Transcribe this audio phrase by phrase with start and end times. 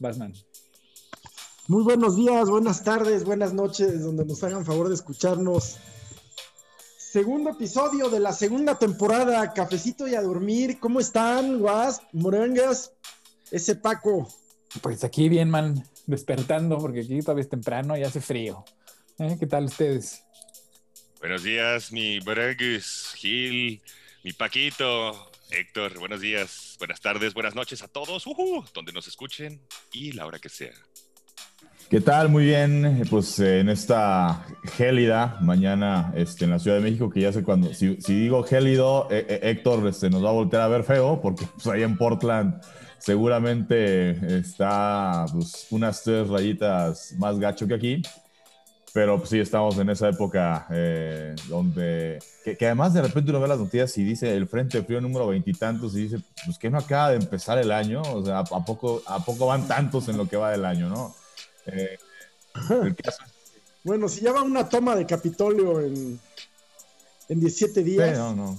[0.00, 0.34] Batman.
[1.68, 5.76] Muy buenos días, buenas tardes, buenas noches, donde nos hagan favor de escucharnos.
[6.98, 10.80] Segundo episodio de la segunda temporada, Cafecito y a dormir.
[10.80, 12.92] ¿Cómo están, Guas, Morengas?
[13.50, 14.28] Ese Paco.
[14.80, 18.64] Pues aquí bien, man, despertando, porque aquí todavía es temprano y hace frío.
[19.18, 19.36] ¿Eh?
[19.38, 20.24] ¿Qué tal ustedes?
[21.20, 23.82] Buenos días, mi Bregus, Gil,
[24.24, 28.24] mi Paquito, Héctor, buenos días, buenas tardes, buenas noches a todos,
[28.72, 29.60] donde nos escuchen
[29.92, 30.72] y la hora que sea.
[31.88, 32.28] ¿Qué tal?
[32.28, 37.32] Muy bien, pues en esta gélida mañana este, en la Ciudad de México, que ya
[37.32, 40.84] sé cuando, si, digo gélido, eh, eh, Héctor este, nos va a voltear a ver
[40.84, 42.62] feo, porque pues, ahí en Portland
[42.98, 48.02] seguramente está pues, unas tres rayitas más gacho que aquí.
[48.92, 53.48] Pero pues, sí, estamos en esa época eh, donde, que, además de repente uno ve
[53.48, 57.10] las noticias y dice el Frente Frío número veintitantos y, dice, pues que no acaba
[57.10, 60.36] de empezar el año, o sea, ¿a poco, ¿a poco van tantos en lo que
[60.36, 61.14] va del año, no?
[61.66, 61.98] Eh,
[63.84, 66.18] bueno, si ya va una toma de Capitolio en,
[67.28, 68.18] en 17 días.
[68.18, 68.58] no, no.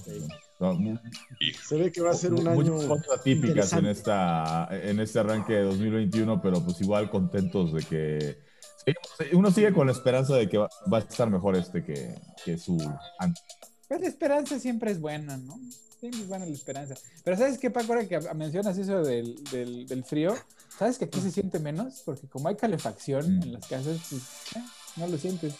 [1.62, 2.54] se ve que va a ser un año.
[2.54, 7.82] Muchas cosas atípicas en, esta, en este arranque de 2021, pero pues igual contentos de
[7.82, 8.51] que
[9.32, 12.78] uno sigue con la esperanza de que va, a estar mejor este que, que su
[13.18, 13.42] antes.
[13.88, 15.58] Pues la esperanza siempre es buena, ¿no?
[16.00, 16.94] Siempre es buena la esperanza.
[17.22, 17.92] Pero ¿sabes qué, Paco?
[17.92, 20.34] Ahora que mencionas eso del, del, del frío,
[20.78, 22.02] ¿sabes que aquí se siente menos?
[22.04, 23.42] Porque como hay calefacción mm.
[23.42, 24.22] en las casas, pues,
[24.56, 24.66] eh,
[24.96, 25.54] no lo sientes.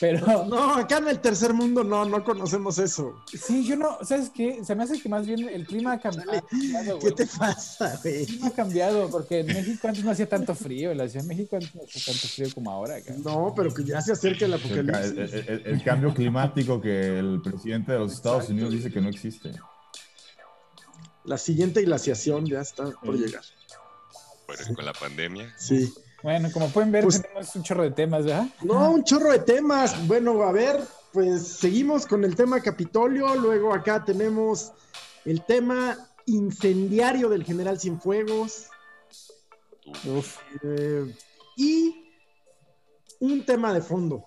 [0.00, 0.44] Pero.
[0.54, 3.22] No, acá en el tercer mundo no, no conocemos eso.
[3.26, 4.64] Sí, yo no, ¿sabes qué?
[4.64, 6.46] Se me hace que más bien el clima ha cambiado.
[7.00, 8.20] ¿Qué te pasa, güey?
[8.20, 11.24] El clima ha cambiado, porque en México antes no hacía tanto frío, en la Ciudad
[11.24, 12.96] de México antes no hacía tanto frío como ahora.
[13.24, 15.32] No, pero que ya se acerca el apocalipsis.
[15.46, 19.52] El, cambio climático que el presidente de los Estados Unidos dice que no existe.
[21.24, 23.42] La siguiente glaciación ya está por llegar.
[24.46, 25.54] Bueno, con la pandemia.
[25.56, 25.92] Sí.
[26.24, 28.46] Bueno, como pueden ver, pues, tenemos un chorro de temas, ¿verdad?
[28.62, 30.08] No, un chorro de temas.
[30.08, 30.80] Bueno, a ver,
[31.12, 33.34] pues seguimos con el tema Capitolio.
[33.34, 34.72] Luego acá tenemos
[35.26, 38.68] el tema incendiario del general Cienfuegos.
[40.06, 40.38] Uf.
[40.62, 41.14] Eh,
[41.58, 41.94] y
[43.20, 44.24] un tema de fondo.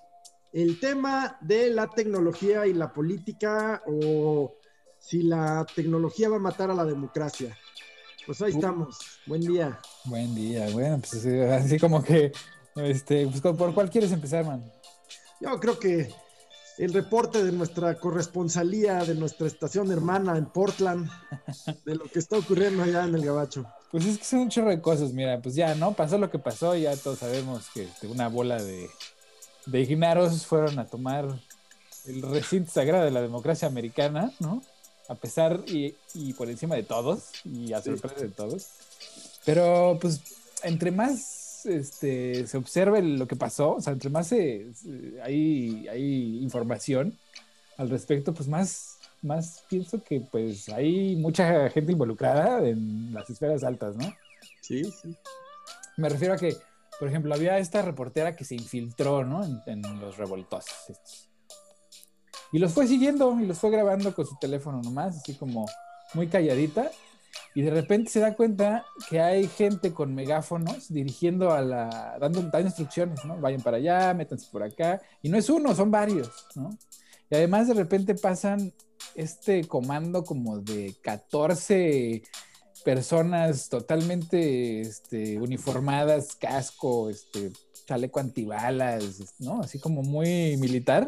[0.54, 4.54] El tema de la tecnología y la política o
[5.00, 7.58] si la tecnología va a matar a la democracia.
[8.28, 9.00] Pues ahí estamos.
[9.26, 9.80] Buen día.
[10.04, 10.68] Buen día.
[10.72, 12.34] Bueno, pues así como que,
[12.76, 14.70] este, pues, ¿por cuál quieres empezar, man?
[15.40, 16.14] Yo creo que
[16.78, 21.10] el reporte de nuestra corresponsalía, de nuestra estación hermana en Portland,
[21.86, 23.66] de lo que está ocurriendo allá en el Gabacho.
[23.92, 25.94] Pues es que son un chorro de cosas, mira, pues ya, ¿no?
[25.94, 28.90] Pasó lo que pasó, ya todos sabemos que este, una bola de,
[29.68, 31.40] de ignaros fueron a tomar
[32.06, 34.62] el recinto sagrado de la democracia americana, ¿no?
[35.08, 35.94] A pesar y,
[36.34, 38.68] por encima de todos y a sorpresa de todos.
[39.46, 40.22] Pero pues
[40.64, 47.18] entre más este, se observe lo que pasó, o sea, entre más hay, hay información
[47.78, 53.64] al respecto, pues más, más pienso que pues hay mucha gente involucrada en las esferas
[53.64, 54.14] altas, ¿no?
[54.62, 55.16] Sí, sí.
[55.96, 56.56] Me refiero a que,
[57.00, 59.44] por ejemplo, había esta reportera que se infiltró, ¿no?
[59.44, 61.28] En, en los revoltosos estos.
[62.52, 65.66] Y los fue siguiendo y los fue grabando con su teléfono nomás, así como
[66.14, 66.92] muy calladita.
[67.54, 72.42] Y de repente se da cuenta que hay gente con megáfonos dirigiendo a la, dando,
[72.42, 73.38] dando instrucciones, ¿no?
[73.38, 75.02] Vayan para allá, métanse por acá.
[75.22, 76.70] Y no es uno, son varios, ¿no?
[77.30, 78.74] Y además de repente pasan
[79.16, 82.24] este comando como de 14
[82.86, 87.52] personas totalmente este, uniformadas, casco, este,
[87.86, 89.62] chaleco antibalas, ¿no?
[89.62, 91.08] Así como muy militar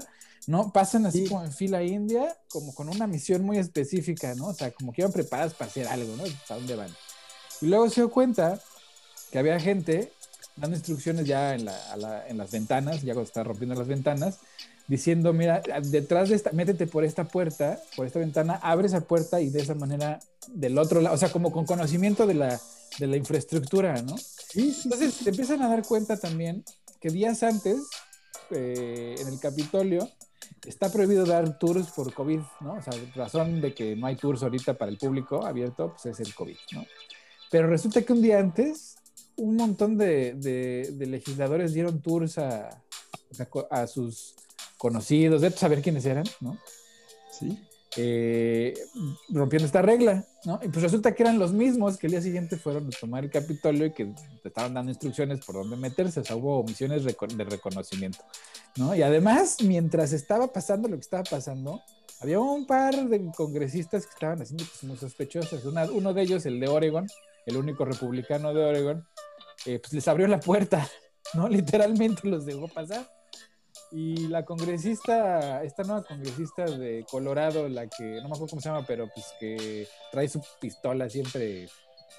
[0.50, 0.74] ¿no?
[0.74, 4.48] Pasan así como en fila india, como con una misión muy específica, ¿no?
[4.48, 6.24] O sea, como que iban preparadas para hacer algo, ¿no?
[6.24, 6.90] ¿A dónde van?
[7.62, 8.60] Y luego se dio cuenta
[9.32, 10.12] que había gente
[10.56, 14.40] dando instrucciones ya en, las ventanas, ya cuando está rompiendo las ventanas,
[14.88, 19.40] diciendo, mira, detrás de esta, métete por esta puerta, por esta ventana, abre esa puerta
[19.42, 22.60] y de esa manera del otro lado, o sea, como con conocimiento de la,
[22.98, 24.18] de la infraestructura, ¿no?
[24.18, 26.66] Sí, sí, Entonces se empiezan a dar cuenta también
[27.00, 27.82] que días antes,
[28.50, 30.10] eh, en el Capitolio,
[30.66, 32.74] está prohibido dar tours por COVID, ¿no?
[32.74, 36.20] O sea, razón de que no hay tours ahorita para el público abierto, pues es
[36.28, 36.86] el COVID, ¿no?
[37.50, 38.96] Pero resulta que un día antes,
[39.38, 40.36] un montón de,
[41.00, 42.70] legisladores dieron tours a,
[43.72, 44.36] a, sus
[44.78, 46.58] conocidos, de saber quiénes eran, ¿no?
[47.32, 47.58] Sí.
[48.02, 48.74] Eh,
[49.28, 50.58] rompiendo esta regla, ¿no?
[50.64, 53.30] Y pues resulta que eran los mismos que el día siguiente fueron a tomar el
[53.30, 58.20] Capitolio y que estaban dando instrucciones por dónde meterse, o sea, hubo misiones de reconocimiento,
[58.78, 58.96] ¿no?
[58.96, 61.82] Y además, mientras estaba pasando lo que estaba pasando,
[62.22, 65.66] había un par de congresistas que estaban haciendo cosas muy sospechosas.
[65.66, 67.06] uno de ellos, el de Oregon,
[67.48, 69.08] el único republicano de Oregon,
[69.66, 70.88] eh, pues les abrió la puerta,
[71.34, 71.50] ¿no?
[71.50, 73.19] Literalmente los dejó pasar.
[73.92, 78.70] Y la congresista, esta nueva congresista de Colorado, la que no me acuerdo cómo se
[78.70, 81.68] llama, pero pues que trae su pistola siempre,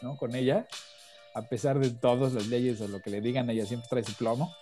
[0.02, 0.16] ¿no?
[0.16, 0.66] Con ella,
[1.34, 4.14] a pesar de todas las leyes o lo que le digan, ella siempre trae su
[4.14, 4.52] plomo.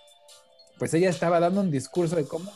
[0.77, 2.53] Pues ella estaba dando un discurso de cómo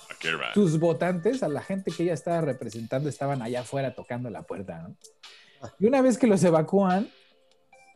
[0.53, 4.81] sus votantes, a la gente que ella estaba representando, estaban allá afuera tocando la puerta,
[4.81, 4.95] ¿no?
[5.79, 7.09] Y una vez que los evacúan,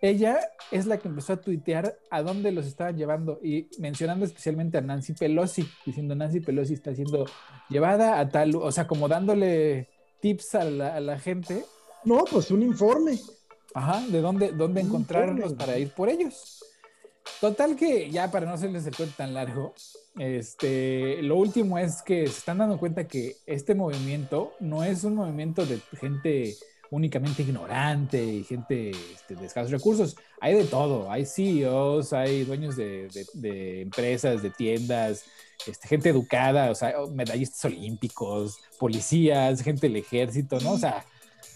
[0.01, 0.39] ella
[0.71, 4.81] es la que empezó a tuitear a dónde los estaban llevando y mencionando especialmente a
[4.81, 7.25] Nancy Pelosi, diciendo Nancy Pelosi está siendo
[7.69, 9.89] llevada a tal, o sea, como dándole
[10.21, 11.65] tips a la, gente.
[12.03, 13.19] No, pues un informe.
[13.73, 16.63] Ajá, de dónde, dónde encontrarlos para ir por ellos.
[17.41, 19.73] Total que ya para no hacerles el cuento tan largo,
[20.17, 25.15] este, lo último es que se están dando cuenta que este movimiento no es un
[25.15, 26.55] movimiento de gente
[26.91, 30.15] únicamente ignorante y gente este, de escasos recursos.
[30.39, 33.09] Hay de todo, hay CEOs, hay dueños de,
[33.81, 35.23] empresas, de tiendas,
[35.65, 40.73] este, gente educada, o sea, medallistas olímpicos, policías, gente del ejército, ¿no?
[40.73, 41.05] O sea...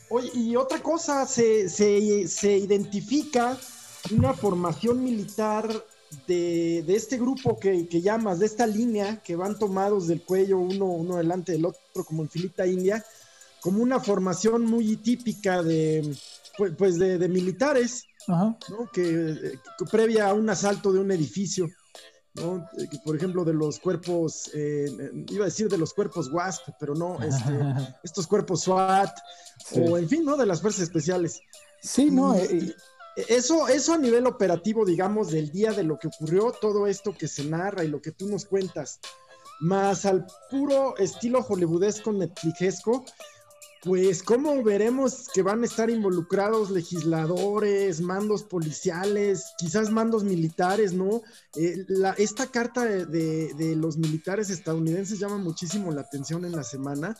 [0.09, 3.57] Oye, y otra cosa, se, se, identifica
[4.11, 5.69] una formación militar
[6.27, 10.57] de, de, este grupo que, que, llamas, de esta línea que van tomados del cuello
[10.57, 13.05] uno, uno delante del otro, como en filita india,
[13.61, 16.15] como una formación muy típica de,
[16.57, 18.57] pues, pues de, militares, ¿no?
[18.91, 19.59] Que,
[19.89, 21.69] previa a un asalto de un edificio,
[22.33, 22.67] ¿no?
[23.05, 24.87] por ejemplo, de los cuerpos, eh,
[25.29, 27.51] iba a decir de los cuerpos WASP, pero no, este,
[28.03, 29.11] estos cuerpos SWAT,
[29.75, 30.37] o en fin, ¿no?
[30.37, 31.41] De las fuerzas especiales.
[31.81, 32.35] Sí, no.
[32.35, 32.75] Eh,
[33.27, 37.27] eso, eso a nivel operativo, digamos, del día de lo que ocurrió, todo esto que
[37.27, 38.99] se narra y lo que tú nos cuentas,
[39.59, 43.05] más al puro estilo hollywoodesco netflixesco,
[43.83, 51.23] pues cómo veremos que van a estar involucrados legisladores, mandos policiales, quizás mandos militares, ¿no?
[51.55, 51.85] Eh,
[52.17, 57.17] esta carta de, los militares estadounidenses llama muchísimo la atención en la semana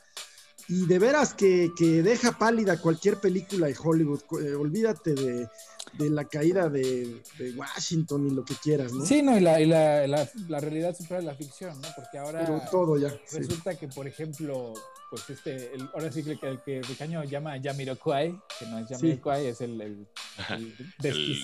[0.67, 4.21] y de veras que, deja pálida cualquier película de Hollywood.
[4.43, 5.49] Eh, olvídate de,
[5.97, 7.21] la caída de,
[7.55, 9.05] Washington y lo que quieras, ¿no?
[9.05, 11.87] Sí, no, y la, y la, la, realidad supera la ficción, ¿no?
[11.95, 14.73] Porque ahora todo ya, resulta que, por ejemplo,
[15.09, 19.61] pues este, ahora sí que el que Ricaño llama Jamiroquai, que no es Jamiroquai, es
[19.61, 20.07] el, el,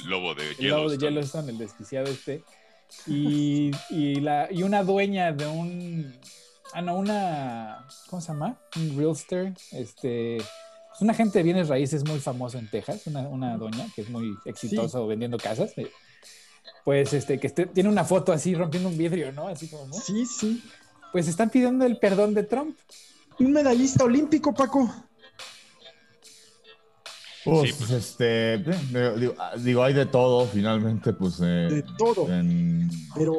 [0.05, 0.65] lobo de Yellowstone.
[0.65, 2.43] El lobo de Yellowstone, el desquiciado este.
[3.05, 6.15] Y, y, la, y una dueña de un,
[6.73, 8.57] ah, no, una, ¿cómo se llama?
[8.77, 10.37] Un realtor, este,
[10.97, 14.09] es una gente de bienes raíces muy famoso en Texas, una, una doña que es
[14.09, 15.77] muy exitosa vendiendo casas.
[15.77, 15.91] Eh,
[16.83, 19.47] pues este, que este, tiene una foto así rompiendo un vidrio, ¿no?
[19.47, 19.93] Así como.
[19.93, 20.63] Sí, sí.
[21.11, 22.75] Pues están pidiendo el perdón de Trump
[23.39, 24.91] un medallista olímpico, Paco.
[27.47, 31.39] Pues, pues, este, eh, digo, hay de todo, finalmente, pues.
[31.41, 32.31] Eh, de todo.
[32.31, 33.35] En, Pero...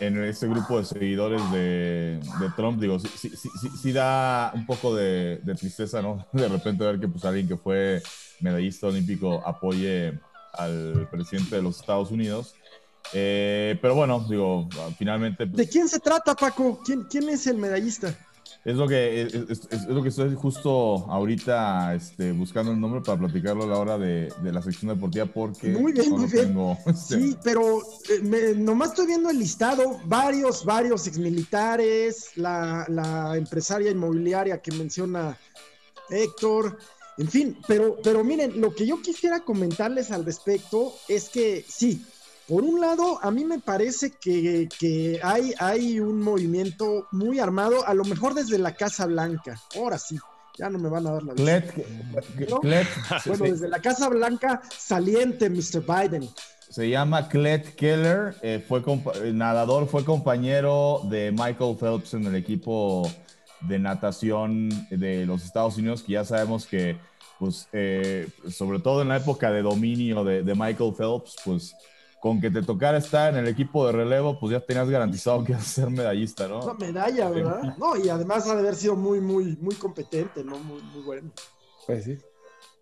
[0.00, 2.20] en, este grupo de seguidores de,
[2.56, 3.50] Trump, digo, sí, sí,
[3.80, 6.26] sí, da un poco de, tristeza, ¿no?
[6.32, 8.02] De repente ver que, pues, alguien que fue
[8.40, 10.18] medallista olímpico apoye
[10.52, 12.54] al presidente de los Estados Unidos.
[13.12, 14.68] Eh, pero bueno, digo,
[14.98, 15.46] finalmente.
[15.46, 16.80] Pues ¿De quién se trata, Paco?
[16.84, 18.16] ¿Quién, quién es el medallista?
[18.66, 23.62] Es lo que, es, lo que estoy justo ahorita este, buscando el nombre para platicarlo
[23.62, 26.56] a la hora de, la sección deportiva porque muy bien, muy bien.
[26.86, 27.78] Este, sí, pero
[28.10, 35.38] eh, nomás estoy viendo el listado, varios, varios exmilitares, la, la empresaria inmobiliaria que menciona
[36.10, 36.76] Héctor,
[37.18, 42.04] en fin, pero, pero miren, lo que yo quisiera comentarles al respecto es que sí,
[42.48, 44.68] por un lado, a mí me parece que,
[45.22, 49.60] hay, hay un movimiento muy armado, a lo mejor desde la Casa Blanca.
[49.74, 50.16] Ahora sí,
[50.56, 51.34] ya no me van a dar la
[53.26, 55.82] Bueno, desde la Casa Blanca, saliente, Mr.
[55.84, 56.28] Biden.
[56.70, 58.82] Se llama Clet Keller, eh, fue
[59.32, 63.10] nadador, fue compañero de Michael Phelps en el equipo
[63.62, 66.96] de natación de los Estados Unidos, que ya sabemos que,
[67.40, 71.74] pues, eh, sobre todo en la época de dominio de, de Michael Phelps, pues
[72.26, 75.52] con que te tocara estar en el equipo de relevo, pues ya tenías garantizado que
[75.52, 76.58] ibas a ser medallista, ¿no?
[76.58, 77.76] Una medalla, ¿verdad?
[77.78, 80.58] No, y además ha de haber sido muy, muy, muy competente, ¿no?
[80.58, 81.30] Muy, muy bueno.
[81.86, 82.18] Pues sí.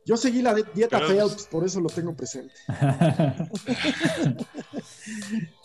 [0.07, 2.55] Yo seguí la dieta Phelps, por eso lo tengo presente.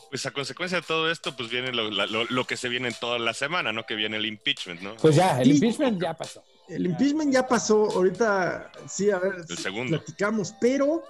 [0.10, 3.34] pues a consecuencia de todo esto, pues viene lo, que se viene en toda la
[3.34, 3.86] semana, ¿no?
[3.86, 4.98] Que viene el impeachment, ¿no?
[4.98, 6.44] Pues ya, el impeachment ya pasó.
[6.68, 9.98] El impeachment ya pasó, ahorita sí, a ver, el segundo.
[9.98, 11.02] platicamos, pero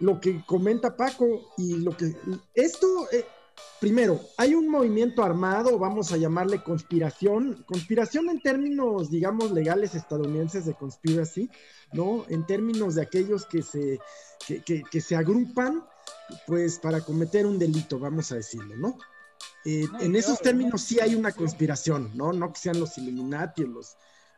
[0.00, 2.14] lo que comenta Paco y lo que...
[2.54, 3.24] Esto, eh,
[3.80, 10.66] primero, hay un movimiento armado, vamos a llamarle conspiración, conspiración en términos, digamos, legales estadounidenses
[10.66, 11.50] de conspiracy,
[11.92, 12.24] ¿no?
[12.28, 13.98] En términos de aquellos que se,
[14.46, 15.84] que, se agrupan
[16.46, 18.98] pues para cometer un delito, vamos a decirlo, ¿no?
[19.64, 20.78] Eh, No, en esos términos ¿no?
[20.78, 22.32] sí hay una conspiración, ¿no?
[22.32, 23.96] No que sean los Illuminati o los,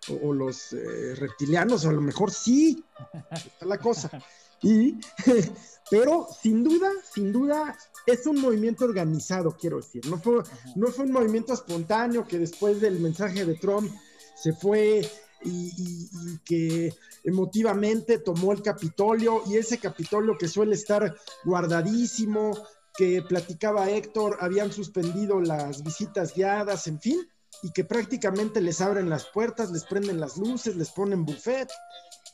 [0.09, 2.85] o, o los eh, reptilianos, o a lo mejor sí,
[3.31, 4.11] está la cosa.
[4.63, 4.99] Y,
[5.91, 10.07] pero sin duda, sin duda, es un movimiento organizado, quiero decir.
[10.07, 10.43] No fue,
[10.77, 13.91] no fue un movimiento espontáneo que después del mensaje de Trump
[14.35, 15.09] se fue
[15.45, 22.57] y, y- y que emotivamente tomó el Capitolio y ese Capitolio que suele estar guardadísimo,
[22.97, 27.21] que platicaba Héctor, habían suspendido las visitas guiadas, en fin,
[27.63, 31.69] y que prácticamente les abren las puertas, les prenden las luces, les ponen buffet,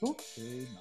[0.00, 0.16] ¿no?
[0.35, 0.81] Sí, no.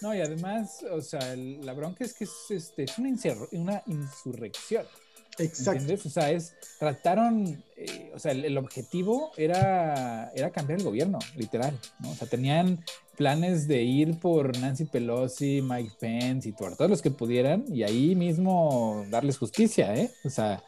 [0.00, 3.10] No, y además, o sea, el- la bronca es que es, este, es una,
[3.52, 4.86] una insurrección.
[5.38, 5.72] Exacto.
[5.80, 6.06] ¿Entiendes?
[6.06, 11.18] O sea, es, trataron, eh, o sea, el, el objetivo era, era cambiar el gobierno,
[11.36, 12.10] literal, ¿no?
[12.10, 12.82] O sea, tenían
[13.16, 17.82] planes de ir por Nancy Pelosi, Mike Pence y por todos los que pudieran y
[17.82, 20.10] ahí mismo darles justicia, ¿eh?
[20.24, 20.62] O sea,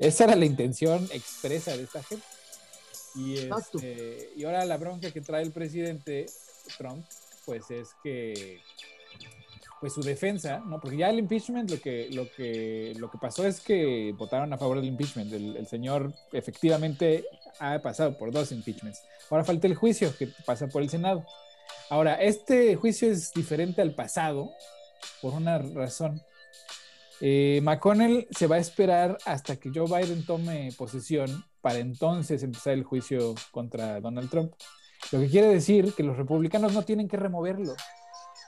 [0.00, 2.24] esa era la intención expresa de esta gente.
[3.14, 3.78] Y, Exacto.
[3.78, 6.26] este, y ahora la bronca que trae el presidente
[6.76, 7.04] Trump,
[7.48, 8.60] pues es que
[9.80, 10.78] pues su defensa, ¿no?
[10.80, 14.58] Porque ya el impeachment lo que, lo que, lo que pasó es que votaron a
[14.58, 15.32] favor del impeachment.
[15.32, 17.24] El, señor efectivamente
[17.58, 19.02] ha pasado por dos impeachments.
[19.30, 21.24] Ahora falta el juicio que pasa por el Senado.
[21.88, 24.50] Ahora, este juicio es diferente al pasado
[25.22, 26.20] por una razón.
[27.22, 32.74] Eh, McConnell se va a esperar hasta que Joe Biden tome posesión para entonces empezar
[32.74, 34.52] el juicio contra Donald Trump.
[35.12, 37.74] Lo que quiere decir que los republicanos no tienen que removerlo.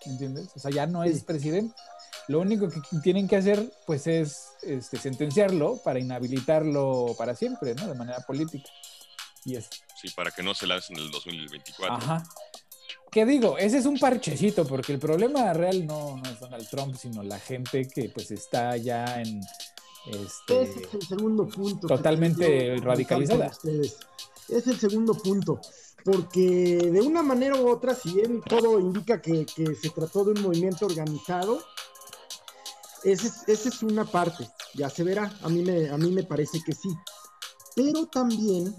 [0.07, 0.49] ¿entiendes?
[0.55, 1.75] O sea, ya no es presidente.
[2.29, 7.89] Lo único que tienen que hacer, pues, es este, sentenciarlo para inhabilitarlo para siempre, ¿no?
[7.89, 8.71] De manera política.
[9.45, 9.69] Y es,
[10.01, 11.97] Sí, para que no se lance en el 2024.
[11.97, 12.25] ajá.
[13.11, 13.59] ¿Qué digo?
[13.59, 17.41] Ese es un parchecito, porque el problema real no, no es Donald Trump, sino la
[17.41, 19.41] gente que, pues, está ya en,
[20.07, 21.89] este, Ese es el segundo punto.
[21.89, 23.51] totalmente radicalizada.
[24.49, 25.61] Es el segundo punto.
[26.05, 30.33] Porque de una manera u otra, si bien todo indica que, que se trató de
[30.33, 31.61] un movimiento organizado,
[33.05, 36.73] esa es, una parte, ya se verá, a mí, me, a mí me parece que
[36.73, 36.91] sí.
[37.75, 38.75] Pero también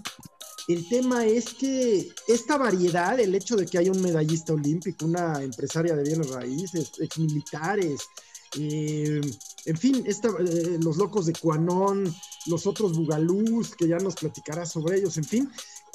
[0.68, 5.42] el tema es que esta variedad, el hecho de que haya un medallista olímpico, una
[5.42, 8.02] empresaria de bienes raíces, exmilitares,
[8.58, 9.20] eh,
[9.64, 12.14] en fin, esta, eh, los locos de Cuanón,
[12.46, 15.50] los otros bugalús, que ya nos platicará sobre ellos, en fin,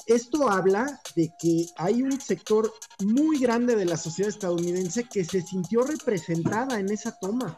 [0.08, 2.72] esto habla de que hay un sector
[3.04, 7.56] muy grande de la sociedad estadounidense que se sintió representada en esa toma,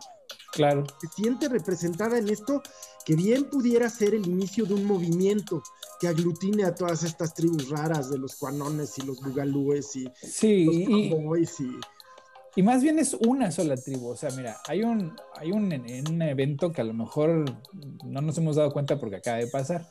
[0.52, 0.84] claro.
[1.00, 2.62] se siente representada en esto
[3.04, 5.62] que bien pudiera ser el inicio de un movimiento
[6.00, 10.64] que aglutine a todas estas tribus raras de los cuanones y los bugalúes y Sí,
[10.64, 11.80] los y, y...
[12.56, 14.08] Y más bien es una sola tribu.
[14.08, 17.44] O sea, mira, hay un, hay un, un evento que a lo mejor
[18.04, 19.86] no nos hemos dado cuenta porque acaba de pasar,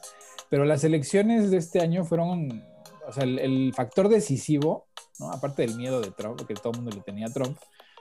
[0.49, 2.63] pero las elecciones de este año fueron,
[3.07, 4.87] o sea, el, factor decisivo,
[5.19, 5.31] ¿no?
[5.31, 7.57] aparte del miedo de Trump, que todo el mundo le tenía a Trump,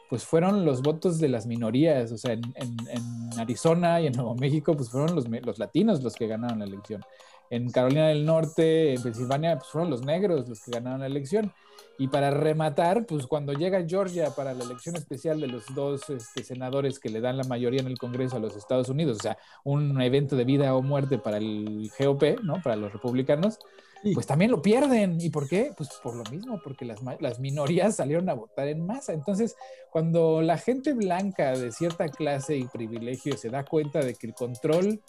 [0.08, 2.10] pues fueron los votos de las minorías.
[2.12, 6.02] O sea, en, en, en Arizona y en Nuevo México, pues fueron los, los, latinos
[6.02, 7.02] los que ganaron la elección.
[7.50, 11.52] En Carolina del Norte, en Pensilvania, pues fueron los negros los que ganaron la elección.
[12.00, 16.44] Y para rematar, pues cuando llega Georgia para la elección especial de los dos este,
[16.44, 19.38] senadores que le dan la mayoría en el Congreso a los Estados Unidos, o sea,
[19.64, 22.62] un evento de vida o muerte para el GOP, ¿no?
[22.62, 23.58] Para los republicanos,
[24.04, 24.14] sí.
[24.14, 25.20] pues también lo pierden.
[25.20, 25.72] ¿Y por qué?
[25.76, 29.12] Pues por lo mismo, porque las, las minorías salieron a votar en masa.
[29.12, 29.56] Entonces,
[29.90, 34.34] cuando la gente blanca de cierta clase y privilegio se da cuenta de que el
[34.34, 35.00] control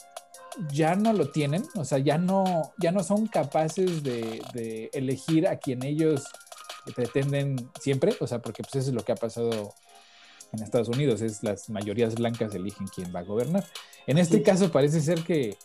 [0.72, 5.48] ya no lo tienen, o sea, ya no, ya no son capaces de, de elegir
[5.48, 6.26] a quien ellos
[6.96, 9.74] pretenden siempre, o sea, porque pues eso es lo que ha pasado
[10.52, 13.66] en Estados Unidos, es las mayorías blancas eligen quién va a gobernar.
[14.08, 14.44] En este sí.
[14.44, 15.56] caso parece ser que,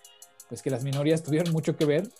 [0.48, 2.10] pues que las minorías tuvieron mucho que ver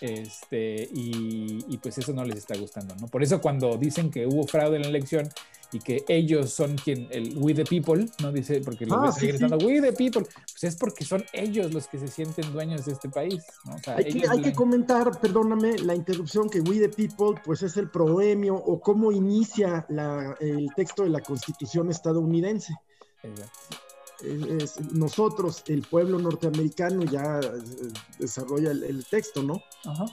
[0.00, 3.06] este, y, y, pues eso no les está gustando, ¿no?
[3.06, 5.28] Por eso cuando dicen que hubo fraude en la elección
[5.72, 8.30] y que ellos son quien, el we the people, ¿no?
[8.30, 9.66] Dice, porque los ah, sí, gritando sí.
[9.66, 13.08] we the people, pues es porque son ellos los que se sienten dueños de este
[13.08, 13.74] país, ¿no?
[13.74, 17.62] O sea, hay, que, hay que, comentar, perdóname, la interrupción que we the people, pues
[17.62, 22.74] es el proemio o cómo inicia la, el texto de la constitución estadounidense.
[23.22, 23.76] Exacto.
[24.22, 27.40] Es, es, nosotros, el pueblo norteamericano, ya
[28.18, 29.60] desarrolla el, el texto, ¿no?
[29.84, 30.04] Ajá.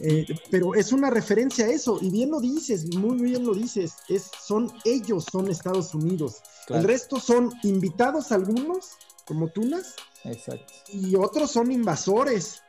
[0.00, 3.94] Eh, pero es una referencia a eso, y bien lo dices, muy bien lo dices,
[4.08, 6.42] es, son ellos, son Estados Unidos.
[6.66, 6.82] Claro.
[6.82, 8.90] El resto son invitados algunos,
[9.24, 10.72] como Tunas, Exacto.
[10.88, 12.62] y otros son invasores.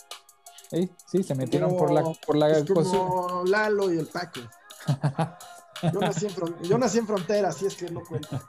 [0.69, 4.41] Sí, sí se metieron como, por la, por la pues como Lalo y el Paco.
[5.81, 6.33] Yo nací, en
[6.67, 8.41] yo nací en frontera, así es que no cuenta.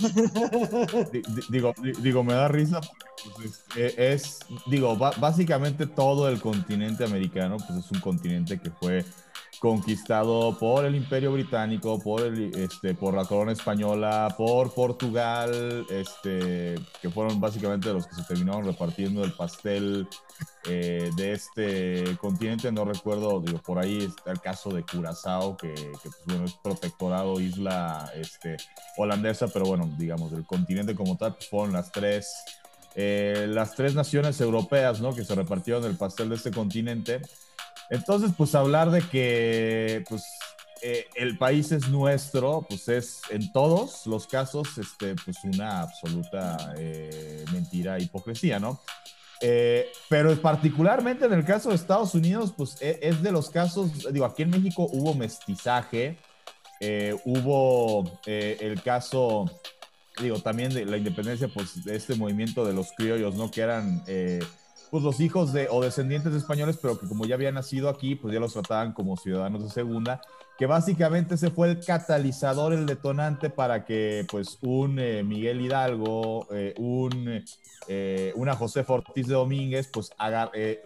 [1.50, 2.80] digo, digo, me da risa
[3.24, 9.04] porque pues, es, digo, básicamente todo el continente americano, pues es un continente que fue
[9.58, 17.10] conquistado por el Imperio Británico, por, este, por la corona española, por Portugal, este, que
[17.10, 20.06] fueron básicamente los que se terminaron repartiendo el pastel
[20.68, 22.70] eh, de este continente.
[22.72, 27.40] No recuerdo, digo, por ahí está el caso de Curazao, que, pues, bueno, es protectorado
[27.40, 28.56] isla este,
[28.96, 32.32] holandesa, pero bueno, digamos, del continente como tal, pues, fueron las tres.
[32.96, 35.12] Eh, las tres naciones europeas, ¿no?
[35.12, 37.20] Que se repartieron el pastel de este continente.
[37.90, 40.24] Entonces, pues hablar de que pues,
[40.82, 46.74] eh, el país es nuestro, pues es en todos los casos, este, pues una absoluta
[46.76, 48.80] eh, mentira, hipocresía, ¿no?
[49.40, 54.12] Eh, pero particularmente en el caso de Estados Unidos, pues e, es de los casos,
[54.12, 56.18] digo, aquí en México hubo mestizaje,
[57.24, 59.50] hubo el caso,
[60.20, 63.50] digo, también de la independencia, pues de este movimiento de los criollos, ¿no?
[63.50, 64.04] Que eran
[64.94, 68.14] pues los hijos de o descendientes de españoles, pero que como ya habían nacido aquí,
[68.14, 70.20] pues ya los trataban como ciudadanos de segunda,
[70.56, 76.46] que básicamente ese fue el catalizador, el detonante para que pues un eh, Miguel Hidalgo,
[76.52, 77.42] eh, un,
[77.88, 80.12] eh, una José Ortiz de Domínguez, pues,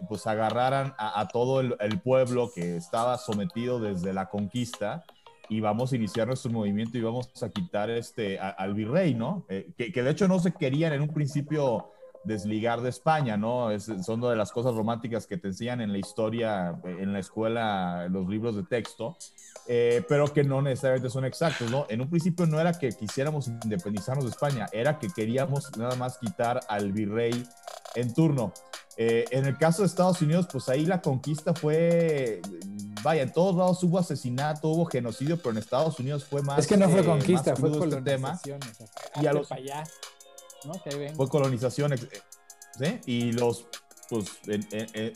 [0.07, 5.03] pues agarraran a, todo el, pueblo que estaba sometido desde la conquista
[5.49, 9.45] y vamos a iniciar nuestro movimiento y vamos a quitar este, al virrey, ¿no?
[9.47, 11.91] que, que de hecho no se querían en un principio
[12.23, 13.71] desligar de España, ¿no?
[13.71, 18.05] Es, son de las cosas románticas que te enseñan en la historia, en la escuela,
[18.05, 19.17] en los libros de texto,
[19.67, 21.85] eh, pero que no necesariamente son exactos, ¿no?
[21.89, 26.17] En un principio no era que quisiéramos independizarnos de España, era que queríamos nada más
[26.17, 27.43] quitar al virrey
[27.95, 28.53] en turno.
[29.01, 32.41] Eh, en el caso de Estados Unidos, pues ahí la conquista fue,
[33.01, 36.59] vaya, en todos lados hubo asesinato, hubo genocidio, pero en Estados Unidos fue más.
[36.59, 38.59] Es que no fue eh, conquista, fue este colonización.
[39.21, 39.85] y a los, allá.
[41.15, 42.99] Fue colonización, ¿sí?
[43.05, 43.67] Y los,
[44.09, 44.39] pues,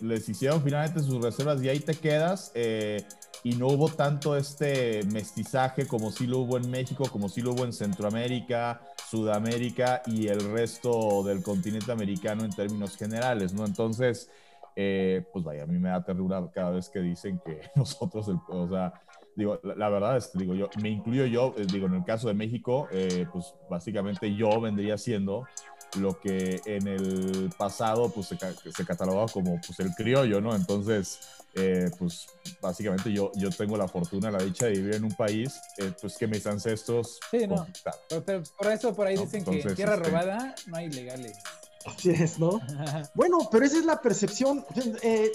[0.01, 2.51] les hicieron finalmente sus reservas y ahí te quedas.
[2.55, 3.05] Eh,
[3.43, 7.51] y no hubo tanto este mestizaje como sí lo hubo en México, como sí lo
[7.51, 13.65] hubo en Centroamérica, Sudamérica y el resto del continente americano en términos generales, ¿no?
[13.65, 14.29] Entonces,
[14.75, 18.69] eh, pues vaya, a mí me da ternura cada vez que dicen que nosotros, o
[18.69, 18.93] sea,
[19.35, 22.33] digo, la, verdad es, digo, yo, me incluyo yo, eh, digo, en el caso de
[22.33, 25.45] México, eh, pues básicamente yo vendría siendo
[25.99, 30.55] lo que en el pasado pues se, se catalogaba como pues el criollo, ¿no?
[30.55, 31.19] Entonces,
[31.53, 32.27] eh, pues
[32.61, 35.59] básicamente yo, yo tengo la fortuna, la dicha de vivir en un país
[36.01, 37.19] pues que mis ancestros...
[37.29, 37.67] Sí, no.
[38.25, 41.37] Pero, por eso por ahí dicen que en tierra este robada no hay legales.
[41.85, 42.59] Así es, ¿no?
[43.15, 44.65] bueno, pero esa es la percepción.
[45.01, 45.31] Eh,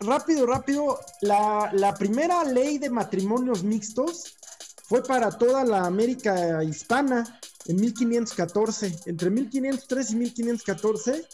[0.00, 4.36] rápido, rápido, la, primera ley de matrimonios mixtos
[4.84, 9.00] fue para toda la América hispana en 1514.
[9.06, 11.28] Entre 1503 y 1514,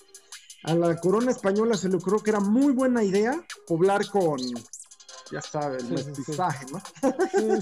[0.64, 4.40] a la corona española se le ocurrió que era muy buena idea poblar con,
[5.30, 6.82] ya saben, mestizaje, ¿no?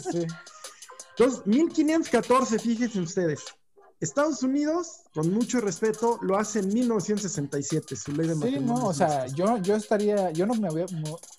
[0.01, 0.27] Sí, sí.
[1.19, 3.45] Entonces, 1514, fíjense ustedes.
[4.03, 8.93] Estados Unidos, con mucho respeto, lo hace en 1967, su ley de Sí, no, o
[8.93, 10.87] sea, yo, yo estaría, yo no me había,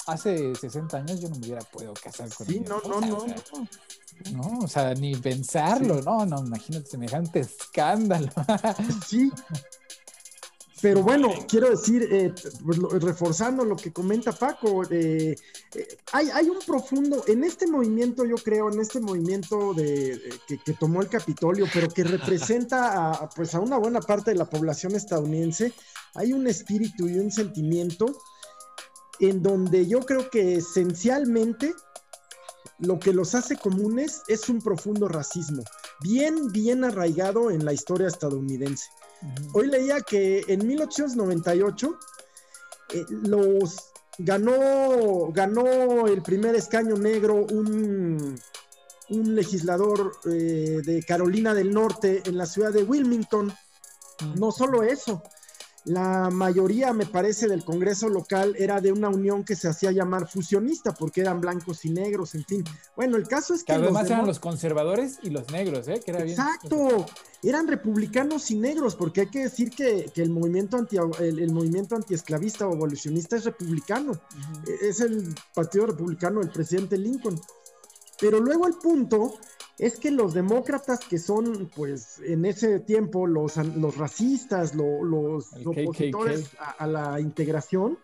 [0.07, 3.25] hace 60 años yo no me hubiera podido casar con Sí, no, no, no,
[4.31, 4.59] no.
[4.59, 8.31] o sea, ni pensarlo, no, no, imagínate semejante escándalo.
[9.05, 9.29] Sí,
[10.83, 15.33] pero bueno, quiero decir, eh, pues, reforzando lo que comenta Paco, eh,
[15.73, 21.01] eh, hay, un profundo, en este movimiento, yo creo, en este movimiento de, que, tomó
[21.01, 25.71] el Capitolio, pero que representa a, pues a una buena parte de la población estadounidense,
[26.15, 28.17] hay un espíritu y un sentimiento
[29.21, 31.73] en donde yo creo que esencialmente
[32.79, 35.63] lo que los hace comunes es un profundo racismo,
[36.03, 38.89] bien, bien arraigado en la historia estadounidense.
[39.53, 41.97] Hoy leía que en 1898
[42.93, 48.39] eh, los ganó, ganó el primer escaño negro un,
[49.09, 53.53] un legislador eh, de Carolina del Norte en la ciudad de Wilmington.
[54.35, 55.23] No solo eso,
[55.85, 60.29] la mayoría, me parece, del Congreso local era de una unión que se hacía llamar
[60.29, 62.63] fusionista, porque eran blancos y negros, en fin.
[62.95, 63.73] Bueno, el caso es que...
[63.73, 66.01] además eran los conservadores y los negros, ¿eh?
[66.03, 67.05] Que era Exacto,
[67.41, 72.65] eran republicanos y negros, porque hay que decir que, el movimiento anti el, movimiento antiesclavista
[72.65, 74.13] o evolucionista es republicano.
[74.65, 77.39] E, es el partido republicano del presidente Lincoln.
[78.21, 79.33] Pero luego el punto
[79.79, 86.51] es que los demócratas que son, pues, en ese tiempo los, los racistas, los opositores
[86.77, 87.97] a, la integración,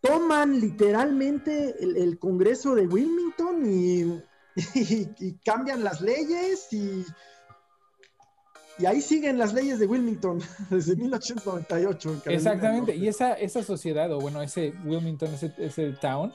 [0.00, 4.02] toman literalmente el, Congreso de Wilmington y,
[4.74, 7.04] y, y cambian las leyes y,
[8.78, 12.22] y ahí siguen las leyes de Wilmington desde 1898.
[12.26, 16.32] en Exactamente, y esa, esa sociedad, o bueno, ese Wilmington, ese, ese town,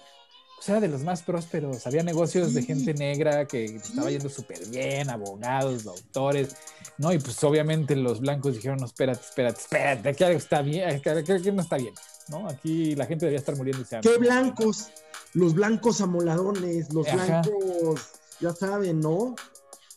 [0.64, 1.86] pues era de los más prósperos.
[1.86, 6.56] Había negocios de gente negra que estaba yendo súper bien, abogados, doctores,
[6.98, 7.12] ¿no?
[7.12, 11.52] Y pues obviamente los blancos dijeron, no, espérate, espérate, espérate, aquí algo está bien, aquí
[11.52, 11.94] no está bien,
[12.30, 12.48] ¿no?
[12.48, 13.84] Aquí la gente debía estar muriendo.
[14.02, 14.88] ¡Qué blancos!
[15.34, 17.42] Los blancos amoladones, los Ajá.
[17.42, 18.02] blancos,
[18.40, 19.36] ya saben, ¿no?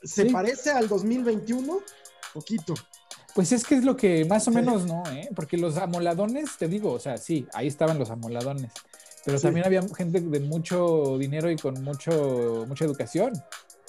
[0.02, 0.30] ¿Se Sí.
[0.30, 1.78] parece al 2021?
[2.34, 2.74] Poquito.
[3.36, 5.04] Pues es que es lo que más o menos, ¿no?
[5.12, 5.28] ¿Eh?
[5.36, 8.72] Porque los amoladones, te digo, o sea, sí, ahí estaban los amoladones,
[9.26, 9.42] pero Sí.
[9.42, 13.32] también había gente de mucho dinero y con mucho, mucha educación.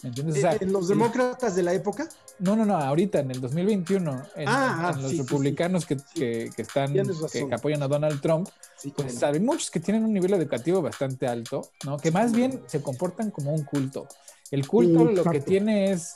[0.04, 0.38] ¿Me entiendes?
[0.38, 2.08] O sea, ¿En los demócratas de la época?
[2.40, 5.98] No, no, no, ahorita, en el 2021, en, Ah, en los sí, sí, republicanos Que,
[6.14, 8.48] que, que están, que, que apoyan a Donald Trump,
[8.78, 11.98] Sí, pues hay muchos que tienen un nivel educativo bastante alto, ¿no?
[11.98, 14.08] Que más bien se comportan como un culto.
[14.52, 16.16] El culto lo que tiene es,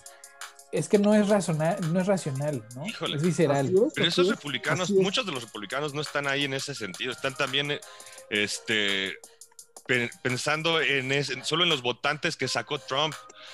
[0.72, 2.86] es que no es, razona- no es racional, ¿no?
[2.86, 3.18] Híjole.
[3.18, 3.66] Es visceral.
[3.66, 4.96] Es, Pero esos es, republicanos, es.
[4.96, 7.82] muchos de los republicanos no están ahí en ese sentido, están también eh,
[8.32, 9.18] este,
[9.86, 11.12] pe- pensando en,
[11.44, 13.14] solo en los votantes que sacó Trump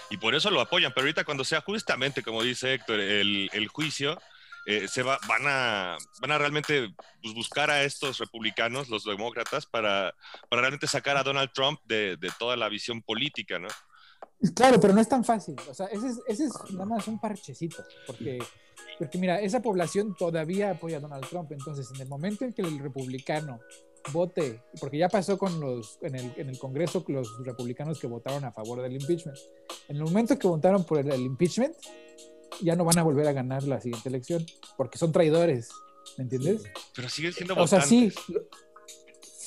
[0.10, 0.94] y por eso lo apoyan.
[0.94, 4.20] Pero ahorita cuando sea justamente, como dice Héctor, el, juicio,
[4.68, 9.66] eh, se va, van, a, van a realmente pues, buscar a estos republicanos, los demócratas,
[9.66, 10.14] para,
[10.50, 13.70] para realmente sacar a Donald Trump de, toda la visión política, ¿no?
[14.56, 15.56] Claro, pero no es tan fácil.
[15.68, 17.84] O sea, ese es, ese es nada más un parchecito.
[18.06, 18.38] Porque,
[19.00, 21.52] porque, mira, esa población todavía apoya a Donald Trump.
[21.52, 23.60] Entonces, en el momento en que el republicano
[24.12, 28.44] vote, porque ya pasó con los, en el, en el Congreso, los republicanos que votaron
[28.46, 29.38] a favor del impeachment.
[29.88, 31.76] En el momento que votaron por el, el impeachment,
[32.62, 34.46] ya no van a volver a ganar la siguiente elección.
[34.78, 35.70] Porque son traidores.
[36.18, 36.64] ¿Me entiendes?
[36.96, 38.16] Pero siguen siendo O sea, votantes.
[38.26, 38.34] sí.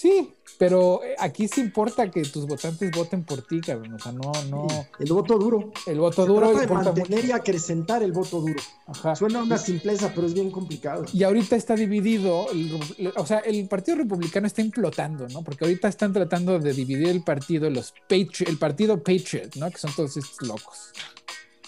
[0.01, 3.93] Sí, pero eh, aquí sí importa que tus votantes voten por ti, cabrón.
[3.93, 4.67] O sea, no, no.
[4.99, 5.73] El voto duro.
[5.87, 7.27] El voto Se duro trata de mantener mucho.
[7.27, 8.55] y acrecentar el voto duro.
[8.87, 9.15] Ajá.
[9.15, 11.05] Suena una simpleza, pero es bien complicado.
[11.13, 15.43] Y ahorita está dividido, el- o sea, el Partido Republicano está implotando, ¿no?
[15.43, 19.71] Porque ahorita están tratando de dividir el partido, los Patri- el partido Patriot, ¿no?
[19.71, 20.79] Que son todos estos locos.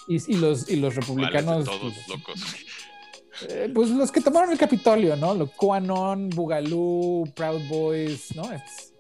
[0.09, 2.41] Y, y los, y los ¿Cuáles de republicanos, todos pues, locos.
[3.49, 5.35] Eh, pues los que tomaron el Capitolio, ¿no?
[5.35, 8.51] Los QAnon, Boogaloo, Proud Boys, ¿no?
[8.53, 8.93] Es-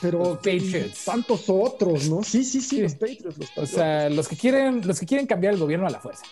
[0.00, 1.04] Pero Los Patriots.
[1.04, 2.22] tantos otros, ¿no?
[2.22, 2.80] Sí, sí, sí, Sí.
[2.82, 3.70] los Patriots, los o Patriots.
[3.70, 6.22] sea, los que quieren, los que quieren cambiar el gobierno a la fuerza.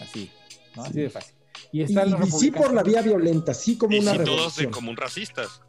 [0.00, 0.30] Así,
[0.76, 0.84] ¿no?
[0.84, 1.34] Así de fácil.
[1.72, 4.18] Y y, están los y sí por la vía violenta, sí como Y una sí,
[4.24, 5.60] todos de común racistas.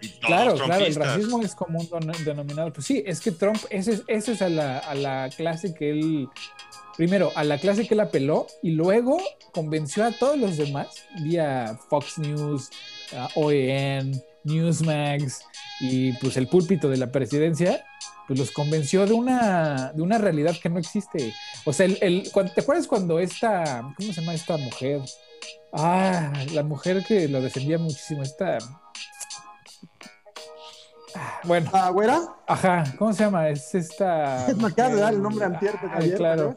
[0.00, 2.72] Y todos Claro, claro, el racismo es como un don- denominador.
[2.72, 5.90] Pues sí, es que Trump, ese, es- ese es a la, a la clase que
[5.90, 6.28] él,
[6.96, 9.18] primero, a la clase que él apeló y luego
[9.52, 10.88] convenció a todos los demás
[11.22, 12.70] vía Fox News,
[13.34, 15.40] OEN, Newsmax
[15.80, 17.84] y pues el púlpito de la presidencia,
[18.26, 21.34] pues los convenció de una, de una realidad que no existe.
[21.64, 25.00] O sea, el, el- ¿te acuerdas cuando esta, ¿cómo se llama esta mujer?
[25.72, 28.58] Ah, la mujer que lo defendía muchísimo, esta...
[31.14, 32.20] Ah, Bueno, ¿Ah, güera?
[32.46, 33.48] Ajá, ¿cómo se llama?
[33.48, 34.46] Es esta.
[34.56, 36.56] Me acabas de dar el nombre antier, ayer, claro.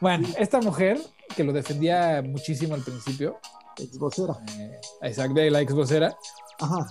[0.00, 1.00] Bueno, esta mujer
[1.34, 3.38] que lo defendía muchísimo al principio,
[3.78, 4.34] Ex vocera.
[4.58, 6.16] eh, exacto, de la ex vocera,
[6.60, 6.86] Ajá.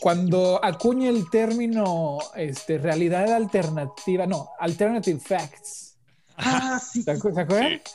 [0.00, 5.96] cuando acuña el término este, realidad alternativa, no, alternative facts.
[6.36, 7.02] Ah, sí.
[7.02, 7.70] ¿Se acu- se acuerdan?
[7.84, 7.92] sí.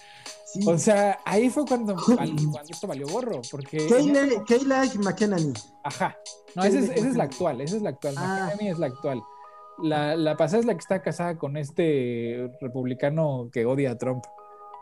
[0.65, 3.88] O sea, ahí fue cuando, cuando esto valió gorro, porque.
[3.88, 5.54] Kayla, Kayla McEnany.
[5.84, 6.18] Ajá.
[6.56, 8.15] No, esa es, esa es la actual, esa es la actual.
[8.18, 8.46] Ah.
[8.46, 9.22] McEnany es la actual.
[9.84, 14.24] La, la pasada es la que está casada con este republicano que odia a Trump.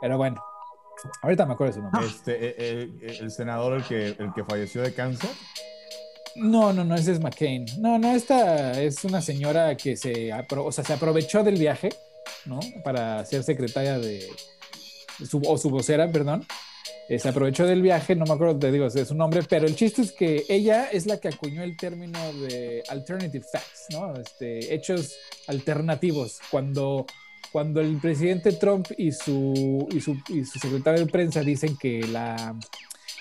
[0.01, 0.39] Pero bueno,
[1.23, 2.05] ahorita me acuerdo de su nombre.
[2.05, 2.55] Este, eh,
[3.01, 5.29] eh, el senador, el que, el que falleció de cáncer.
[6.35, 7.65] No, no, no, ese es McCain.
[7.79, 11.89] No, no, esta es una señora que se, apro- o sea, se aprovechó del viaje,
[12.45, 12.59] ¿no?
[12.83, 14.27] Para ser secretaria de,
[15.27, 16.45] su, o su vocera, perdón.
[17.09, 19.75] Eh, se aprovechó del viaje, no me acuerdo, te digo, de su nombre, pero el
[19.75, 24.13] chiste es que ella es la que acuñó el término de alternative facts, ¿no?
[24.15, 25.13] Este, hechos
[25.47, 26.39] alternativos.
[26.49, 27.05] Cuando,
[27.51, 32.07] cuando el presidente Trump y su, y su, y su secretario de prensa dicen que
[32.07, 32.55] la,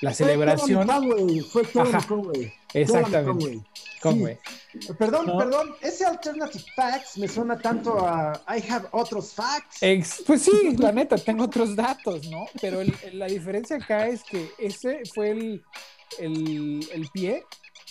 [0.01, 0.87] la celebración...
[0.87, 2.07] Fue Kevin Conway, Fue Kevin Ajá.
[2.07, 2.53] Conway.
[2.75, 3.25] Exactamente.
[3.25, 3.63] Conway.
[4.03, 4.39] Conway.
[4.73, 4.89] Sí.
[4.99, 5.39] Perdón, ¿No?
[5.39, 5.75] perdón.
[5.81, 9.79] Ese Alternative Facts me suena tanto a I have otros facts.
[9.83, 12.47] Ex- pues sí, la neta, tengo otros datos, ¿no?
[12.61, 15.63] Pero el- el- la diferencia acá es que ese fue el,
[16.19, 17.45] el, el pie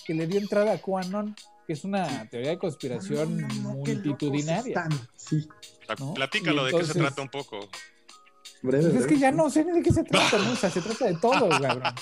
[0.05, 1.35] que le dio entrada a QAnon,
[1.67, 4.67] que es una teoría de conspiración No, no, no, qué locos multitudinaria.
[4.75, 4.89] están.
[5.15, 5.47] Sí.
[5.99, 6.13] ¿no?
[6.13, 7.59] Platícalo, ¿de qué se trata un poco?
[8.63, 10.51] Breve, Pues es que ya no sé ni de qué se trata, ¿no?
[10.51, 11.93] O sea, se trata de todo, cabrón.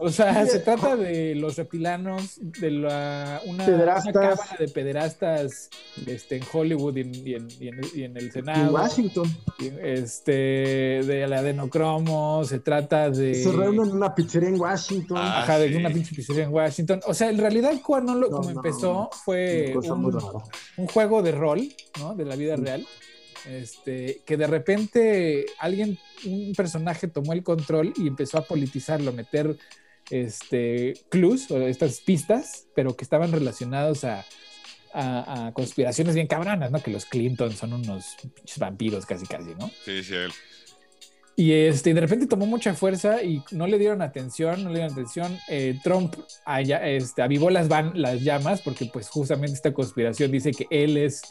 [0.00, 5.68] O sea, se trata de los reptilanos, de la, una, una cámara de pederastas
[6.06, 8.72] este, en Hollywood y en, y en- y en- y en el En Senado.
[8.72, 9.30] Washington.
[9.82, 13.34] Este, de la adenocromo, se trata de.
[13.34, 15.18] Se reúnen en una pizzería en Washington.
[15.20, 15.74] Ah, Ajá, de sí.
[15.74, 17.00] una pinche pizzería en Washington.
[17.06, 19.10] O sea, en realidad, cuando lo, No, como no, empezó, no.
[19.24, 19.74] fue
[20.76, 22.14] un, juego de rol, ¿no?
[22.14, 22.86] De la vida real.
[23.48, 29.56] Este, que de repente alguien, un personaje tomó el control y empezó a politizarlo, meter
[30.10, 34.24] este, clues o estas pistas, pero que estaban relacionados a,
[34.92, 36.82] a- a conspiraciones bien cabranas, ¿no?
[36.82, 38.16] Que los Clinton son unos
[38.58, 39.70] vampiros casi casi, ¿no?
[39.84, 40.32] Sí, sí, él.
[41.36, 44.92] Y este, de repente tomó mucha fuerza y no le dieron atención, no le dieron
[44.92, 45.38] atención.
[45.48, 50.50] Eh, Trump allá, este, avivó las, van, las llamas porque pues justamente esta conspiración dice
[50.50, 51.22] que él es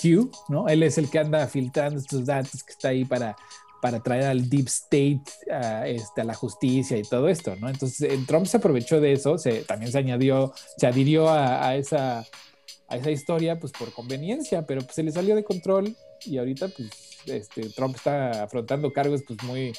[0.00, 0.66] Q, ¿no?
[0.68, 3.36] Él es el que anda filtrando estos datos que está ahí para,
[3.84, 5.20] para traer al deep state
[5.52, 7.68] a, este, a la justicia y todo esto, ¿no?
[7.68, 11.76] Entonces eh, Trump se aprovechó de eso, se, también se añadió, se adhirió a, a
[11.76, 12.20] esa,
[12.88, 15.94] a esa historia pues por conveniencia, pero pues se le salió de control
[16.24, 16.88] y ahorita pues
[17.26, 19.74] este, Trump está afrontando cargos pues muy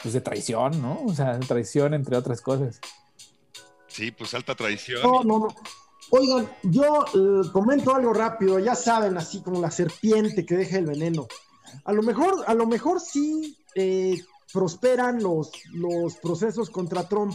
[0.00, 1.04] pues de traición, ¿no?
[1.04, 2.80] O sea, de traición entre otras cosas.
[3.86, 5.02] Sí, pues alta traición.
[5.02, 5.48] No, no, no.
[6.08, 10.86] Oigan, yo eh, comento algo rápido, ya saben, así como la serpiente que deja el
[10.86, 11.26] veneno.
[11.84, 17.34] A lo mejor, a lo mejor sí eh, prosperan los, los procesos contra Trump,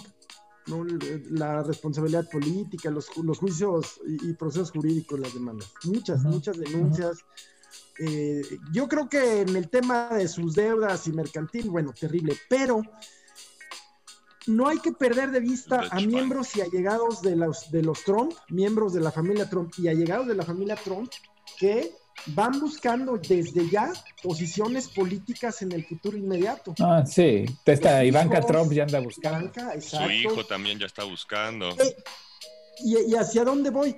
[0.67, 0.85] ¿no?
[1.29, 5.71] la responsabilidad política, los, los juicios y, y procesos jurídicos, las demandas.
[5.85, 7.17] Muchas, muchas denuncias.
[7.99, 12.81] Eh, yo creo que en el tema de sus deudas y mercantil, bueno, terrible, pero
[14.47, 18.33] no hay que perder de vista a miembros y allegados de los, de los Trump,
[18.49, 21.11] miembros de la familia Trump y allegados de la familia Trump
[21.59, 21.91] que
[22.27, 26.73] van buscando desde ya posiciones políticas en el futuro inmediato.
[26.79, 29.51] Ah, sí, Los Ivanka hijos, Trump ya anda buscando.
[29.51, 31.69] Blanca, Su hijo también ya está buscando.
[31.79, 31.95] Eh,
[32.83, 33.95] ¿Y, y hacia dónde voy?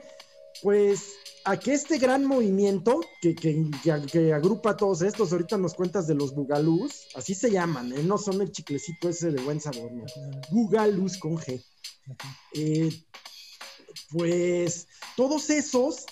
[0.61, 5.57] Pues a que este gran movimiento que, que, que- que agrupa a todos estos, ahorita
[5.57, 8.03] nos cuentas de los bugalús, así se llaman, ¿eh?
[8.03, 10.05] no son el chiclecito ese de buen sabor, no.
[10.51, 11.63] bugalús con G.
[12.53, 12.89] Eh,
[14.11, 16.05] pues todos esos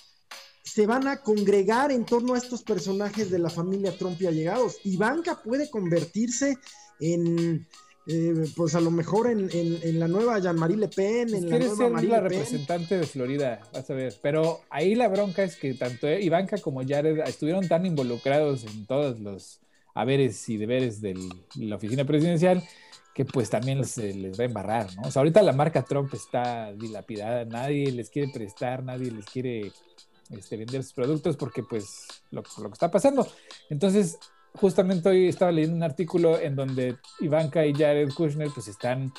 [0.74, 4.78] se van a congregar en torno a estos personajes de la familia Trump y allegados.
[4.84, 6.58] Ivanka puede convertirse
[7.00, 7.66] en,
[8.08, 11.58] eh, pues a lo mejor en, en- en la nueva Jean-Marie Le Pen, en la
[11.60, 12.32] nueva ser Marie la Le Pen.
[12.40, 14.14] representante de Florida, vas a ver.
[14.22, 19.20] Pero ahí la bronca es que tanto Ivanka como Jared estuvieron tan involucrados en todos
[19.20, 19.60] los
[19.96, 21.16] haberes y deberes de
[21.56, 22.64] la oficina presidencial
[23.16, 25.08] que pues también se les va a embarrar, ¿no?
[25.08, 29.72] O sea, ahorita la marca Trump está dilapidada, nadie les quiere prestar, nadie les quiere
[30.30, 33.28] este, vender sus productos porque pues lo, lo que está pasando.
[33.70, 34.20] Entonces,
[34.54, 39.14] justamente hoy estaba leyendo un artículo en donde Ivanka y Jared Kushner pues están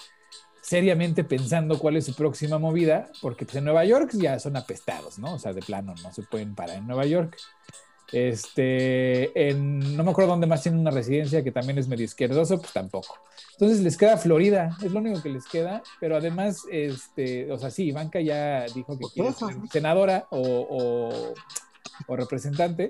[0.62, 5.18] seriamente pensando cuál es su próxima movida, porque pues en Nueva York ya son apestados,
[5.18, 5.35] ¿no?
[5.35, 7.37] O sea, de plano, no se pueden parar en Nueva York.
[8.12, 12.59] Este, en, no me acuerdo dónde más tienen una residencia que también es medio izquierdoso,
[12.61, 13.16] pues tampoco.
[13.53, 17.70] Entonces les queda Florida, es lo único que les queda, pero además, este, o sea,
[17.70, 21.35] sí, Ivanka ya dijo que O quiere ser senadora o, o-
[22.07, 22.88] o representante,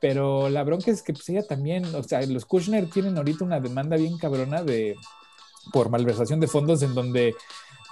[0.00, 3.60] pero la bronca es que pues ella también, o sea, los Kushner tienen ahorita una
[3.60, 4.94] demanda bien cabrona de
[5.72, 7.34] por malversación de fondos en donde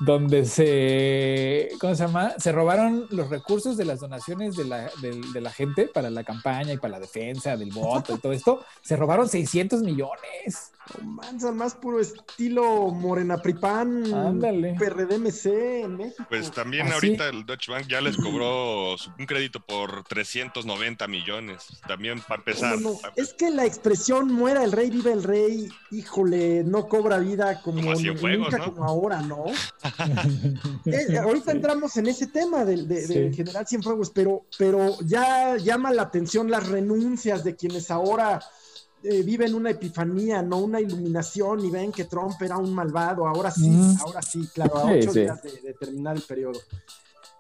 [0.01, 2.35] donde se, ¿cómo se llama?
[2.39, 6.23] Se robaron los recursos de las donaciones de la, del- de la gente para la
[6.25, 8.65] campaña y para la defensa del voto y todo esto.
[8.83, 10.73] Se robaron 600 millones.
[11.03, 14.75] Manches, más puro estilo Morena Pripan, Ándale.
[14.79, 15.47] PRDMC
[15.85, 16.25] en México.
[16.29, 16.95] Pues también Así.
[16.95, 21.67] ahorita el Deutsche Bank ya les cobró un crédito por 390 millones.
[21.87, 22.81] También para empezar.
[22.81, 26.89] No, no, para Es que la expresión muera el rey, vive el rey, híjole, no
[26.89, 28.65] cobra vida como, nunca ¿no?
[28.75, 29.45] como ahora, ¿no?
[30.87, 31.57] Eh, ahorita Sí.
[31.57, 33.37] entramos en ese tema del, de- del Sí.
[33.37, 38.41] general Cienfuegos, pero, pero ya llama la atención las renuncias de quienes ahora
[39.09, 43.27] eh, viven una epifanía, no una iluminación y ven que Trump era un malvado.
[43.27, 43.97] Ahora sí, Mm.
[44.01, 45.21] ahora sí, claro, a Sí, ocho sí.
[45.21, 46.61] días de, de terminar el periodo.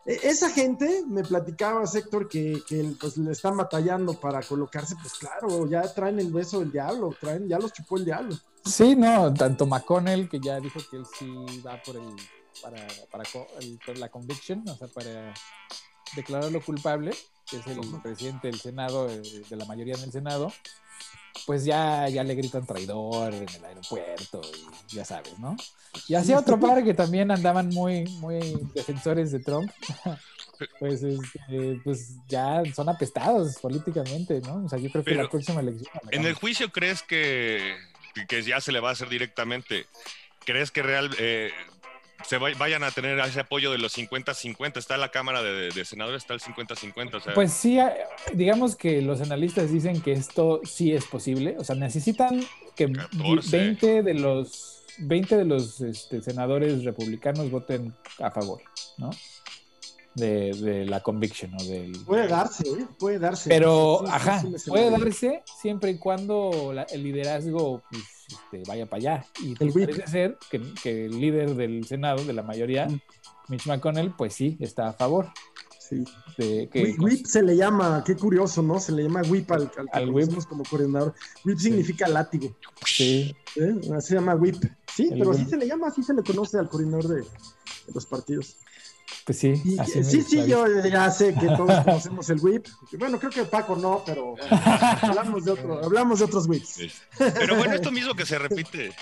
[0.05, 5.15] E- Esa gente, me platicaba Héctor, que, que pues le están batallando para colocarse, pues
[5.15, 8.37] claro, ya traen el beso del diablo, traen, ya los chupó el diablo.
[8.65, 11.35] Sí, no, tanto McConnell, que ya dijo que él sí
[11.67, 12.15] va por el,
[12.63, 13.25] para, para
[13.61, 15.35] el- por la conviction, o sea, para
[16.15, 17.13] declararlo culpable,
[17.49, 20.53] que es el presidente del Senado, eh, de la mayoría en el Senado,
[21.45, 24.41] pues ya, ya le gritan traidor en el aeropuerto
[24.91, 25.57] y ya sabes, ¿no?
[26.09, 28.41] Y hacia otro par que también andaban muy, muy
[28.75, 29.71] defensores de Trump,
[30.81, 34.65] pues, este, pues ya son apestados políticamente, ¿no?
[34.65, 35.91] O sea, yo creo que Pero, la próxima elección...
[36.11, 37.77] ¿En el juicio crees que,
[38.29, 39.87] que ya se le va a hacer directamente?
[40.47, 41.53] ¿crees que real eh,
[42.29, 44.77] se vay- vayan a tener ese apoyo de los 50-50?
[44.79, 47.15] Está la Cámara de, de Senadores, está el 50-50.
[47.15, 47.79] O sea, Pues sí,
[48.35, 51.57] digamos que los analistas dicen que esto sí es posible.
[51.59, 53.57] O sea, necesitan que 14.
[53.59, 58.63] 20 de los 20 de los este, senadores republicanos voten a favor,
[58.97, 59.11] ¿no?
[60.17, 61.93] De, de la conviction o del.
[62.07, 62.87] Puede darse, ¿eh?
[62.99, 63.51] Puede darse.
[63.51, 68.87] Pero, Sí, ajá, sí, puede darse siempre y cuando la- el liderazgo pues, este, vaya
[68.87, 69.27] para allá.
[69.43, 69.91] Y pues, whip.
[69.91, 73.01] parece ser que, que el líder del Senado, de la mayoría, Mm.
[73.49, 75.29] Mitch McConnell, pues sí, está a favor
[75.79, 76.03] Sí.
[76.39, 76.83] de que.
[76.83, 78.81] Whip, whip se le llama, qué curioso, ¿no?
[78.81, 80.33] Se le llama whip al, al Al whip.
[80.49, 81.15] como coordinador.
[81.45, 82.57] Whip significa látigo.
[82.87, 83.75] Sí, ¿eh?
[84.01, 84.57] Se llama whip.
[84.93, 85.41] Sí, El pero whip.
[85.41, 88.57] así se le llama, así se le conoce al coordinador de, de los partidos.
[89.27, 89.61] Pues sí.
[89.65, 92.67] Y- así sí, sí, la- yo ya sé que todos conocemos el whip.
[92.93, 94.47] Bueno, creo que Paco no, pero bueno,
[95.03, 96.69] hablamos, de otro, hablamos de otros whips.
[96.69, 96.91] Sí.
[97.19, 98.95] Pero bueno, esto mismo que se repite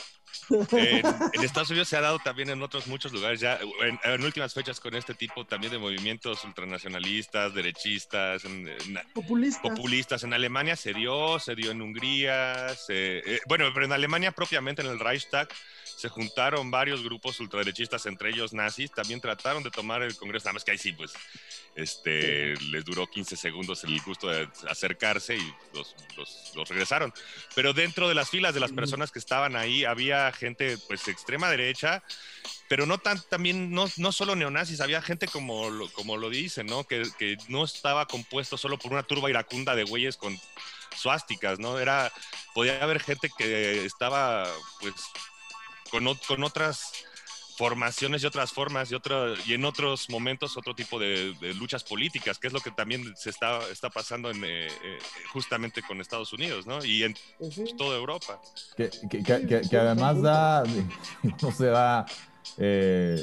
[0.50, 4.24] en, en Estados Unidos se ha dado también en otros muchos lugares, ya en, en
[4.24, 9.62] últimas fechas con este tipo también de movimientos ultranacionalistas, derechistas, en- en- Populistas.
[9.62, 10.24] populistas.
[10.24, 14.82] En Alemania se dio, se dio en Hungría, se- eh, bueno, pero en Alemania propiamente
[14.82, 15.48] en el Reichstag
[15.96, 20.54] se juntaron varios grupos ultraderechistas, entre ellos nazis, también trataron de tomar el Congreso, nada
[20.54, 21.12] más que ahí sí, pues,
[21.74, 27.12] este, les duró 15 segundos el gusto de acercarse y los, los- los regresaron.
[27.54, 31.50] Pero dentro de las filas de las personas que estaban ahí había gente, pues, extrema
[31.50, 32.02] derecha,
[32.68, 36.66] pero no tan, también, no, no solo neonazis, había gente como lo, como lo dicen,
[36.66, 36.84] ¿no?
[36.84, 40.38] Que, que no estaba compuesto solo por una turba iracunda de güeyes con
[40.96, 41.78] suásticas, ¿no?
[41.78, 42.12] Era,
[42.54, 44.48] podía haber gente que estaba,
[44.80, 44.94] pues,
[45.90, 46.92] con, con otras
[47.56, 51.84] formaciones y otras formas y, otro, y en otros momentos otro tipo de, de luchas
[51.84, 54.98] políticas, que es lo que también se está, está pasando en, eh, eh,
[55.32, 56.84] justamente con Estados Unidos, ¿no?
[56.84, 58.40] Y en Pues toda Europa.
[58.76, 60.64] Que, que- que- que- que además da,
[61.42, 62.06] no se da,
[62.58, 63.22] eh,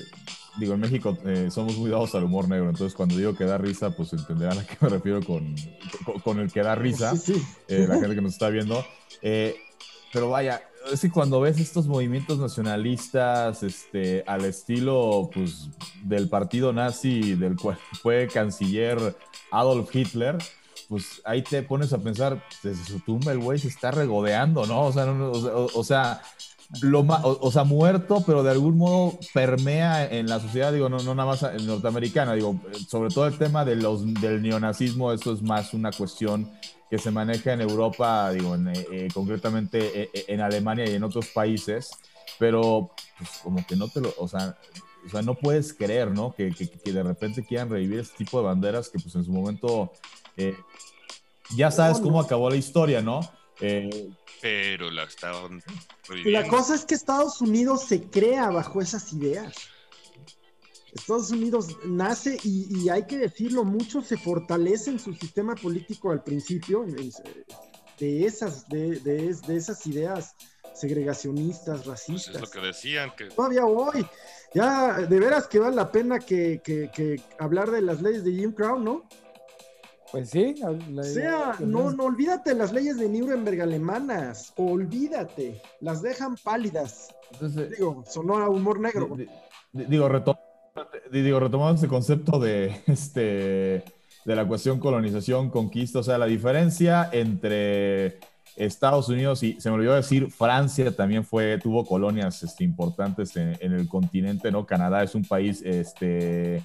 [0.58, 3.58] digo, en México eh, somos muy dados al humor negro, entonces cuando digo que da
[3.58, 5.54] risa, pues entenderán a qué me refiero con,
[6.06, 7.43] con, con el que da risa, Sí, sí.
[7.67, 8.86] eh, la gente que nos está viendo.
[9.21, 9.58] Eh,
[10.13, 15.70] pero vaya, es que cuando ves estos movimientos nacionalistas este, al estilo pues,
[16.04, 19.15] del partido nazi del cual fue canciller
[19.52, 20.38] Adolf Hitler,
[20.89, 24.82] pues ahí te pones a pensar, desde su tumba el güey se está regodeando, ¿no?
[24.86, 26.22] O sea, no, o- o sea,
[26.82, 31.00] lo o, o sea, muerto, pero de algún modo permea en la sociedad, digo, no,
[31.00, 35.34] no nada más en norteamericana, digo, sobre todo el tema de los, del neonazismo, esto
[35.34, 36.50] es más una cuestión
[36.90, 41.04] que se maneja en Europa, digo, en, eh, eh, concretamente eh, en Alemania y en
[41.04, 41.92] otros países,
[42.40, 44.58] pero pues como que no te lo, o sea,
[45.06, 46.34] o sea no puedes creer, ¿no?
[46.34, 49.32] Que, que, que de repente quieran revivir este tipo de banderas que pues en su
[49.32, 49.92] momento
[50.38, 50.56] eh,
[51.56, 53.22] ya sabes cómo acabó la historia, ¿no?
[53.62, 54.10] Eh,
[54.41, 55.62] Pero la estaban
[56.26, 59.54] la cosa es que Estados Unidos se crea bajo esas ideas.
[60.93, 66.12] Estados Unidos nace y, y hay que decirlo, mucho se fortalece en su sistema político
[66.12, 66.84] al principio
[67.97, 70.36] de, esas, de, de- de esas ideas
[70.74, 72.50] segregacionistas, Pues es lo racistas.
[72.50, 74.06] que decían, que Todavía hoy,
[74.54, 78.32] ya de veras que vale la pena que, que- que hablar de las leyes de
[78.34, 79.08] Jim Crow, ¿no?
[80.12, 80.56] Pues sí.
[80.89, 86.36] la- O sea, no, no olvídate de las leyes de Nuremberg alemanas, olvídate, las dejan
[86.43, 87.10] pálidas.
[87.32, 89.10] entonces, Digo, sonó a humor negro.
[89.15, 89.28] Di-
[89.71, 90.38] di- Digo, retom-
[91.12, 93.21] digo, retomando ese concepto de, este,
[94.26, 98.19] de la cuestión colonización, conquista, o sea, la diferencia entre
[98.58, 103.56] Estados Unidos y, se me olvidó decir, Francia también fue, tuvo colonias este, importantes en,
[103.62, 104.65] en el continente, ¿no?
[104.65, 106.62] Canadá es un país este,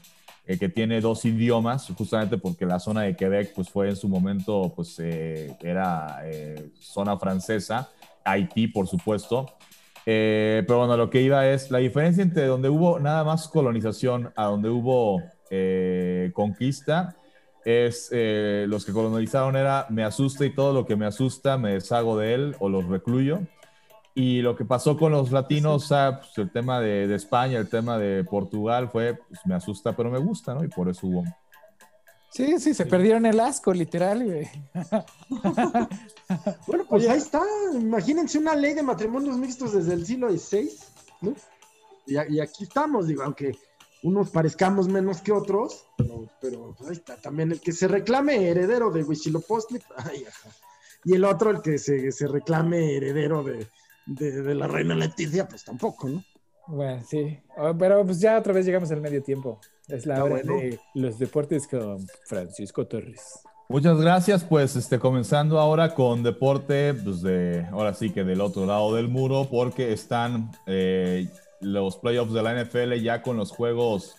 [0.49, 4.09] eh, que tiene dos idiomas, justamente porque la zona de Quebec, pues fue en su
[4.09, 7.91] momento, pues eh, era eh, zona francesa,
[8.25, 9.47] Haití, por supuesto.
[10.05, 14.45] Pero bueno, lo que iba es la diferencia entre donde hubo nada más colonización a
[14.45, 15.21] donde hubo
[16.33, 17.17] conquista
[17.65, 22.17] es los que colonizaron era me asusta y todo lo que me asusta me deshago
[22.19, 23.41] de él o los recluyo.
[24.19, 27.59] Y lo que pasó con los latinos, o sea, pues, el tema de, de España,
[27.59, 30.65] el tema de Portugal fue pues, me asusta pero me gusta, ¿no?
[30.65, 31.23] Y por eso hubo.
[32.31, 34.49] Sí, sí, se perdieron el asco, literal, güey.
[36.67, 37.43] Bueno, pues ahí está.
[37.75, 40.71] Imagínense una ley de matrimonios mixtos desde el siglo XVI,
[41.21, 41.35] ¿no?
[42.07, 43.57] Y, aquí estamos, digo, aunque
[44.03, 47.17] unos parezcamos menos que otros, pero, pero, pues, ahí está.
[47.21, 49.81] También el que se reclame heredero de Huitzilopochtli,
[51.05, 53.69] y el otro, el que se, se reclame heredero de,
[54.07, 56.25] de- de la reina Leticia, pues tampoco, ¿no?
[56.69, 57.39] Bueno, sí.
[57.57, 59.61] Oh, Pero pues ya otra vez llegamos al medio tiempo.
[59.89, 60.57] Es la Ah, hora bueno.
[60.57, 63.41] de los deportes con Francisco Torres.
[63.69, 68.65] Muchas gracias, pues este, comenzando ahora con deporte, pues de, ahora sí que del otro
[68.67, 71.29] lado del muro, porque están eh,
[71.61, 74.15] los playoffs de la NFL ya con los juegos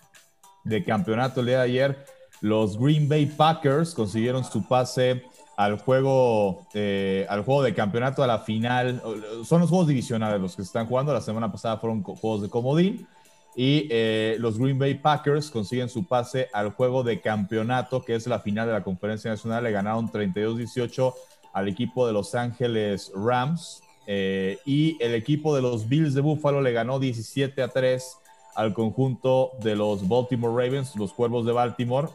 [0.66, 1.98] de campeonato el día de ayer.
[2.42, 5.24] Los Green Bay Packers consiguieron su pase
[5.58, 9.02] al juego, eh, al juego de campeonato a la final.
[9.44, 11.12] Son los juegos divisionales los que se están jugando.
[11.12, 13.08] La semana pasada fueron juegos de comodín.
[13.56, 18.28] Y eh, los Green Bay Packers consiguen su pase al juego de campeonato, que es
[18.28, 19.64] la final de la Conferencia Nacional.
[19.64, 21.14] Le ganaron 32-18
[21.54, 23.82] al equipo de Los Ángeles Rams.
[24.06, 28.18] Eh, y el equipo de los Bills de Buffalo le ganó 17 a 3
[28.56, 32.10] al conjunto de los Baltimore Ravens, los Cuervos de Baltimore,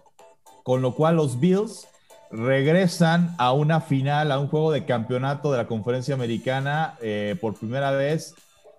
[0.63, 1.89] con lo cual los Bills
[2.33, 7.55] regresan a una final, a un juego de campeonato de la conferencia americana eh, por
[7.55, 8.35] primera vez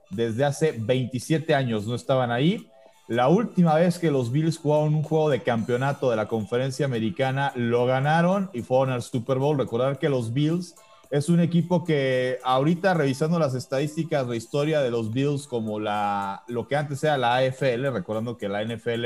[0.09, 1.85] desde hace 27 años.
[1.85, 2.67] No estaban ahí.
[3.07, 7.51] La última vez que los Bills jugaron un juego de campeonato de la conferencia americana,
[7.55, 9.57] lo ganaron y fueron al Super Bowl.
[9.57, 10.75] Recordar que los Bills
[11.11, 16.43] es un equipo que ahorita revisando las estadísticas, la historia de los Bills como la,
[16.47, 19.05] lo que antes era la AFL, recordando que la NFL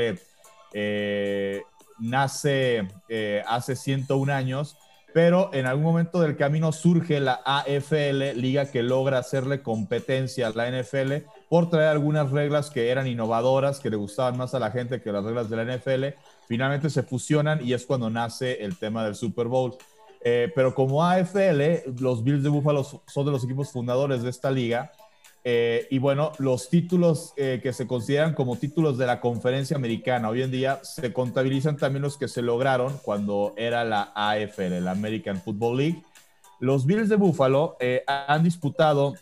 [0.72, 1.62] eh,
[1.98, 4.76] nace eh, hace 101 años,
[5.14, 10.50] pero en algún momento del camino surge la AFL, liga que logra hacerle competencia a
[10.50, 14.70] la NFL por traer algunas reglas que eran innovadoras, que le gustaban más a la
[14.70, 16.04] gente que las reglas de la NFL.
[16.46, 19.76] Finalmente se fusionan y es cuando nace el tema del Super Bowl.
[20.20, 24.50] Eh, pero como AFL, los Bills de Buffalo son de los equipos fundadores de esta
[24.50, 24.92] liga.
[25.50, 30.28] Eh, y bueno, los títulos eh, que se consideran como títulos de la conferencia americana
[30.28, 34.90] hoy en día se contabilizan también los que se lograron cuando era la AFL, la
[34.90, 36.02] American Football League.
[36.60, 39.14] Los Bills de Buffalo han disputado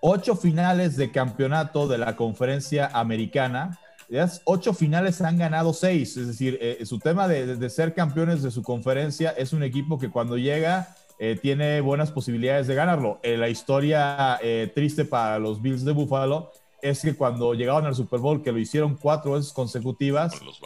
[0.00, 6.16] ocho finales de campeonato de la conferencia americana las ocho finales han ganado seis.
[6.16, 10.10] Es decir, eh, su tema de, ser campeones de su conferencia es un equipo que
[10.10, 13.18] cuando llega eh, tiene buenas posibilidades de ganarlo.
[13.22, 14.38] Eh, la historia
[14.74, 18.58] triste para los Bills de Buffalo es que cuando llegaron al Super Bowl, que lo
[18.58, 20.60] hicieron cuatro veces consecutivas, los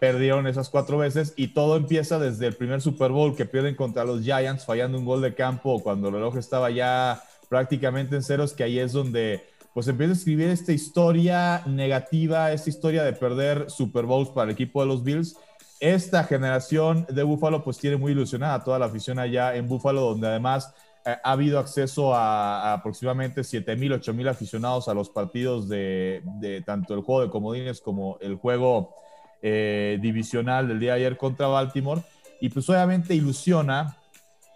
[0.00, 4.04] perdieron esas cuatro veces y todo empieza desde el primer Super Bowl que pierden contra
[4.04, 8.52] los Giants fallando un gol de campo cuando el reloj estaba ya prácticamente en ceros,
[8.52, 9.44] que ahí es donde
[9.74, 14.54] pues empieza a escribir esta historia negativa, esta historia de perder Super Bowls para el
[14.54, 15.36] equipo de los Bills.
[15.80, 20.26] Esta generación de Buffalo pues tiene muy ilusionada toda la afición allá en Buffalo, donde
[20.26, 20.72] además
[21.04, 26.22] eh, ha habido acceso a, aproximadamente 7 mil, 8 mil aficionados a los partidos de,
[26.64, 28.94] tanto el juego de comodines como el juego
[29.42, 32.02] eh, divisional del día de ayer contra Baltimore.
[32.40, 33.96] Y pues obviamente ilusiona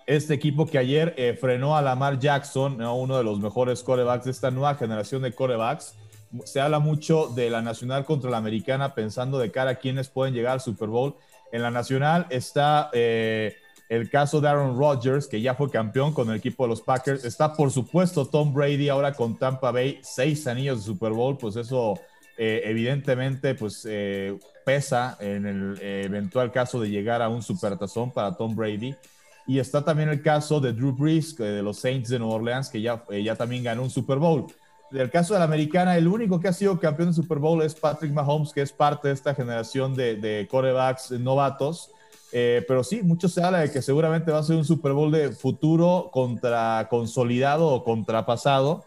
[0.06, 4.32] este equipo que ayer eh, frenó a Lamar Jackson, uno de los mejores corebacks de
[4.32, 5.94] esta nueva generación de corebacks.
[6.44, 10.34] Se habla mucho de la nacional contra la americana, pensando de cara a quienes pueden
[10.34, 11.16] llegar al Super Bowl.
[11.52, 13.56] En la nacional está eh,
[13.88, 17.24] el caso de Aaron Rodgers, que ya fue campeón con el equipo de los Packers.
[17.24, 21.56] Está, por supuesto, Tom Brady ahora con Tampa Bay, seis anillos de Super Bowl, pues
[21.56, 21.98] eso
[22.38, 23.86] eh, evidentemente pues
[24.64, 28.94] pesa en el eventual caso de llegar a un supertazón para Tom Brady.
[29.50, 32.80] Y está también el caso de Drew Brees, de los Saints de Nueva Orleans, que
[32.80, 34.46] ya, eh, ya también ganó un Super Bowl.
[34.90, 37.74] Del caso de la americana, el único que ha sido campeón de Super Bowl es
[37.74, 41.90] Patrick Mahomes, que es parte de esta generación de, de corebacks novatos.
[42.32, 45.10] Eh, pero sí, mucho se habla de que seguramente va a ser un Super Bowl
[45.10, 48.84] de futuro contra consolidado o contrapasado.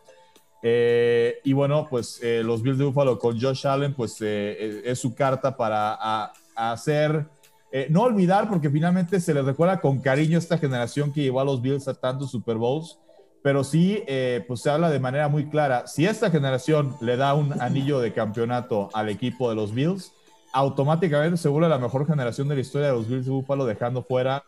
[0.62, 5.56] Eh, y bueno, pues los Bills de Buffalo con Josh Allen, pues es su carta
[5.56, 7.28] para hacer
[7.76, 11.44] eh, no olvidar, porque finalmente se les recuerda con cariño esta generación que llevó a
[11.44, 13.00] los Bills a tantos Super Bowls,
[13.44, 15.86] pero sí, eh, pues se habla de manera muy clara.
[15.86, 20.14] Si esta generación le da un anillo de campeonato al equipo de los Bills,
[20.54, 24.02] automáticamente se vuelve la mejor generación de la historia de los Bills de Buffalo, dejando
[24.02, 24.46] fuera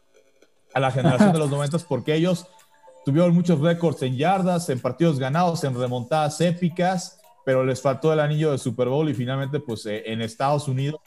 [0.74, 2.48] a la generación de los 90 porque ellos
[3.04, 8.20] tuvieron muchos récords en yardas, en partidos ganados, en remontadas épicas, pero les faltó el
[8.22, 11.02] anillo de Super Bowl y finalmente, pues eh, en Estados Unidos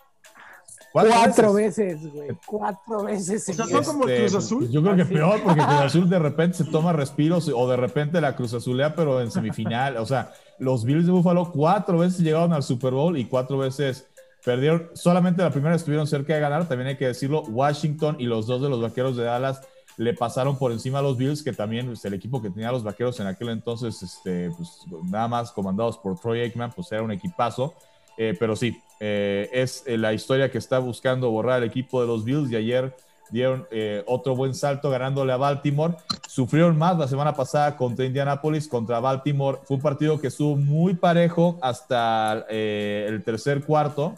[1.07, 2.29] Cuatro, veces, güey.
[2.47, 3.49] Cuatro veces.
[3.49, 4.71] O sea, son como este, Cruz Azul.
[4.71, 8.21] Yo creo que peor, porque Cruz Azul de repente se toma respiros o de repente
[8.21, 9.97] la Cruz Azulea, pero en semifinal.
[9.99, 14.07] O sea, los Bills de Buffalo cuatro veces llegaron al Super Bowl y cuatro veces
[14.45, 14.89] perdieron.
[14.95, 17.43] Solamente la primera estuvieron cerca de ganar, también hay que decirlo.
[17.43, 19.61] Washington y los dos de los vaqueros de Dallas
[19.99, 22.85] le pasaron por encima a los Bills, que también pues, el equipo que tenía los
[22.85, 27.11] vaqueros en aquel entonces, este, pues, nada más comandados por Troy Aikman, pues era un
[27.11, 27.75] equipazo.
[28.19, 32.09] Eh, pero sí, eh, es eh, la historia que está buscando borrar el equipo de
[32.09, 32.95] los Bills y ayer
[33.31, 33.67] dieron
[34.07, 35.95] otro buen salto ganándole a Baltimore.
[36.27, 39.59] Sufrieron más la semana pasada contra Indianapolis, contra Baltimore.
[39.65, 44.15] Fue un partido que estuvo muy parejo hasta el tercer cuarto.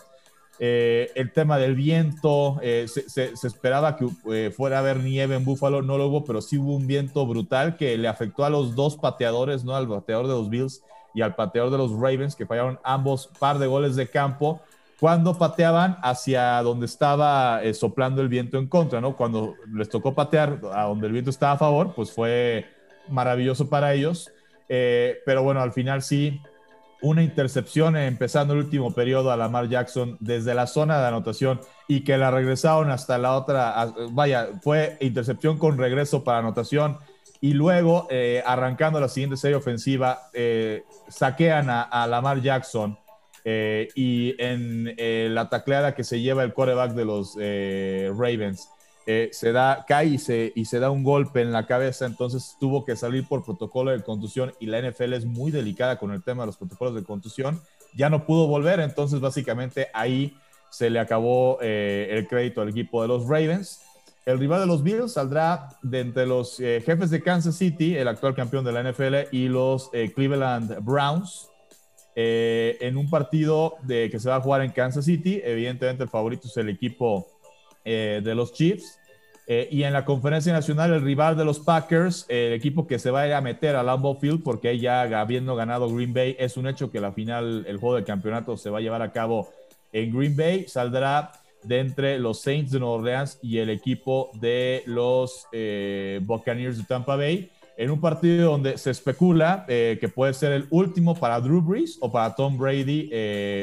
[0.60, 6.06] el tema del viento, se, esperaba que fuera a haber nieve en Buffalo, no lo
[6.06, 9.74] hubo, pero sí hubo un viento brutal que le afectó a los dos pateadores, ¿no?
[9.74, 10.84] Al bateador de los Bills
[11.14, 14.60] y al pateador de los Ravens, que fallaron ambos par de goles de campo
[15.00, 19.16] cuando pateaban hacia donde estaba eh, soplando el viento en contra, ¿no?
[19.16, 22.66] Cuando les tocó patear a donde el viento estaba a favor, pues fue
[23.08, 24.30] maravilloso para ellos.
[24.68, 26.42] Eh, pero bueno, al final sí,
[27.00, 32.04] una intercepción empezando el último periodo a Lamar Jackson desde la zona de anotación y
[32.04, 36.98] que la regresaron hasta la otra, vaya, fue intercepción con regreso para anotación
[37.40, 42.98] y luego eh, arrancando la siguiente serie ofensiva, eh, saquean a, Lamar Jackson
[43.44, 48.68] y en la tacleada que se lleva el quarterback de los Ravens
[49.06, 52.56] eh, se da, cae y se, y se da un golpe en la cabeza, entonces
[52.60, 56.22] tuvo que salir por protocolo de contusión y la NFL es muy delicada con el
[56.22, 57.60] tema de los protocolos de contusión,
[57.94, 60.36] ya no pudo volver, entonces básicamente ahí
[60.70, 63.80] se le acabó eh, el crédito al equipo de los Ravens.
[64.26, 68.08] El rival de los Bills saldrá de entre los eh, jefes de Kansas City, el
[68.08, 71.48] actual campeón de la NFL, y los Cleveland Browns.
[72.14, 76.56] en un partido que se va a jugar en Kansas City, evidentemente el favorito es
[76.56, 77.26] el equipo
[77.84, 78.98] eh, de los Chiefs.
[79.46, 83.10] Eh, y en la conferencia nacional, el rival de los Packers, el equipo que se
[83.10, 86.56] va a ir a meter a Lambeau Field, porque ya habiendo ganado Green Bay, es
[86.56, 89.48] un hecho que la final, el juego del campeonato se va a llevar a cabo
[89.92, 91.32] en Green Bay, saldrá
[91.62, 96.84] de entre los Saints de Nueva Orleans y el equipo de los eh, Buccaneers de
[96.84, 101.62] Tampa Bay, en un partido donde se especula que puede ser el último para Drew
[101.62, 103.08] Brees o para Tom Brady,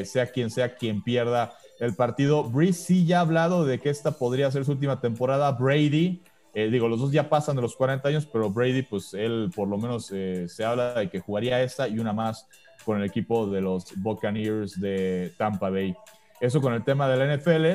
[0.06, 2.44] sea quien sea quien pierda el partido.
[2.44, 5.52] Breeze sí ya ha hablado de que esta podría ser su última temporada.
[5.52, 6.22] Brady,
[6.54, 9.68] eh, digo, los dos ya pasan de los 40 años, pero Brady, pues él por
[9.68, 12.48] lo menos eh, se habla de que jugaría esta y una más
[12.86, 15.96] con el equipo de los Buccaneers de Tampa Bay.
[16.40, 17.66] Eso con el tema de la NFL.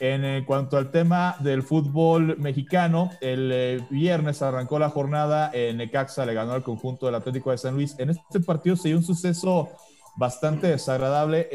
[0.00, 6.24] En eh, cuanto al tema del fútbol mexicano, el viernes arrancó la jornada, en Necaxa
[6.24, 7.96] le ganó al conjunto del Atlético de San Luis.
[7.98, 9.68] En este partido se dio un suceso
[10.16, 11.48] bastante desagradable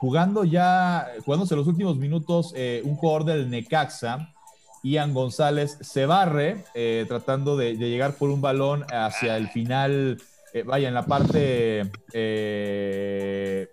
[0.00, 4.32] jugando ya, jugándose los últimos minutos, eh, un jugador del Necaxa,
[4.82, 10.16] Ian González, se barre eh, tratando de, llegar por un balón hacia el final,
[10.54, 13.70] eh, vaya, en la parte de,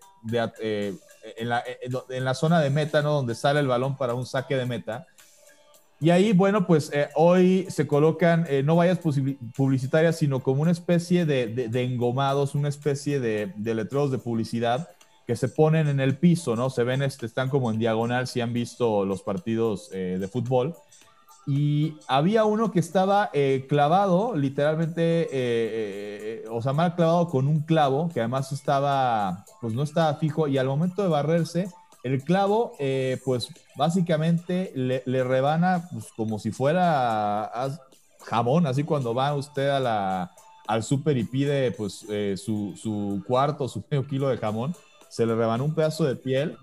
[1.38, 1.64] en, la,
[2.10, 3.14] en, la, zona de meta, ¿no?
[3.14, 5.06] Donde sale el balón para un saque de meta.
[6.00, 9.00] Y ahí, bueno, pues hoy se colocan no vallas
[9.56, 14.90] publicitarias, sino como una especie de, de engomados, una especie de, letreros de publicidad
[15.28, 16.70] que se ponen en el piso, ¿no?
[16.70, 20.74] Se ven, este, están como en diagonal si han visto los partidos eh, de fútbol.
[21.48, 27.62] Y había uno que estaba eh, clavado, literalmente, eh, o sea, mal clavado con un
[27.62, 31.70] clavo, que además estaba, pues no estaba fijo, y al momento de barrerse,
[32.04, 32.74] el clavo,
[33.26, 37.52] pues básicamente le, rebana pues, como si fuera
[38.26, 40.32] jamón, así cuando va usted a la,
[40.68, 44.76] al súper y pide pues su, su cuarto, su medio kilo de jamón
[45.10, 46.58] se le rebanó un pedazo de piel.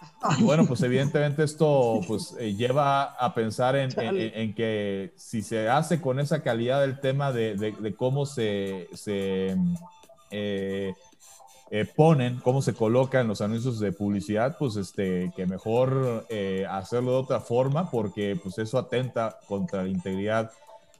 [0.00, 5.68] Eh, y bueno, pues evidentemente esto pues eh, lleva a pensar en, que si se
[5.68, 9.56] hace con esa calidad el tema de, cómo se, se
[10.30, 10.94] eh,
[11.96, 16.26] ponen, cómo se colocan los anuncios de publicidad, pues este, que mejor
[16.68, 20.50] hacerlo de otra forma porque pues eso atenta contra la integridad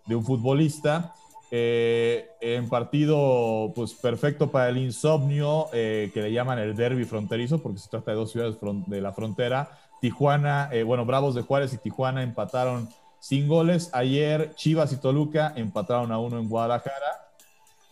[0.07, 1.15] de un futbolista.
[1.53, 7.61] Eh, en partido pues perfecto para el insomnio eh, que le llaman el derby fronterizo
[7.61, 9.69] porque se trata de dos ciudades de la frontera.
[10.01, 12.89] Tijuana, eh, bueno, Bravos de Juárez y Tijuana empataron
[13.19, 13.91] sin goles.
[13.93, 17.30] Ayer Chivas y Toluca empataron a uno en Guadalajara.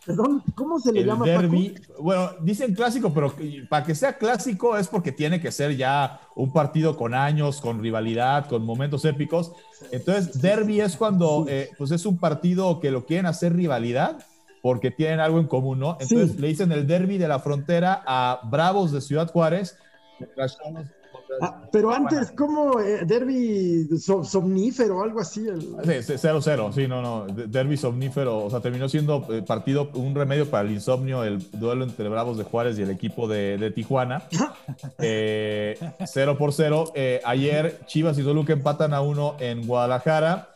[0.05, 1.25] Perdón, ¿cómo se le el llama?
[1.25, 3.33] Derby, bueno, dicen clásico, pero
[3.69, 7.81] para que sea clásico es porque tiene que ser ya un partido con años, con
[7.81, 9.51] rivalidad, con momentos épicos.
[9.91, 14.25] Entonces, derby es cuando, eh, pues es un partido que lo quieren hacer rivalidad
[14.61, 15.97] porque tienen algo en común, ¿no?
[15.99, 19.77] Entonces le dicen el derby de la frontera a Bravos de Ciudad Juárez,
[21.41, 25.47] Ah, pero antes, ¿cómo eh, derby somnífero o algo así?
[25.47, 25.61] El...
[25.61, 27.27] Sí, 0-0, sí, no, no.
[27.27, 31.83] Derby somnífero, o sea, terminó siendo eh, partido, un remedio para el insomnio, el duelo
[31.83, 34.23] entre Bravos de Juárez y el equipo de, Tijuana.
[34.31, 34.53] 0
[34.99, 36.93] eh, por 0.
[37.23, 40.49] ayer Chivas y Toluca empatan a uno en Guadalajara.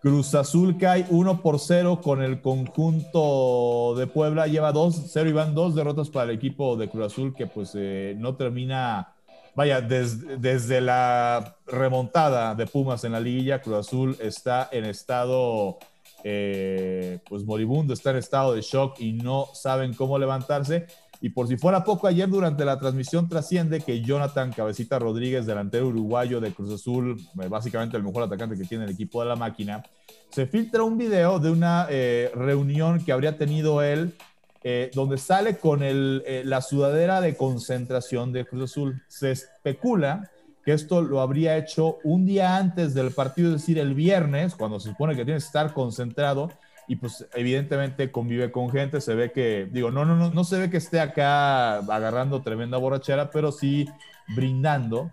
[0.00, 4.46] Cruz Azul cae 1 por 0 con el conjunto de Puebla.
[4.46, 7.74] Lleva 2, 0 y van dos derrotas para el equipo de Cruz Azul que pues
[8.16, 9.14] no termina
[9.54, 15.78] vaya, desde la remontada de Pumas en la liguilla, Cruz Azul está en estado,
[16.24, 20.86] eh, pues moribundo, está en estado de shock y no saben cómo levantarse.
[21.22, 25.88] Y por si fuera poco, ayer durante la transmisión trasciende que Jonathan Cabecita Rodríguez, delantero
[25.88, 29.36] uruguayo de Cruz Azul, eh, básicamente el mejor atacante que tiene el equipo de la
[29.36, 29.82] máquina,
[30.30, 34.14] se filtra un video de una eh, reunión que habría tenido él
[34.62, 39.02] eh, donde sale con el, eh, la sudadera de concentración de Cruz Azul.
[39.08, 40.30] Se especula
[40.64, 44.78] que esto lo habría hecho un día antes del partido, es decir, el viernes, cuando
[44.78, 46.50] se supone que tiene que estar concentrado
[46.86, 50.58] y pues evidentemente convive con gente, se ve que, digo, no, no, no, no se
[50.58, 53.88] ve que esté acá agarrando tremenda borrachera, pero sí
[54.34, 55.10] brindando.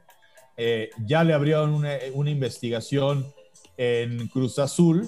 [0.58, 3.28] Eh, ya le abrieron una, una, investigación
[3.78, 5.08] en Cruz Azul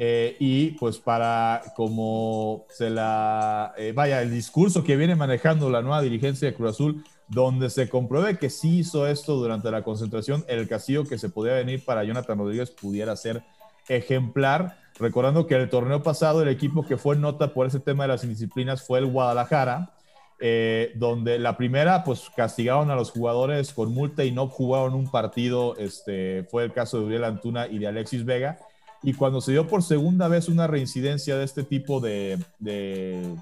[0.00, 5.82] eh, y pues para como se la, eh, vaya, el discurso que viene manejando la
[5.82, 10.44] nueva dirigencia de Cruz Azul, donde se compruebe que sí hizo esto durante la concentración,
[10.46, 13.42] el castigo que se podía venir para Jonathan Rodríguez pudiera ser
[13.88, 14.78] ejemplar.
[15.00, 18.22] Recordando que el torneo pasado el equipo que fue nota por ese tema de las
[18.22, 19.94] indisciplinas fue el Guadalajara,
[20.40, 25.10] eh, donde la primera pues castigaron a los jugadores con multa y no jugaron un
[25.10, 28.60] partido, este, fue el caso de Uriel Antuna y de Alexis Vega,
[29.02, 33.36] y cuando se dio por segunda vez una reincidencia de este tipo de, de,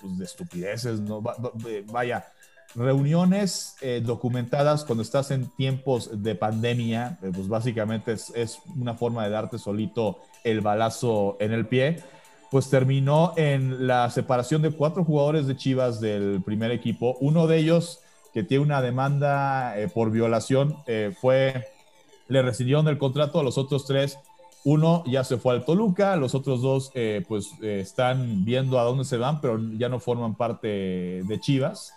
[0.00, 1.22] pues, de estupideces, ¿no?
[1.92, 2.26] vaya,
[2.74, 9.24] reuniones eh, documentadas cuando estás en tiempos de pandemia, eh, pues básicamente es, una forma
[9.24, 12.02] de darte solito el balazo en el pie,
[12.50, 17.16] pues terminó en la separación de cuatro jugadores de Chivas del primer equipo.
[17.20, 18.00] Uno de ellos,
[18.32, 20.76] que tiene una demanda eh, por violación,
[21.20, 21.66] fue,
[22.28, 24.18] le rescindieron el contrato a los otros tres.
[24.64, 29.04] Uno ya se fue al Toluca, los otros dos eh, pues están viendo a dónde
[29.04, 31.94] se van, pero ya no forman parte de Chivas.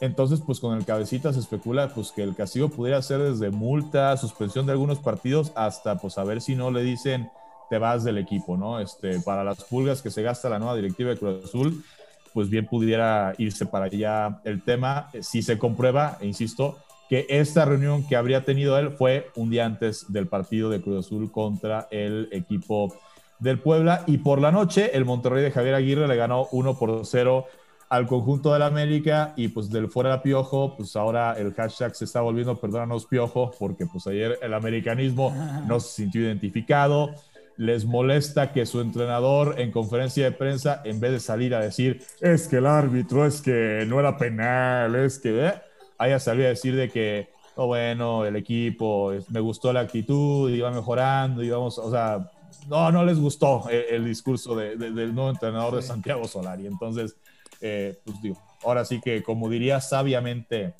[0.00, 4.16] Entonces, pues con el cabecita se especula pues que el castigo pudiera ser desde multa,
[4.16, 7.30] suspensión de algunos partidos, hasta pues a ver si no le dicen
[7.68, 8.78] te vas del equipo, ¿no?
[8.80, 11.84] Este, para las pulgas que se gasta la nueva directiva de Cruz Azul,
[12.32, 15.10] pues bien pudiera irse para allá el tema.
[15.20, 16.76] Si se comprueba, e insisto,
[17.08, 21.06] que esta reunión que habría tenido él fue un día antes del partido de Cruz
[21.06, 22.94] Azul contra el equipo
[23.38, 24.04] del Puebla.
[24.06, 27.46] Y por la noche, el Monterrey de Javier Aguirre le ganó 1 por 0
[27.88, 32.20] al conjunto del América y pues del fuera Piojo, pues ahora el hashtag se está
[32.20, 35.32] volviendo perdónanos Piojo, porque pues ayer el americanismo
[35.68, 37.10] no se sintió identificado
[37.56, 42.02] les molesta que su entrenador en conferencia de prensa, en vez de salir a decir,
[42.20, 45.54] es que el árbitro, es que no era penal, es que, ¿eh?
[45.98, 50.70] Haya salido a decir de que, oh, bueno, el equipo, me gustó la actitud, iba
[50.70, 52.30] mejorando, íbamos, o sea,
[52.68, 56.66] no, no les gustó el, discurso del nuevo entrenador de Santiago Solari.
[56.66, 57.16] Entonces,
[57.60, 60.74] eh, pues digo, ahora sí que, como diría sabiamente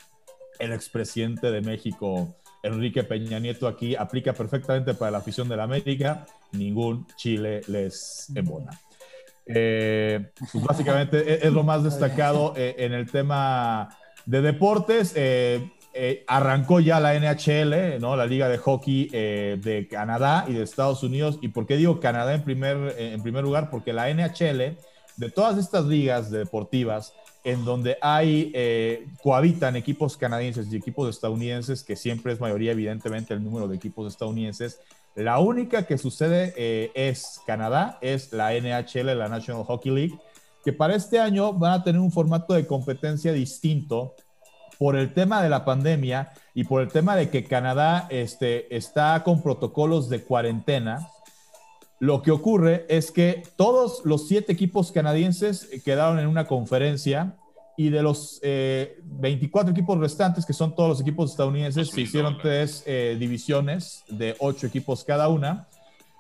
[0.58, 5.64] el expresidente de México, Enrique Peña Nieto aquí aplica perfectamente para la afición de la
[5.64, 8.78] América, ningún Chile les embona.
[9.46, 13.88] Eh, pues básicamente es, lo más destacado eh, en el tema
[14.26, 15.12] de deportes.
[15.14, 15.70] Eh,
[16.26, 18.16] arrancó ya la NHL, ¿no?
[18.16, 21.38] la Liga de Hockey de Canadá y de Estados Unidos.
[21.40, 23.70] ¿Y por qué digo Canadá en primer, en primer lugar?
[23.70, 24.76] Porque la NHL,
[25.16, 27.14] de todas estas ligas deportivas,
[27.46, 33.34] en donde hay, eh, cohabitan equipos canadienses y equipos estadounidenses, que siempre es mayoría, evidentemente,
[33.34, 34.80] el número de equipos estadounidenses.
[35.14, 40.18] La única que sucede eh, es Canadá, es la NHL, la National Hockey League,
[40.66, 44.16] que para este año van a tener un formato de competencia distinto
[44.78, 49.22] por el tema de la pandemia y por el tema de que Canadá este, está
[49.22, 51.08] con protocolos de cuarentena
[51.98, 57.36] lo que ocurre es que todos los siete equipos canadienses quedaron en una conferencia
[57.78, 62.38] y de los 24 eh, equipos restantes, que son todos los equipos estadounidenses, se hicieron
[62.38, 65.68] tres eh, divisiones de ocho equipos cada una.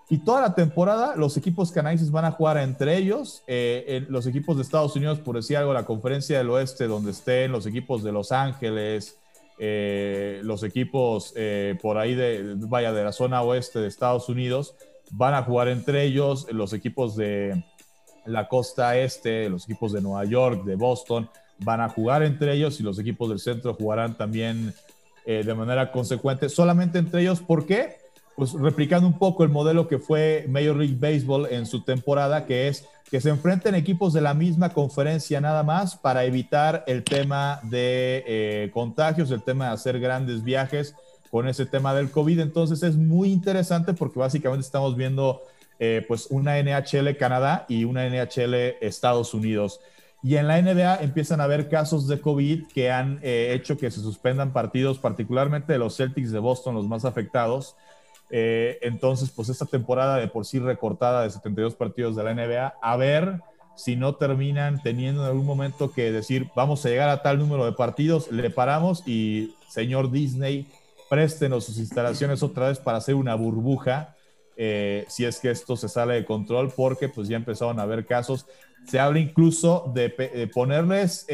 [0.08, 3.42] Y toda la temporada los equipos canadienses van a jugar entre ellos.
[3.46, 7.50] Eh, los equipos de Estados Unidos, por decir algo, la conferencia del oeste, donde estén
[7.50, 9.18] los equipos de Los Ángeles,
[9.58, 11.34] los equipos
[11.80, 14.74] por ahí de, vaya, de la zona oeste de Estados Unidos,
[15.10, 17.64] van a jugar entre ellos los equipos de
[18.26, 22.80] la costa este, los equipos de Nueva York, de Boston, van a jugar entre ellos
[22.80, 24.74] y los equipos del centro jugarán también
[25.24, 27.40] eh, de manera consecuente solamente entre ellos.
[27.40, 27.96] ¿Por qué?
[28.36, 32.68] Pues replicando un poco el modelo que fue Major League Baseball en su temporada, que
[32.68, 37.60] es que se enfrenten equipos de la misma conferencia nada más para evitar el tema
[37.62, 40.94] de eh, contagios, el tema de hacer grandes viajes
[41.30, 42.40] con ese tema del COVID.
[42.40, 45.40] Entonces es muy interesante porque básicamente estamos viendo
[45.78, 49.80] eh, pues una NHL Canadá y una NHL Estados Unidos.
[50.22, 53.90] Y en la NBA empiezan a haber casos de COVID que han eh, hecho que
[53.90, 57.76] se suspendan partidos, particularmente de los Celtics de Boston, los más afectados.
[58.30, 62.74] Eh, entonces, pues esta temporada de por sí recortada de 72 partidos de la NBA,
[62.80, 63.40] a ver
[63.76, 67.64] si no terminan teniendo en algún momento que decir, vamos a llegar a tal número
[67.64, 70.66] de partidos, le paramos y señor Disney,
[71.10, 74.16] préstenos sus instalaciones otra vez para hacer una burbuja,
[74.56, 78.06] eh, si es que esto se sale de control, porque pues ya empezaron a haber
[78.06, 78.46] casos.
[78.88, 81.26] se habla incluso de, ponerles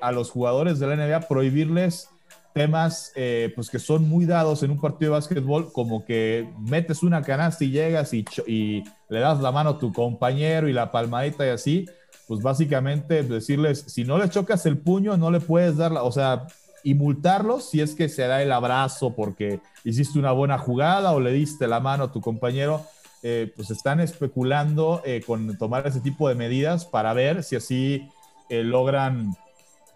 [0.00, 2.08] a los jugadores de la NBA, prohibirles
[2.54, 7.02] temas eh, pues que son muy dados en un partido de básquetbol, como que metes
[7.02, 10.90] una canasta y llegas y, y, le das la mano a tu compañero y la
[10.90, 11.86] palmadita y así,
[12.26, 16.12] pues básicamente decirles, si no le chocas el puño, no le puedes dar la, o
[16.12, 16.46] sea,
[16.84, 21.20] y multarlos si es que se da el abrazo porque hiciste una buena jugada o
[21.20, 22.86] le diste la mano a tu compañero.
[23.26, 28.08] Eh, pues están especulando eh, con tomar ese tipo de medidas para ver si así
[28.50, 29.34] logran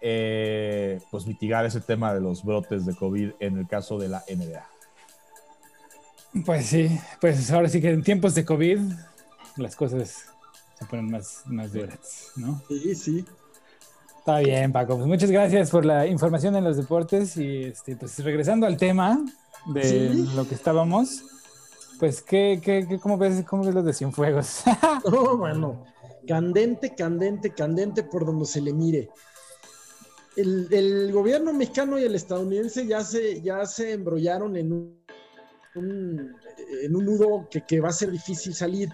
[0.01, 4.25] eh, pues mitigar ese tema de los brotes de COVID en el caso de la
[4.29, 4.65] NBA.
[6.45, 8.81] Pues sí, pues ahora sí que en tiempos de COVID
[9.57, 10.27] las cosas
[10.79, 12.63] se ponen más, más duras, ¿no?
[12.69, 13.25] Sí, sí.
[14.19, 14.97] Está bien, Paco.
[14.97, 19.25] Pues muchas gracias por la información en los deportes y este, pues regresando al tema
[19.67, 21.25] de lo que estábamos,
[21.99, 24.63] pues ¿qué, qué, cómo, ves, ¿cómo ves los de Cienfuegos?
[25.05, 25.85] oh, bueno,
[26.27, 29.09] candente, candente, candente por donde se le mire
[30.37, 36.37] el, gobierno mexicano y el estadounidense ya se, ya se embrollaron en un,
[36.83, 38.91] en un nudo que, va a ser difícil salir.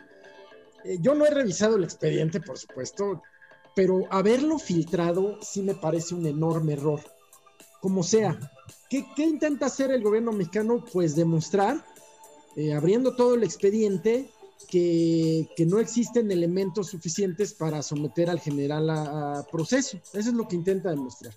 [0.84, 3.22] Eh, yo no he revisado el expediente, por supuesto,
[3.74, 7.00] pero haberlo filtrado sí me parece un enorme error.
[7.80, 8.38] Como sea,
[8.88, 10.84] ¿qué, intenta hacer el gobierno mexicano?
[10.92, 11.84] Pues demostrar,
[12.56, 14.30] eh, abriendo todo el expediente,
[14.68, 19.98] que, no existen elementos suficientes para someter al general a, proceso.
[20.12, 21.34] Eso es lo que intenta demostrar.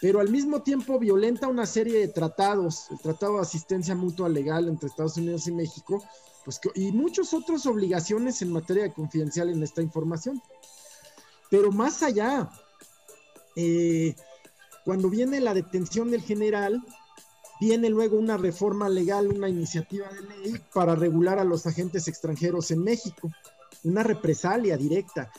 [0.00, 4.68] Pero al mismo tiempo violenta una serie de tratados, el Tratado de Asistencia Mutua Legal
[4.68, 6.04] entre Estados Unidos y México,
[6.44, 10.40] pues, y muchas otras obligaciones en materia de confidencial en esta información.
[11.50, 12.48] Pero más allá,
[13.56, 14.14] eh,
[14.84, 16.82] cuando viene la detención del general,
[17.60, 22.70] Viene luego una reforma legal, una iniciativa de ley para regular a los agentes extranjeros
[22.70, 23.30] en México,
[23.84, 25.32] una represalia directa.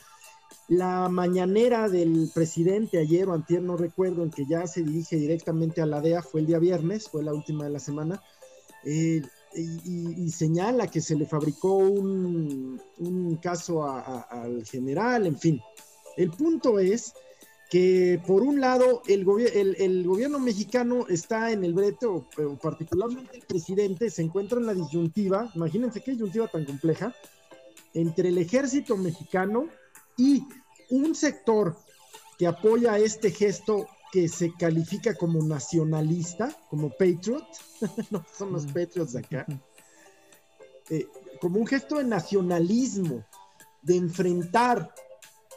[0.68, 5.82] La mañanera del presidente ayer o antier, no recuerdo, en que ya se dirige directamente
[5.82, 8.22] a la DEA, fue el día viernes, fue la última de la semana,
[8.84, 9.22] eh,
[9.56, 12.80] y, señala que se le fabricó un,
[13.42, 15.62] caso al general, en fin.
[16.18, 17.14] El punto es
[17.70, 19.28] que por un lado el,
[19.78, 22.28] el, gobierno mexicano está en el brete, o,
[22.60, 27.14] particularmente el presidente se encuentra en la disyuntiva, imagínense qué disyuntiva tan compleja,
[27.94, 29.68] entre el ejército mexicano
[30.18, 30.44] y
[30.90, 31.78] un sector
[32.40, 37.46] que apoya este gesto que se califica como nacionalista, como patriot,
[38.10, 39.46] no son los patriots de acá,
[40.90, 41.08] eh,
[41.40, 43.24] como un gesto de nacionalismo,
[43.84, 44.92] de enfrentar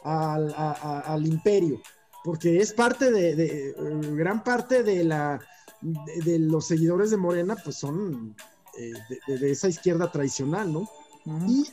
[0.03, 1.81] al, al imperio
[2.23, 3.75] porque es parte de, eh,
[4.15, 5.39] gran parte de la
[5.81, 8.35] de, los seguidores de Morena, pues son
[8.77, 8.93] eh,
[9.27, 10.89] de, esa izquierda tradicional, ¿no?
[11.47, 11.65] Y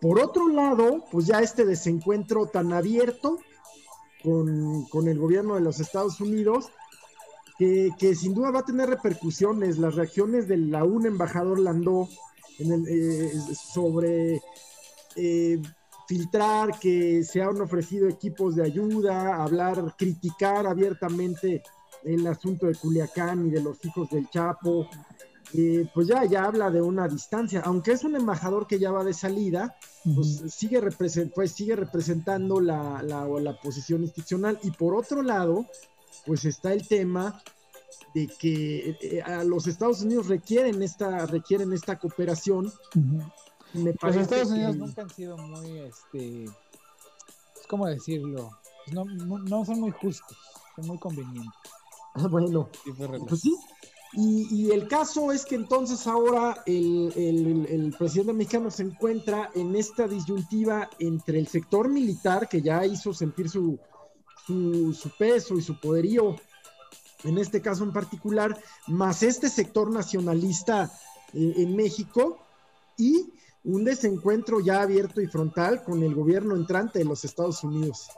[0.00, 3.38] por otro lado, pues ya este desencuentro tan abierto
[4.22, 6.70] con, el gobierno de los Estados Unidos,
[7.58, 9.78] que, sin duda va a tener repercusiones.
[9.78, 12.08] Las reacciones de la un embajador Landó
[12.58, 14.40] en el, eh, sobre
[16.06, 21.62] filtrar que se han ofrecido equipos de ayuda, hablar, criticar abiertamente
[22.04, 24.88] el asunto de Culiacán y de los hijos del Chapo,
[25.56, 29.04] eh, pues ya, ya habla de una distancia, aunque es un embajador que ya va
[29.04, 29.76] de salida,
[30.14, 30.80] pues, sigue,
[31.34, 34.58] pues sigue representando la, la, la, posición institucional.
[34.62, 35.66] Y por otro lado,
[36.26, 37.40] pues está el tema
[38.14, 42.72] de que eh, a los Estados Unidos requieren esta, requieren esta cooperación
[43.74, 46.46] los Estados Unidos nunca han sido muy, este,
[47.68, 48.50] ¿cómo decirlo?
[48.92, 50.36] No, no, son muy justos,
[50.76, 51.52] son muy convenientes.
[52.14, 52.68] Ah, bueno,
[53.28, 53.54] pues sí.
[54.16, 60.88] Y, el caso es que entonces ahora el, presidente mexicano se encuentra en esta disyuntiva
[61.00, 63.76] entre el sector militar, que ya hizo sentir su,
[64.46, 66.36] su, peso y su poderío,
[67.24, 68.56] en este caso en particular,
[68.86, 70.92] más este sector nacionalista
[71.32, 72.38] eh, en México,
[72.96, 73.32] y
[73.64, 78.08] un desencuentro ya abierto y frontal con el gobierno entrante de los Estados Unidos.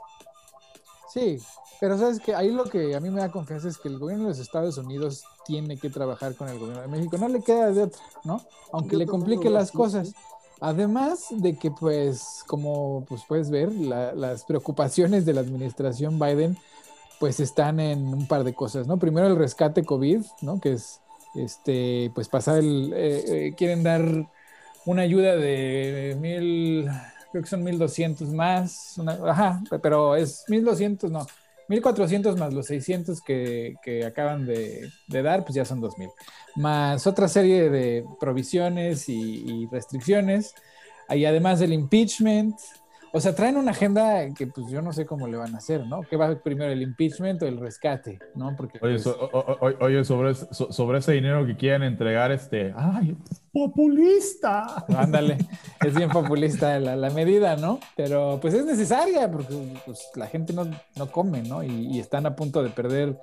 [1.13, 1.39] Sí,
[1.79, 4.25] pero sabes que ahí lo que a mí me da confianza es que el gobierno
[4.25, 7.71] de los Estados Unidos tiene que trabajar con el gobierno de México, no le queda
[7.71, 8.41] de otra, ¿no?
[8.73, 10.13] Aunque le complique las cosas.
[10.59, 16.57] Además de que, pues, como pues puedes ver, las preocupaciones de la administración Biden,
[17.19, 18.97] pues están en un par de cosas, ¿no?
[18.97, 20.59] Primero el rescate COVID, ¿no?
[20.59, 20.99] Que es,
[21.35, 24.27] este, pues pasar el, eh, eh, quieren dar
[24.87, 26.89] una ayuda de mil,
[27.31, 28.95] creo que son mil doscientos más,
[29.27, 31.27] ajá, pero es mil doscientos, no,
[31.67, 33.75] mil cuatrocientos más los seiscientos que,
[34.07, 36.09] acaban de, dar, pues ya son dos mil.
[36.55, 40.55] Más otra serie de provisiones y, restricciones.
[41.09, 42.55] Ahí además del impeachment,
[43.13, 45.85] o sea, traen una agenda que pues yo no sé cómo le van a hacer,
[45.85, 46.01] ¿no?
[46.01, 48.55] ¿Qué va primero, el impeachment o el rescate, ¿no?
[48.55, 49.15] Porque, oye, pues,
[49.79, 53.15] oye sobre, sobre ese dinero que quieren entregar, este, ¡ay,
[53.51, 54.85] populista!
[54.95, 55.37] Ándale,
[55.85, 57.79] es bien populista la, medida, ¿no?
[57.95, 61.63] Pero pues es necesaria porque pues, la gente no, no come, ¿no?
[61.63, 63.17] Y, y, están a punto de perder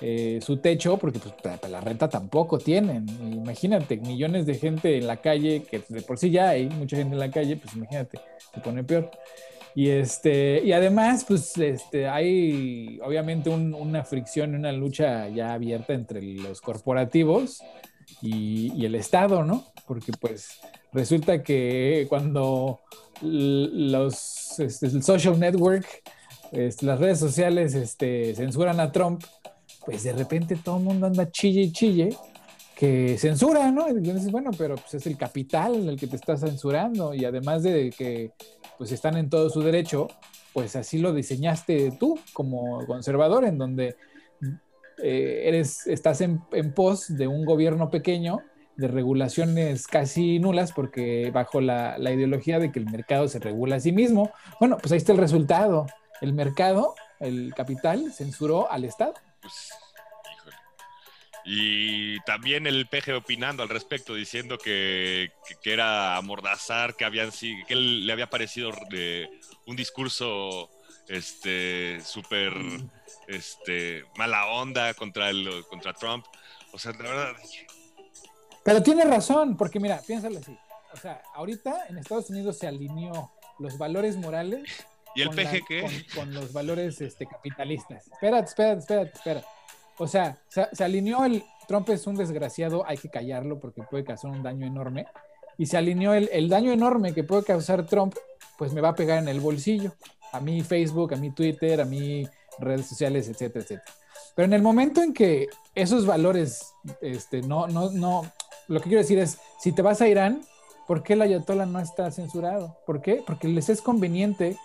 [0.00, 1.34] eh, su techo, porque pues,
[1.68, 3.06] la renta tampoco tienen.
[3.32, 7.14] Imagínate, millones de gente en la calle, que de por sí ya hay mucha gente
[7.14, 8.20] en la calle, pues imagínate,
[8.54, 9.10] se pone peor.
[9.74, 16.22] Y, este, y además, pues este, hay obviamente una fricción, una lucha ya abierta entre
[16.22, 17.62] los corporativos
[18.20, 19.64] y, el Estado, ¿no?
[19.86, 20.60] Porque pues
[20.92, 22.80] resulta que cuando
[23.20, 25.86] los, este, el social network,
[26.52, 29.22] este, las redes sociales este, censuran a Trump,
[29.84, 32.16] pues de repente todo el mundo anda chille y chille
[32.78, 33.88] que censura, ¿no?
[33.88, 37.64] Y dices, bueno, pero pues es el capital el que te está censurando y además
[37.64, 38.30] de que
[38.78, 40.06] pues están en todo su derecho,
[40.52, 43.96] pues así lo diseñaste tú como conservador, en donde
[45.02, 46.40] eh, eres, estás en,
[46.74, 48.40] pos de un gobierno pequeño,
[48.76, 53.76] de regulaciones casi nulas, porque bajo la, la ideología de que el mercado se regula
[53.76, 54.30] a sí mismo.
[54.60, 55.86] Bueno, pues ahí está el resultado.
[56.20, 59.14] El mercado, el capital, censuró al Estado.
[59.40, 59.70] Pues,
[61.50, 65.32] y también el peje opinando al respecto, diciendo que,
[65.64, 67.30] era amordazar, que, habían,
[67.66, 68.70] que le había parecido
[69.64, 70.68] un discurso
[71.08, 72.52] este súper
[73.28, 76.24] este, mala onda contra, el, contra Trump.
[76.72, 77.36] O sea, la verdad.
[78.64, 80.56] Pero tiene razón, porque mira, piénsalo así.
[80.92, 84.86] O sea, ahorita en Estados Unidos se alineó los valores morales.
[85.14, 86.06] ¿Y el peje qué?
[86.14, 88.06] Con, los valores este, capitalistas.
[88.06, 89.46] Espérate, espérate, espérate, espérate.
[89.96, 94.30] O sea, se, alineó el Trump es un desgraciado, hay que callarlo porque puede causar
[94.30, 95.06] un daño enorme.
[95.56, 98.14] Y se alineó el, el daño enorme que puede causar Trump,
[98.56, 99.92] pues me va a pegar en el bolsillo.
[100.32, 102.26] A mí Facebook, a mí Twitter, a mí
[102.58, 103.94] redes sociales, etcétera, etcétera.
[104.34, 108.30] Pero en el momento en que esos valores, este, no, no, no,
[108.68, 110.42] lo que quiero decir es, si te vas a Irán,
[110.86, 112.76] ¿por qué el ayatollah no está censurado?
[112.86, 113.22] ¿Por qué?
[113.26, 114.56] Porque les es conveniente,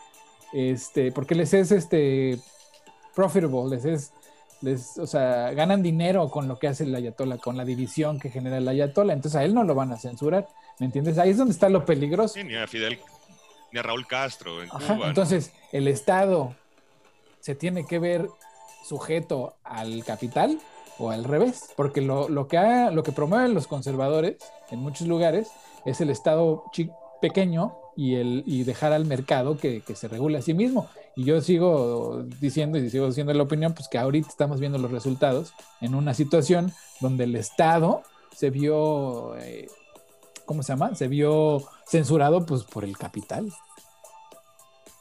[0.53, 2.39] este, porque les es, este,
[3.16, 4.14] profitable, les es
[4.99, 8.57] o sea, ganan dinero con lo que hace el Ayatollah, con la división que genera
[8.57, 10.47] el Ayatollah, entonces a él no lo van a censurar,
[10.80, 11.18] ¿me entiendes?
[11.18, 12.41] Ahí es donde está lo peligroso.
[12.41, 12.99] ni a Fidel,
[13.74, 14.69] ni a Raúl Castro en
[15.03, 16.55] Entonces, el Estado
[17.39, 18.30] se tiene que ver
[18.88, 20.59] sujeto al capital
[20.99, 24.38] o al revés, porque lo, lo que, lo que promueven los conservadores
[24.69, 25.49] en muchos lugares
[25.86, 26.63] es el Estado
[27.19, 30.88] pequeño y, el, y dejar al mercado que, que, se regule a sí mismo.
[31.15, 34.91] Y yo sigo diciendo y sigo diciendo la opinión, pues que ahorita estamos viendo los
[34.91, 36.71] resultados en una situación
[37.01, 38.03] donde el Estado
[38.36, 39.67] se vio, eh,
[40.45, 40.95] ¿cómo se llama?
[40.95, 43.51] Se vio censurado pues por el capital.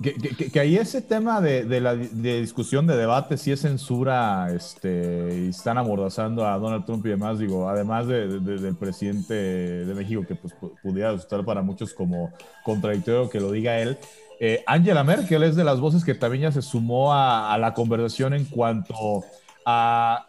[0.02, 5.78] Que, ahí ese tema de, la discusión, de debate, si es censura, este, y están
[5.78, 11.12] amordazando a Donald Trump y demás, digo, además del presidente de México, que pues, pudiera
[11.12, 12.32] resultar para muchos como
[12.64, 13.96] contradictorio que lo diga él,
[14.44, 18.34] eh, Angela Merkel es de las voces que también ya se sumó a, la conversación
[18.34, 19.22] en cuanto
[19.64, 20.26] a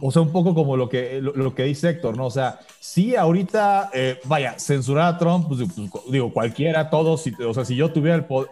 [0.00, 2.26] o sea, un poco como lo que, lo, que dice Héctor, ¿no?
[2.26, 7.54] O sea, sí, ahorita, eh, vaya, censurar a Trump, pues, pues digo, cualquiera, todos, o
[7.54, 8.50] sea, si yo tuviera el poder,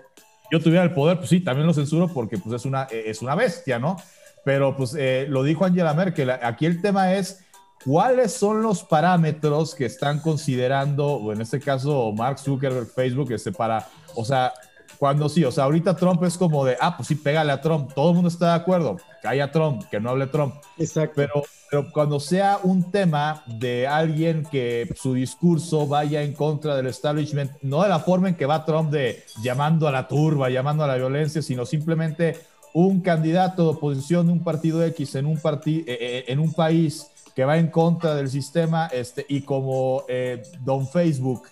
[0.51, 3.35] yo tuviera el poder, pues sí, también lo censuro porque pues es una, es una
[3.35, 3.97] bestia, ¿no?
[4.45, 7.45] Pero pues eh, lo dijo Angela Merkel, aquí el tema es
[7.85, 13.53] cuáles son los parámetros que están considerando, o en este caso Mark Zuckerberg, Facebook, este,
[13.53, 14.53] para, o sea,
[14.99, 17.93] cuando sí, o sea, ahorita Trump es como de, ah, pues sí, pégale a Trump,
[17.95, 20.55] todo el mundo está de acuerdo, que haya Trump, que no hable Trump.
[20.79, 21.15] Exacto.
[21.17, 26.87] Pero, pero cuando sea un tema de alguien que su discurso vaya en contra del
[26.87, 30.85] establishment, no de la forma en que va Trump de llamando a la turba, llamando
[30.85, 32.39] a la violencia, sino simplemente
[32.75, 37.11] un candidato de oposición de un partido X en un, eh, eh, en un país
[37.35, 41.45] que va en contra del sistema este, y como eh, Don Facebook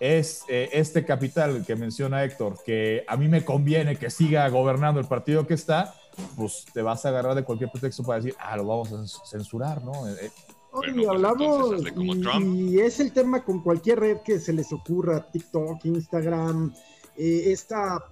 [0.00, 4.98] es eh, este capital que menciona Héctor, que a mí me conviene que siga gobernando
[4.98, 5.94] el partido que está,
[6.36, 9.84] pues te vas a agarrar de cualquier pretexto para decir, ah, lo vamos a censurar,
[9.84, 10.08] ¿no?
[10.08, 10.30] Eh, eh.
[10.88, 15.84] y pues, hablamos, y, es el tema con cualquier red que se les ocurra, TikTok,
[15.84, 16.74] Instagram,
[17.16, 18.02] esta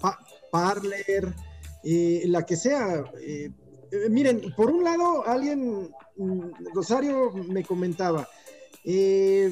[0.50, 1.34] Parler,
[1.82, 3.02] la que sea.
[4.10, 8.28] miren, por un lado, alguien, mm, Rosario me comentaba,
[8.84, 9.50] eh,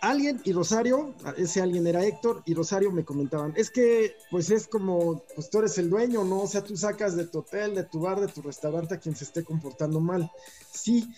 [0.00, 4.66] alguien y Rosario, ese alguien era Héctor y Rosario me comentaban, es que pues es
[4.66, 6.42] como, pues tú eres el dueño, ¿no?
[6.42, 9.16] O sea, tú sacas de tu hotel, de tu bar, de tu restaurante a quien
[9.16, 10.30] se esté comportando mal.
[10.72, 11.08] Sí,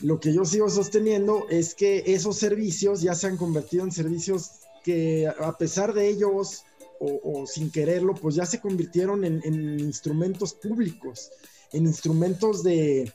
[0.00, 4.50] lo que yo sigo sosteniendo es que esos servicios ya se han convertido en servicios
[4.82, 6.64] que a pesar de ellos
[7.02, 11.30] o, sin quererlo, pues ya se convirtieron en, instrumentos públicos,
[11.72, 13.10] en instrumentos de,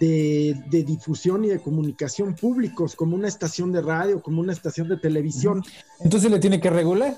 [0.00, 4.96] de, difusión y de comunicación públicos, como una estación de radio, como una estación de
[4.96, 5.62] televisión.
[6.00, 7.16] Entonces le tiene que regular.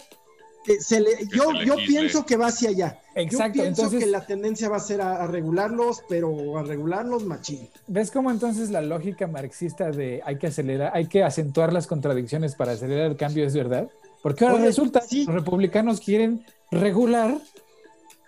[0.68, 3.01] Eh, yo yo pienso que va hacia allá.
[3.14, 3.59] Exacto.
[3.59, 7.68] Yo pienso entonces, que la tendencia va a ser a, regularlos, pero a regularlos machín.
[7.87, 12.57] ¿Ves cómo entonces la lógica marxista de hay que acelerar, hay que acentuar las contradicciones
[12.57, 13.89] para acelerar el cambio es verdad?
[14.22, 17.39] Porque ahora resulta que los republicanos quieren regular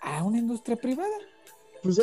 [0.01, 1.15] a una industria privada.
[1.83, 2.01] Pues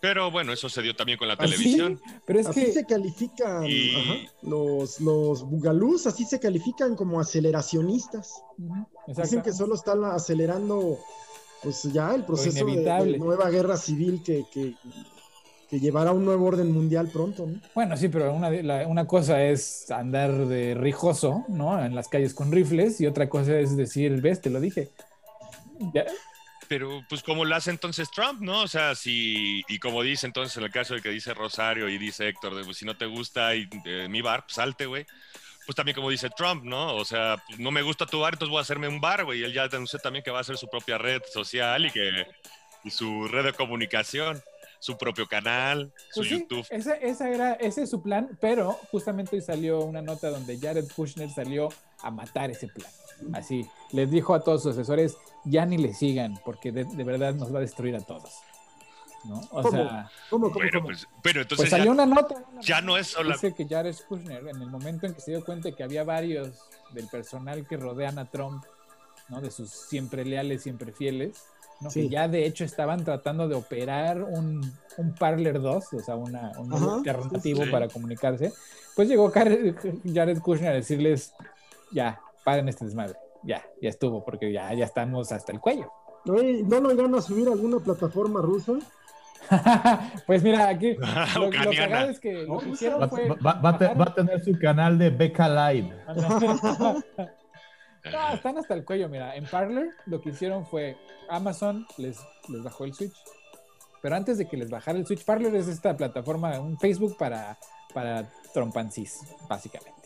[0.00, 2.00] pero bueno, eso se dio también con la ¿Ah, televisión.
[2.24, 3.66] Pero es que se califican
[4.42, 8.42] los, los bugalús, así se califican como aceleracionistas.
[9.06, 10.98] Dicen que solo están acelerando
[11.62, 14.74] pues ya el proceso de, nueva guerra civil que, que,
[15.70, 17.60] que llevará un nuevo orden mundial pronto, ¿no?
[17.74, 18.50] Bueno, sí, pero una,
[18.88, 21.82] una, cosa es andar de rijoso, ¿no?
[21.82, 24.90] En las calles con rifles y otra cosa es decir, ves, te lo dije.
[26.68, 28.62] Pero, pues, como lo hace entonces Trump, ¿no?
[28.62, 31.98] O sea, si, y como dice entonces en el caso de que dice Rosario y
[31.98, 35.06] dice Héctor, de, pues, si no te gusta y, eh, mi bar, pues salte, güey.
[35.64, 36.96] Pues también como dice Trump, ¿no?
[36.96, 39.40] O sea, pues, no me gusta tu bar, entonces voy a hacerme un bar, güey.
[39.40, 42.26] Y él ya anunció también que va a hacer su propia red social y que
[42.84, 44.42] y su red de comunicación
[44.82, 46.66] su propio canal, su pues YouTube.
[46.70, 51.30] esa, era, ese es su plan, pero justamente hoy salió una nota donde Jared Kushner
[51.30, 51.68] salió
[52.00, 52.90] a matar ese plan.
[53.32, 57.52] Así, les dijo a todos sus asesores, ya ni le sigan, porque de, verdad nos
[57.52, 58.32] va a destruir a todos.
[59.24, 59.40] ¿no?
[59.52, 62.34] O sea, ¿Cómo, cómo, pues, pero entonces pues salió una nota.
[62.60, 63.32] ya no es solo.
[63.32, 66.58] Dice que Jared Kushner, en el momento en que se dio cuenta que había varios
[66.92, 68.64] del personal que rodean a Trump,
[69.28, 69.40] ¿no?
[69.40, 71.44] de sus siempre leales, siempre fieles,
[71.92, 74.60] que ya de hecho estaban tratando de operar un,
[74.96, 78.52] un Parler 2, o sea, una, un alternativo para comunicarse,
[78.94, 81.34] pues llegó Jared Kushner a decirles,
[81.90, 85.90] ya, paren este desmadre, ya, ya estuvo, porque ya, ya estamos hasta el cuello.
[86.24, 88.74] ¿No lo irán a subir a alguna plataforma rusa?
[90.26, 90.94] pues mira, aquí
[91.36, 93.28] lo, que es que lo que hicieron fue...
[93.28, 95.96] Va, va, a tener su canal de Beca Live.
[98.10, 99.36] No, están hasta el cuello, mira.
[99.36, 100.96] En Parler lo que hicieron fue
[101.30, 102.18] Amazon les,
[102.48, 103.14] les bajó el Switch.
[104.00, 107.56] Pero antes de que les bajara el Switch, Parler es esta plataforma, un Facebook para,
[107.94, 110.01] para trompancis, básicamente.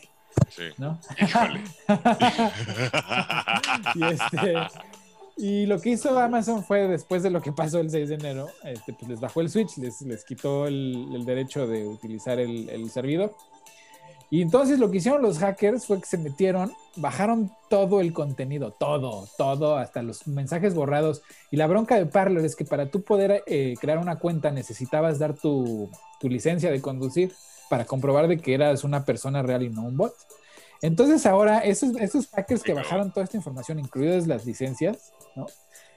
[0.49, 0.63] Sí.
[0.77, 0.99] ¿No?
[3.95, 4.53] y, este,
[5.37, 8.47] y lo que hizo Amazon fue, después de lo que pasó el 6 de enero,
[8.63, 12.69] este, pues les bajó el Switch, les, les quitó el, el derecho de utilizar el,
[12.69, 13.35] el servidor
[14.29, 18.71] y entonces lo que hicieron los hackers fue que se metieron, bajaron todo el contenido,
[18.71, 21.21] todo, todo, hasta los mensajes borrados.
[21.49, 25.17] Y la bronca de Parler es que para tú poder eh, crear una cuenta necesitabas
[25.17, 25.89] dar tu,
[26.21, 27.31] licencia de conducir
[27.69, 30.13] para comprobar de que eras una persona real y no un bot.
[30.81, 35.47] Entonces ahora esos, esos hackers que bajaron toda esta información, incluidas las licencias, ¿no?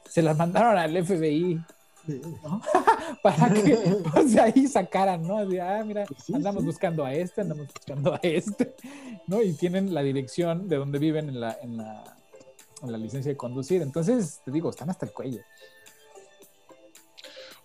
[0.08, 1.60] se las mandaron al FBI
[3.22, 3.76] Para que
[4.12, 5.46] pues, de ahí sacaran, ¿no?
[5.46, 8.74] De, ah, mira, andamos buscando a este, andamos buscando a este,
[9.26, 9.42] ¿no?
[9.42, 12.16] Y tienen la dirección de donde viven en la, en la,
[12.82, 13.82] en la licencia de conducir.
[13.82, 15.42] Entonces, te digo, están hasta el cuello.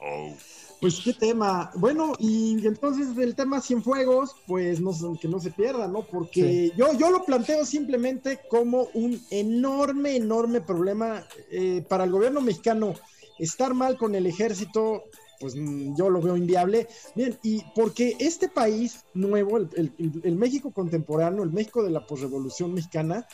[0.02, 0.34] Oh.
[0.82, 1.72] Pues qué tema.
[1.76, 6.04] Bueno, y entonces del tema Cienfuegos, pues no, que no se pierda, ¿no?
[6.04, 12.42] Porque yo, yo lo planteo simplemente como un enorme, enorme problema eh, para el gobierno
[12.42, 12.94] mexicano
[13.40, 15.04] estar mal con el ejército,
[15.40, 16.88] pues mm, yo lo veo inviable.
[17.16, 23.28] Bien, y porque este país nuevo, el, México contemporáneo, el México de la posrevolución mexicana,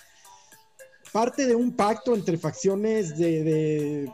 [1.11, 4.11] parte de un pacto entre facciones de,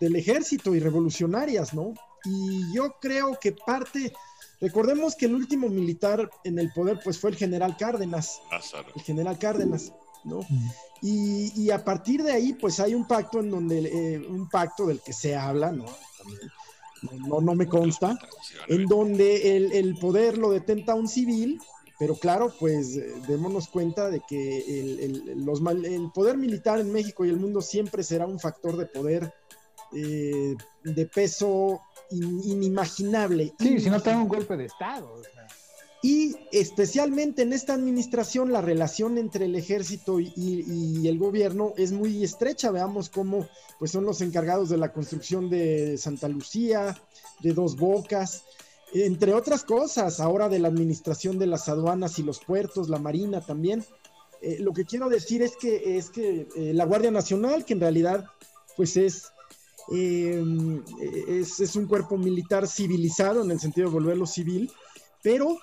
[0.00, 1.94] del ejército y revolucionarias, ¿no?
[2.24, 4.12] Y yo creo que parte,
[4.60, 8.40] recordemos que el último militar en el poder, pues fue el general Cárdenas.
[8.94, 9.92] El general Cárdenas,
[10.24, 10.40] ¿no?
[11.00, 15.00] Y, a partir de ahí, pues hay un pacto en donde, eh, un pacto del
[15.00, 15.84] que se habla, ¿no?
[17.28, 18.18] No, no, me consta,
[18.66, 21.60] en donde el, poder lo detenta un civil,
[21.96, 27.24] pero claro, pues eh, démonos cuenta de que el, los, el, poder militar en México
[27.24, 29.32] y el mundo siempre será un factor de poder
[29.92, 30.54] eh,
[30.84, 31.80] de peso
[32.10, 33.54] inimaginable.
[33.58, 35.12] Sí, si no te un golpe de Estado.
[35.12, 35.48] O sea.
[36.02, 42.22] Y especialmente en esta administración la relación entre el ejército y, el gobierno es muy
[42.22, 42.70] estrecha.
[42.70, 43.48] Veamos cómo
[43.78, 46.96] pues, son los encargados de la construcción de Santa Lucía,
[47.40, 48.44] de Dos Bocas,
[48.94, 53.40] entre otras cosas, ahora de la administración de las aduanas y los puertos, la Marina
[53.40, 53.84] también.
[54.40, 57.80] Eh, lo que quiero decir es que, es que eh, la Guardia Nacional, que en
[57.80, 58.24] realidad
[58.76, 59.32] pues es,
[59.92, 60.42] eh,
[61.28, 64.70] es, es un cuerpo militar civilizado en el sentido de volverlo civil,
[65.22, 65.58] pero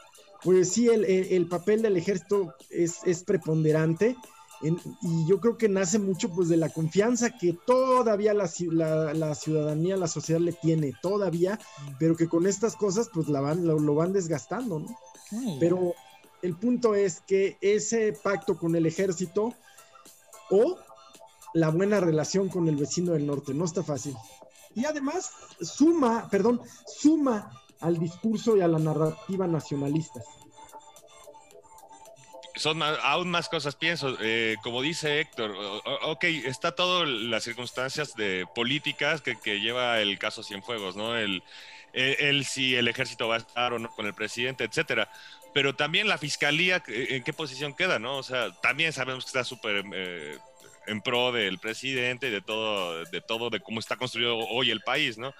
[0.46, 4.16] pues sí, el, papel del ejército es, preponderante
[4.62, 10.08] y yo creo que nace mucho pues de la confianza que todavía la, ciudadanía, la
[10.08, 11.60] sociedad le tiene, todavía,
[11.98, 14.96] pero que con estas cosas pues la van, lo, van desgastando, ¿no?
[15.60, 15.96] Pero
[16.44, 19.52] el punto es que ese pacto con el ejército
[20.52, 20.78] o
[21.56, 24.16] la buena relación con el vecino del norte, no está fácil.
[24.76, 25.32] Y además
[25.62, 27.50] suma, perdón, suma
[27.80, 30.24] al discurso y a la narrativa nacionalistas
[32.56, 34.18] son aún más cosas, pienso.
[34.22, 35.56] Eh, como dice Héctor,
[36.04, 41.18] ok, está todo las circunstancias de políticas que, lleva el caso Cienfuegos, ¿no?
[41.18, 41.44] El,
[42.46, 45.10] si el ejército va a estar o no con el presidente, etcétera.
[45.54, 48.18] Pero también la fiscalía, ¿en qué posición queda, no?
[48.18, 50.38] O sea, también sabemos que está súper eh,
[50.88, 54.82] en pro del presidente y de todo, de todo, de cómo está construido hoy el
[54.82, 55.34] país, ¿no?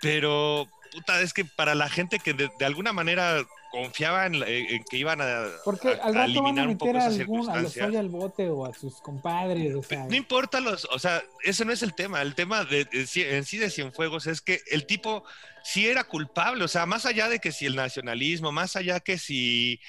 [0.00, 5.20] Pero, puta, es que para la gente que de alguna manera confiaba en, que iban
[5.22, 8.66] a, Porque al rato eliminar van a meter a, algún, a los al bote o
[8.66, 9.74] a sus compadres.
[9.74, 10.04] O sea.
[10.04, 12.20] No importa los, o sea, ese no es el tema.
[12.20, 15.24] El tema de, en sí de Cienfuegos es que el tipo
[15.62, 19.18] sí era culpable, o sea, más allá de que si el nacionalismo, más allá que
[19.18, 19.80] si,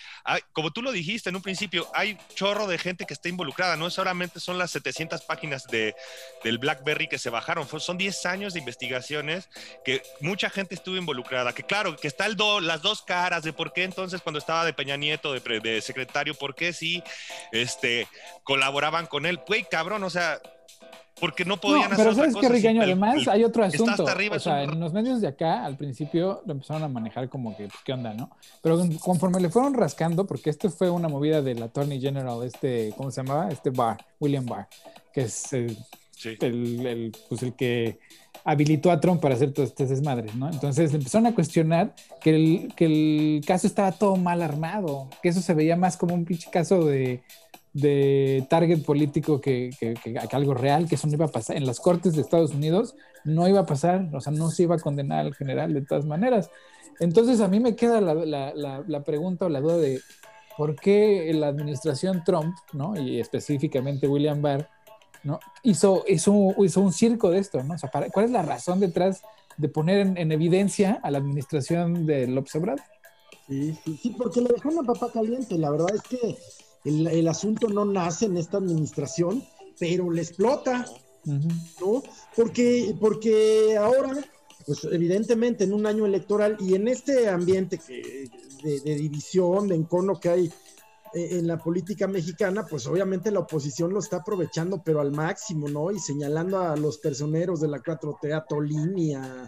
[0.51, 3.89] como tú lo dijiste en un principio, hay chorro de gente que está involucrada, no
[3.89, 5.95] solamente son las 700 páginas de,
[6.43, 9.49] del BlackBerry que se bajaron, son 10 años de investigaciones
[9.83, 13.73] que mucha gente estuvo involucrada, que claro, que está el las dos caras de por
[13.73, 17.03] qué entonces cuando estaba de Peña Nieto, de, de secretario, por qué sí
[17.51, 18.07] este,
[18.43, 20.41] colaboraban con él, güey, cabrón, o sea,
[21.23, 24.03] porque no podían no, pero sabes que Riqueño además hay otro asunto.
[24.03, 27.67] o sea en los medios de acá al principio lo empezaron a manejar como que
[27.67, 28.29] pues, qué onda no
[28.61, 33.09] pero conforme le fueron rascando porque esto fue una movida del attorney general este cómo
[33.09, 34.67] se llamaba este Barr William Barr
[35.13, 35.77] que es el,
[36.41, 37.99] el, pues el que
[38.43, 40.49] habilitó a Trump para hacer todas estas desmadres, ¿no?
[40.49, 45.39] Entonces empezaron a cuestionar que el, que el caso estaba todo mal armado, que eso
[45.39, 47.23] se veía más como un pinche caso de,
[47.73, 49.71] de target político que,
[50.31, 51.57] algo real, que eso no iba a pasar.
[51.57, 54.75] En las cortes de Estados Unidos no iba a pasar, o sea, no se iba
[54.75, 56.49] a condenar al general de todas maneras.
[56.99, 59.99] Entonces a mí me queda la, pregunta o la duda de
[60.55, 62.95] por qué la administración Trump, ¿no?
[62.99, 64.69] Y específicamente William Barr,
[65.23, 65.39] ¿no?
[65.63, 67.73] Hizo, hizo, hizo un circo de esto, ¿no?
[67.73, 69.23] O sea, ¿cuál es la razón detrás
[69.57, 72.81] de poner en, evidencia a la administración de López Obrador?
[73.47, 75.57] Sí, sí, sí, porque le dejó una papa caliente.
[75.57, 76.37] La verdad es que
[76.83, 79.43] el, asunto no nace en esta administración,
[79.79, 80.85] pero le explota,
[81.25, 82.03] ¿no?
[82.35, 84.13] Porque, porque ahora,
[84.65, 88.29] pues evidentemente en un año electoral y en este ambiente que,
[88.63, 90.45] de, división, de encono que hay
[91.13, 95.69] eh, en la política mexicana, pues obviamente la oposición lo está aprovechando, pero al máximo,
[95.69, 95.91] ¿no?
[95.91, 99.47] Y señalando a los personeros de la 4T, a Tolini, a,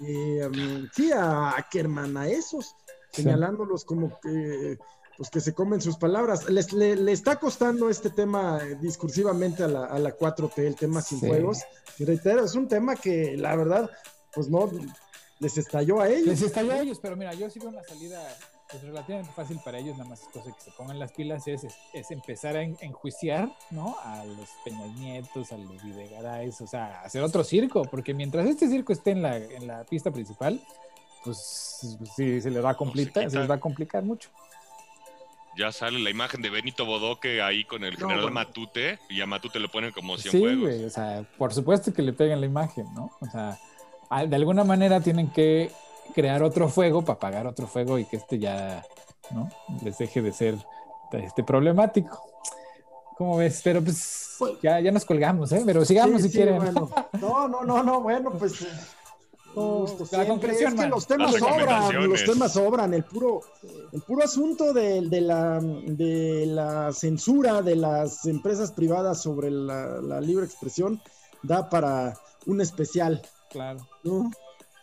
[0.00, 0.48] eh,
[0.92, 2.74] sí, a Ackerman, a esos,
[3.12, 4.78] señalándolos como que
[5.16, 6.48] pues que se comen sus palabras.
[6.48, 11.00] Les, le, está costando este tema eh, discursivamente a la, a la 4T, el tema
[11.00, 11.60] sin juegos.
[11.98, 13.90] Y reitero, es un tema que la verdad,
[14.34, 14.70] pues no,
[15.38, 16.26] les estalló a ellos.
[16.26, 18.22] Les estalló a ellos, pero mira, yo sí veo una salida
[18.70, 22.10] pues, relativamente fácil para ellos, nada más cosa que se pongan las pilas es, es,
[22.10, 23.96] empezar a enjuiciar, ¿no?
[24.02, 28.68] A los Peñas Nietos, a los Videgaray, o sea, hacer otro circo, porque mientras este
[28.68, 30.60] circo esté en la, en la pista principal,
[31.24, 34.30] pues sí, se les va a complicar, se les va a complicar mucho
[35.56, 39.58] ya sale la imagen de Benito Bodoque ahí con el general Matute y a Matute
[39.58, 42.86] lo ponen como 100 sí, Güey, o sea, por supuesto que le pegan la imagen,
[42.94, 43.10] ¿no?
[43.20, 43.58] O sea,
[44.26, 45.70] de alguna manera tienen que
[46.14, 48.84] crear otro fuego para apagar otro fuego y que este ya,
[49.30, 49.48] ¿no?
[49.82, 50.56] Les deje de ser
[51.12, 52.22] este problemático.
[53.16, 53.62] ¿Cómo ves?
[53.64, 55.62] Pero pues, pues ya, ya nos colgamos, ¿eh?
[55.64, 56.60] Pero sigamos si quieren.
[57.20, 58.66] No, no, no, no, bueno, pues
[59.56, 62.92] la concreción, es que los temas sobran, los temas sobran.
[62.92, 63.40] El puro,
[63.92, 70.44] el puro asunto de, la, de la censura de las empresas privadas sobre la, libre
[70.44, 71.00] expresión
[71.42, 72.14] da para
[72.44, 73.22] un especial.
[73.50, 73.80] Claro.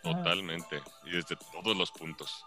[0.01, 0.81] Totalmente.
[1.05, 2.43] Y desde todos los puntos.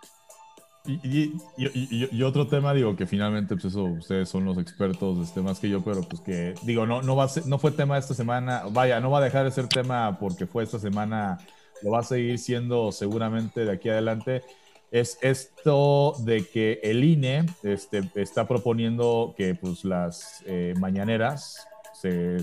[0.85, 5.69] Y, otro tema, digo, que finalmente, pues eso, ustedes son los expertos, este, más que
[5.69, 9.11] yo, pero pues que, digo, no, no, va no fue tema esta semana, vaya, no
[9.11, 11.39] va a dejar de ser tema porque fue esta semana
[11.83, 14.43] lo va a seguir siendo seguramente de aquí adelante,
[14.91, 22.39] es esto de que el INE este, está proponiendo que pues, las eh, mañaneras se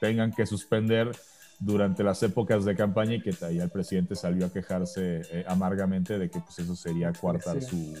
[0.00, 1.10] tengan que suspender
[1.58, 6.18] durante las épocas de campaña y que ya el presidente salió a quejarse eh, amargamente
[6.18, 7.94] de que pues, eso sería coartar su,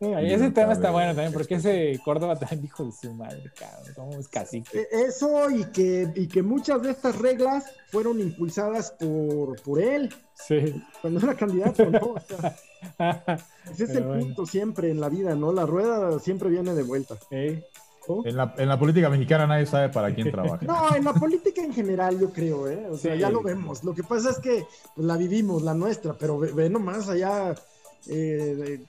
[0.00, 4.12] ese tema está bueno también, porque ese Córdoba también dijo de su madre, cabrón, como
[4.18, 4.64] es casi.
[4.72, 10.12] E, eso y que, y que muchas de estas reglas fueron impulsadas por, por él.
[10.34, 10.82] Sí.
[11.02, 12.14] Cuando era candidato, ¿no?
[13.70, 15.52] ese es el punto siempre en la vida, ¿no?
[15.52, 17.16] La rueda siempre viene de vuelta.
[17.30, 20.64] En la, en la política mexicana nadie sabe para quién trabaja.
[20.64, 22.86] No, en la política en general yo creo, ¿eh?
[22.90, 23.20] O sea, Sí.
[23.20, 23.84] ya lo vemos.
[23.84, 24.64] Lo que pasa es que
[24.96, 27.54] pues, la vivimos, la nuestra, pero ve, ve nomás allá.
[28.08, 28.80] eh,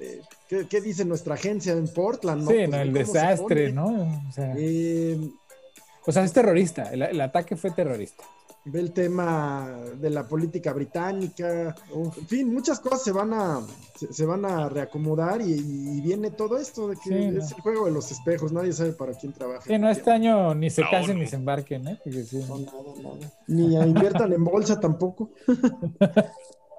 [0.00, 2.42] eh, ¿qué, qué dice nuestra agencia en Portland?
[2.48, 3.72] Sí, Pues, no, el desastre.
[3.72, 3.86] ¿no?
[4.28, 5.18] O sea, Eh,
[6.06, 6.84] o sea, es terrorista.
[6.92, 8.22] El, el ataque fue terrorista.
[8.68, 11.74] ve el tema de la política británica.
[11.94, 13.60] En fin, muchas cosas se van a,
[13.96, 17.42] se, se van a reacomodar y, y viene todo esto de que Sí, no.
[17.42, 18.50] es el juego de los espejos.
[18.52, 19.62] Nadie sabe para quién trabaja.
[19.66, 22.00] Sí, no, este año ni se casen ni se embarquen, ¿eh?
[22.02, 22.38] Porque sí.
[22.48, 23.32] No, nada, nada.
[23.46, 25.30] Ni inviertan en bolsa tampoco.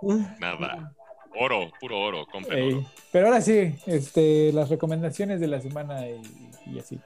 [0.40, 0.94] Nada.
[1.40, 2.86] Oro, puro oro, compren Ey, oro.
[3.12, 6.22] Pero ahora sí, este, las recomendaciones de la semana y,
[6.66, 7.00] y así.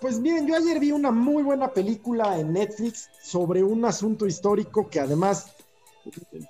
[0.00, 4.90] Pues miren, yo ayer vi una muy buena película en Netflix sobre un asunto histórico
[4.90, 5.54] que además,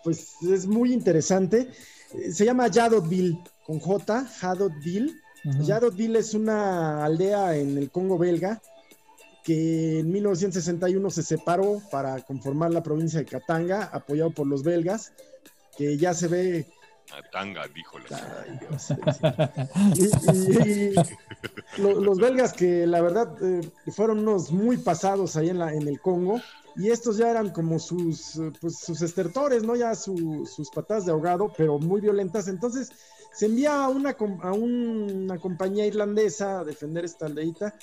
[0.02, 1.68] pues es muy interesante.
[2.30, 5.12] Se llama Yadotville, con J, Yadotville.
[5.44, 5.62] Ujú.
[5.64, 8.62] Yadotville es una aldea en el Congo belga
[9.44, 15.12] que en 1961 se separó para conformar la provincia de Katanga, apoyado por los belgas,
[15.76, 16.66] que ya se ve
[17.30, 17.62] Tanga,
[21.78, 23.60] lo- los belgas que la verdad eh,
[23.92, 26.40] fueron unos muy pasados ahí en, la, en el Congo
[26.76, 29.76] y estos ya eran como sus, pues, sus estertores, ¿no?
[29.76, 32.48] Ya su- sus patadas de ahogado, pero muy violentas.
[32.48, 32.90] Entonces
[33.34, 37.74] se envía a una, com- a una compañía irlandesa a defender esta aldeita,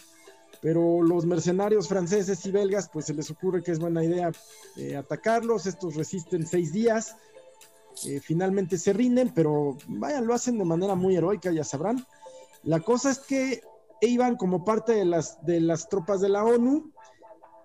[0.61, 4.31] pero los mercenarios franceses y belgas pues se les ocurre que es buena idea
[4.75, 5.65] eh, atacarlos.
[5.67, 7.15] Estos resisten seis días.
[8.05, 12.05] Eh, finalmente se rinden, pero vaya, lo hacen de manera muy heroica, ya sabrán.
[12.63, 13.61] La cosa es que
[14.01, 16.91] iban como parte de las, de las tropas de la ONU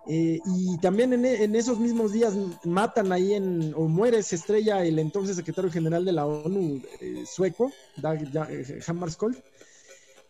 [0.07, 2.35] eh, y también en, en esos mismos días
[2.65, 7.25] matan ahí en, o muere, se estrella el entonces secretario general de la ONU eh,
[7.27, 8.21] sueco, Dag
[8.51, 9.43] eh, Hammarskjöld.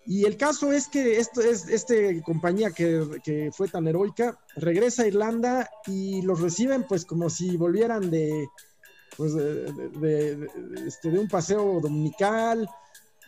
[0.06, 5.02] Y el caso es que esto es este compañía que, que fue tan heroica regresa
[5.02, 8.46] a Irlanda y los reciben pues como si volvieran de
[9.16, 9.88] pues de, de-
[10.36, 10.48] de-
[10.86, 12.68] este, de un paseo dominical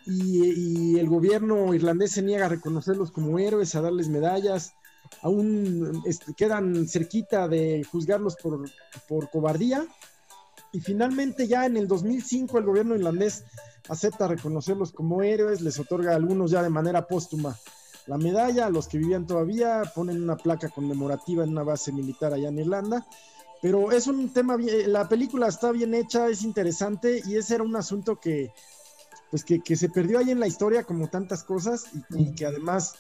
[0.06, 4.72] y, y el gobierno irlandés se niega a reconocerlos como héroes, a darles medallas,
[5.22, 8.68] aún este, quedan cerquita de juzgarlos por,
[9.08, 9.86] por cobardía.
[10.72, 13.44] Y finalmente ya en el 2005 el gobierno irlandés
[13.88, 17.56] acepta reconocerlos como héroes, les otorga a algunos ya de manera póstuma
[18.06, 22.32] la medalla, a los que vivían todavía ponen una placa conmemorativa en una base militar
[22.32, 23.04] allá en Irlanda
[23.66, 27.64] pero es un tema bien, la película está bien hecha, es interesante y ese era
[27.64, 28.52] un asunto que
[29.28, 32.46] pues que, que se perdió ahí en la historia como tantas cosas y, y que
[32.46, 32.94] además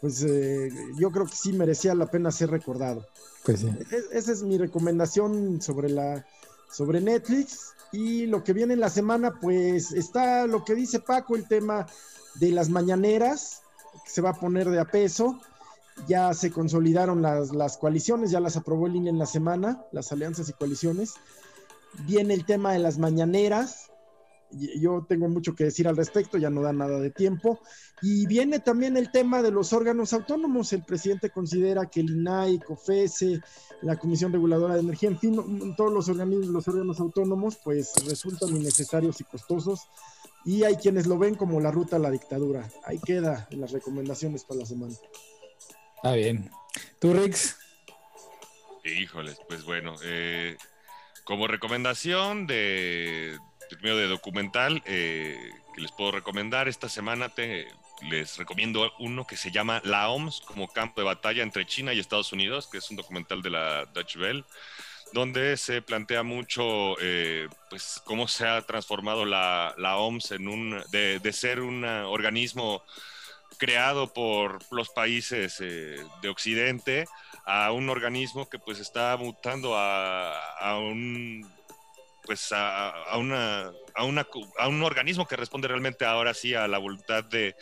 [0.00, 3.04] pues eh, yo creo que sí merecía la pena ser recordado.
[3.44, 3.68] Pues sí.
[3.90, 6.24] Es- esa es mi recomendación sobre la
[6.70, 11.34] sobre Netflix y lo que viene en la semana pues está lo que dice Paco
[11.34, 11.84] el tema
[12.36, 13.62] de las mañaneras
[14.04, 15.40] que se va a poner de a peso
[16.06, 20.12] ya se consolidaron las, las coaliciones, ya las aprobó el INE en la semana, las
[20.12, 21.14] alianzas y coaliciones.
[22.06, 23.90] Viene el tema de las mañaneras.
[24.50, 27.58] Yo tengo mucho que decir al respecto, ya no da nada de tiempo.
[28.02, 30.72] Y viene también el tema de los órganos autónomos.
[30.72, 33.40] El presidente considera que el INAI, COFESE,
[33.82, 38.50] la Comisión Reguladora de Energía, en fin, todos los organismos, los órganos autónomos, pues resultan
[38.50, 39.80] innecesarios y costosos.
[40.44, 42.70] Y hay quienes lo ven como la ruta a la dictadura.
[42.84, 44.94] Ahí queda las recomendaciones para la semana.
[46.06, 46.48] Está bien.
[47.00, 47.58] ¿Tú, Rix?
[48.84, 50.56] Híjoles, pues bueno, eh,
[51.24, 53.36] como recomendación de
[53.70, 55.36] primero de documental eh,
[55.74, 57.66] que les puedo recomendar esta semana te,
[58.08, 61.98] les recomiendo uno que se llama La OMS como campo de batalla entre China y
[61.98, 64.44] Estados Unidos, que es un documental de la Deutsche Welle
[65.12, 70.84] donde se plantea mucho eh, pues cómo se ha transformado la, la OMS en un
[70.88, 72.84] de ser un organismo
[73.58, 77.06] creado por los países eh, de Occidente
[77.44, 81.46] a un organismo que pues está mutando a, a un
[82.24, 84.26] pues a, a, una, a, una,
[84.58, 87.54] a un organismo que responde realmente ahora sí a la voluntad de,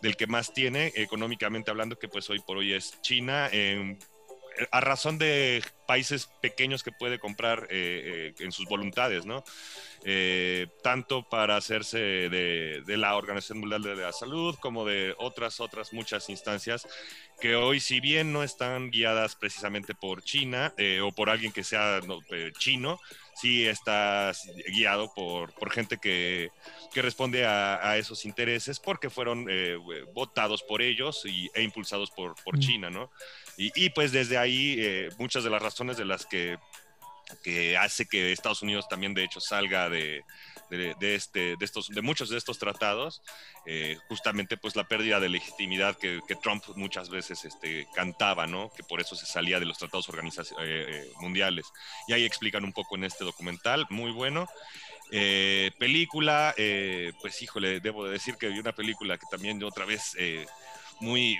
[0.00, 3.98] del que más tiene económicamente hablando que pues hoy por hoy es China eh,
[4.70, 9.44] a razón de países pequeños que puede comprar eh, eh, en sus voluntades, ¿no?
[10.04, 15.60] Eh, tanto para hacerse de, de, la Organización Mundial de la Salud como de otras,
[15.60, 16.88] otras muchas instancias
[17.42, 21.64] que hoy, si bien no están guiadas precisamente por China eh, o por alguien que
[21.64, 23.00] sea no, eh, chino,
[23.34, 24.32] sí está
[24.72, 26.50] guiado por, por gente que,
[26.92, 29.76] que responde a, a, esos intereses porque fueron eh,
[30.14, 33.10] votados por ellos y, e impulsados por, por China, ¿no?
[33.56, 36.58] Y, pues desde ahí eh, muchas de las razones de las que,
[37.42, 40.24] que, hace que Estados Unidos también de hecho salga de,
[40.70, 43.22] de, este, de, estos, de muchos de estos tratados,
[43.66, 48.72] eh, justamente pues la pérdida de legitimidad que, Trump muchas veces este, cantaba, ¿no?
[48.74, 50.08] que por eso se salía de los tratados
[51.20, 51.66] mundiales.
[52.08, 54.48] Y ahí explican un poco en este documental, muy bueno.
[55.78, 56.54] película,
[57.20, 60.16] pues híjole, debo decir que vi una película que también otra vez
[61.00, 61.38] muy...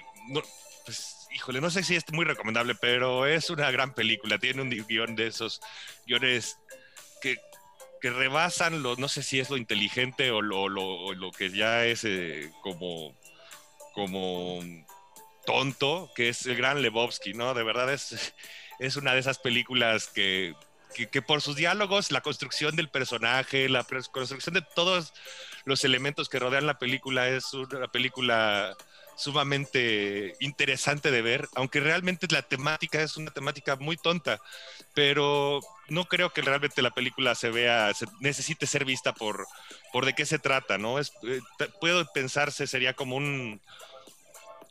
[0.85, 4.39] pues, híjole, no sé si es muy recomendable, pero es una gran película.
[4.39, 5.61] Tiene un guion de esos
[6.07, 6.59] guiones
[7.21, 7.37] que,
[8.01, 12.05] que rebasan lo, no sé si es lo inteligente o lo, lo, que ya es
[12.05, 13.15] eh, como,
[13.95, 14.61] como
[15.47, 17.55] tonto, que es el gran Lebowski, ¿no?
[17.55, 18.35] De verdad es,
[18.79, 20.55] es una de esas películas que,
[20.95, 25.13] que, que por sus diálogos, la construcción del personaje, la construcción de todos
[25.65, 28.77] los elementos que rodean la película es una película
[29.17, 34.41] sumamente interesante de ver, aunque realmente la temática es una temática muy tonta,
[34.95, 39.47] pero no creo que realmente la película se vea, necesite ser vista por,
[39.93, 40.99] por de qué se trata, ¿no?
[40.99, 41.41] Es, eh,
[41.81, 43.61] puedo pensarse, sería como un,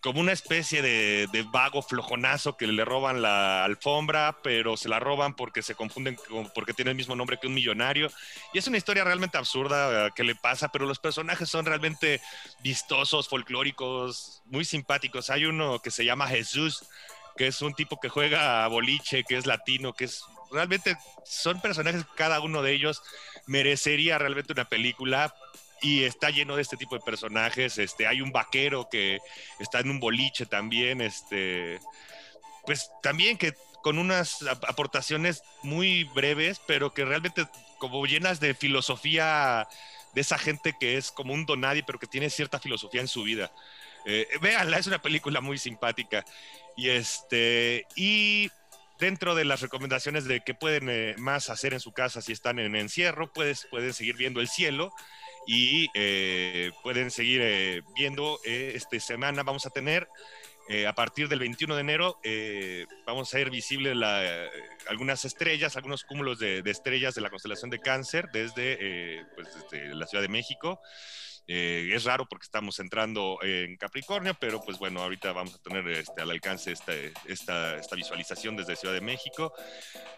[0.01, 5.35] como una especie de, vago flojonazo que le roban la alfombra, pero se la roban
[5.35, 6.17] porque se confunden
[6.55, 8.09] porque tiene el mismo nombre que un millonario.
[8.53, 12.19] Y es una historia realmente absurda eh, que le pasa, pero los personajes son realmente
[12.63, 15.29] vistosos, folclóricos, muy simpáticos.
[15.29, 16.83] Hay uno que se llama Jesús,
[17.37, 21.61] que es un tipo que juega a boliche, que es latino, que es realmente son
[21.61, 23.01] personajes, cada uno de ellos
[23.47, 25.33] merecería realmente una película
[25.81, 27.77] y está lleno de este tipo de personajes.
[27.77, 29.19] Este, hay un vaquero que
[29.59, 31.79] está en un boliche también, este,
[32.65, 33.53] pues también que
[33.83, 37.47] con unas aportaciones muy breves, pero que realmente
[37.79, 39.67] como llenas de filosofía
[40.13, 43.23] de esa gente que es como un donadie, pero que tiene cierta filosofía en su
[43.23, 43.51] vida.
[44.05, 46.23] Eh, véanla, es una película muy simpática.
[46.77, 48.51] Y este, y
[48.99, 52.59] dentro de las recomendaciones de qué pueden eh, más hacer en su casa si están
[52.59, 54.93] en encierro, puedes, pueden seguir viendo el cielo
[55.47, 60.07] y eh, pueden seguir eh, viendo eh, esta semana vamos a tener
[60.87, 62.17] a partir del 21 de enero
[63.05, 63.93] vamos a ver visibles
[64.87, 70.07] algunas estrellas, algunos cúmulos de, estrellas de la constelación de cáncer desde, pues, desde la
[70.07, 70.79] Ciudad de México.
[71.47, 76.21] Es raro porque estamos entrando en Capricornio, pero pues bueno, ahorita vamos a tener este,
[76.21, 76.93] al alcance esta,
[77.25, 79.53] esta, esta visualización desde Ciudad de México.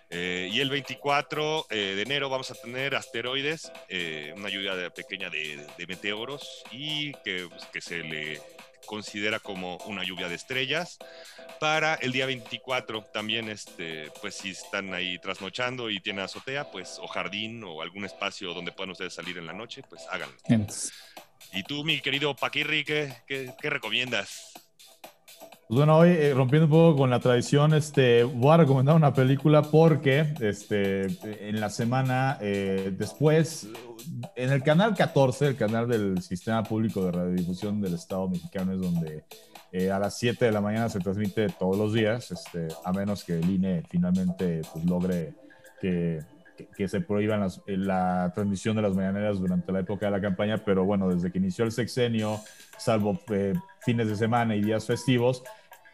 [0.10, 5.30] Eh, y el 24 eh, de enero vamos a tener asteroides, eh, una lluvia pequeña
[5.30, 8.40] de, meteoros y que, pues, que, se le
[8.86, 10.98] considera como una lluvia de estrellas.
[11.60, 17.00] Para el día 24 también, este, pues si están ahí trasnochando y tienen azotea, pues
[17.02, 20.36] o jardín o algún espacio donde puedan ustedes salir en la noche, pues háganlo.
[21.54, 24.53] Y tú, mi querido Paquirri, ¿qué, qué recomiendas?
[25.68, 29.14] Pues bueno, hoy eh, rompiendo un poco con la tradición, este, voy a recomendar una
[29.14, 31.08] película porque este,
[31.48, 33.70] en la semana eh, después,
[34.36, 38.82] en el canal 14, el canal del Sistema Público de Radiodifusión del Estado Mexicano, es
[38.82, 39.24] donde
[39.72, 43.24] eh, a las 7 de la mañana se transmite todos los días, este, a menos
[43.24, 45.34] que el INE finalmente pues, logre
[45.80, 46.20] que,
[46.76, 50.84] que, se prohíban la transmisión de las mañaneras durante la época de la campaña, pero
[50.84, 52.42] bueno, desde que inició el sexenio,
[52.78, 53.18] salvo
[53.86, 55.44] fines de semana y días festivos,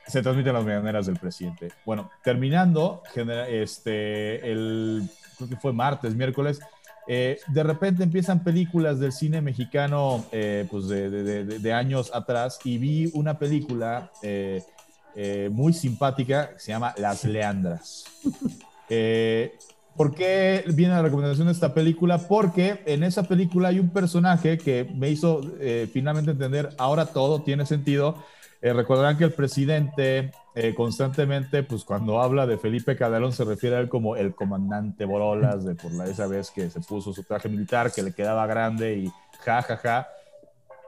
[0.07, 1.69] se transmiten las mañaneras del presidente.
[1.85, 3.03] Bueno, terminando,
[3.47, 6.59] este, el, creo que fue martes, miércoles,
[7.07, 12.59] eh, de repente empiezan películas del cine mexicano eh, pues de, de, de, años atrás
[12.63, 14.61] y vi una película eh,
[15.51, 18.05] muy simpática que se llama Las Leandras.
[19.95, 22.17] ¿Por qué viene la recomendación de esta película?
[22.19, 25.41] Porque en esa película hay un personaje que me hizo
[25.91, 28.15] finalmente entender, ahora todo tiene sentido,
[28.61, 33.77] eh, recordarán que el presidente eh, constantemente, pues cuando habla de Felipe Calderón, se refiere
[33.77, 37.23] a él como el comandante Borolas, de por la, esa vez que se puso su
[37.23, 39.11] traje militar, que le quedaba grande y
[39.45, 40.07] ja, ja, ja.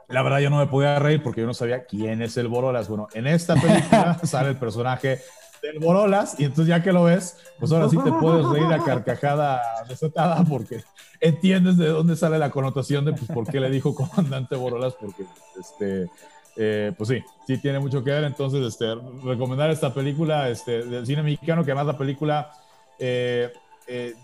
[0.09, 2.89] La verdad, yo no me podía reír porque yo no sabía quién es el Borolas.
[2.89, 5.21] Bueno, en esta película sale el personaje
[5.61, 8.83] del Borolas y entonces ya que lo ves, pues ahora sí te puedes reír a
[8.83, 10.83] carcajada desatada porque
[11.19, 15.25] entiendes de dónde sale la connotación de pues, por qué le dijo comandante Borolas, porque
[15.59, 16.09] este
[16.57, 18.23] eh, pues sí, sí tiene mucho que ver.
[18.23, 18.93] Entonces, este,
[19.23, 22.51] recomendar esta película este, del cine mexicano, que además la película,
[22.99, 23.51] eh,
[23.87, 24.15] eh,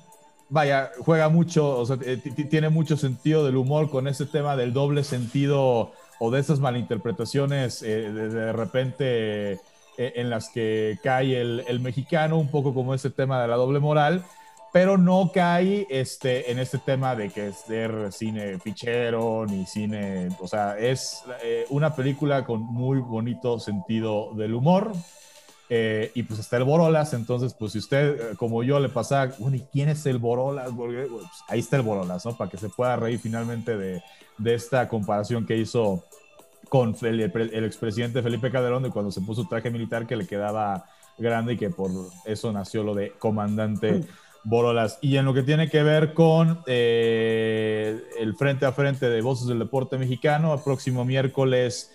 [0.49, 5.03] vaya, juega mucho, o sea, tiene mucho sentido del humor con ese tema del doble
[5.03, 9.59] sentido o de esas malinterpretaciones de, de, repente
[9.97, 13.79] en las que cae el, el mexicano, un poco como ese tema de la doble
[13.79, 14.23] moral
[14.77, 17.65] pero no cae este, en este tema de que es
[18.15, 24.53] cine fichero ni cine, o sea, es eh, una película con muy bonito sentido del
[24.53, 24.91] humor.
[25.69, 29.33] Eh, y pues está el Borolas, entonces pues si usted, eh, como yo, le pasa,
[29.39, 30.69] bueno, ¿y quién es el Borolas?
[30.73, 31.09] Pues,
[31.49, 32.37] ahí está el Borolas, ¿no?
[32.37, 34.01] Para que se pueda reír finalmente de,
[34.37, 36.03] de esta comparación que hizo
[36.69, 40.85] con el, el expresidente Felipe Calderón de cuando se puso traje militar que le quedaba
[41.18, 41.91] grande y que por
[42.26, 44.03] eso nació lo de comandante
[44.44, 44.98] Borolas.
[45.02, 49.48] Y en lo que tiene que ver con eh, el frente a frente de Voces
[49.48, 51.91] del Deporte Mexicano, el próximo miércoles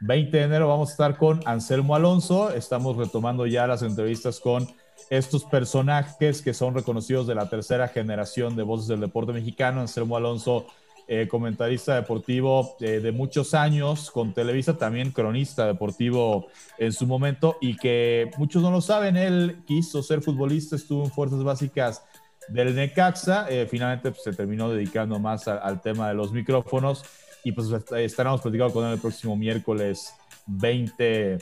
[0.00, 2.50] 20 de enero vamos a estar con Anselmo Alonso.
[2.50, 4.68] Estamos retomando ya las entrevistas con
[5.08, 9.80] estos personajes que son reconocidos de la tercera generación de Voces del Deporte Mexicano.
[9.80, 10.66] Anselmo Alonso
[11.06, 16.46] eh, comentarista deportivo eh, de muchos años con Televisa, también cronista deportivo
[16.78, 21.10] en su momento y que muchos no lo saben, él quiso ser futbolista, estuvo en
[21.10, 22.02] Fuerzas Básicas
[22.48, 27.04] del Necaxa, eh, finalmente pues, se terminó dedicando más al tema de los micrófonos
[27.44, 30.14] y pues estaremos platicando con él el próximo miércoles
[30.46, 31.38] 20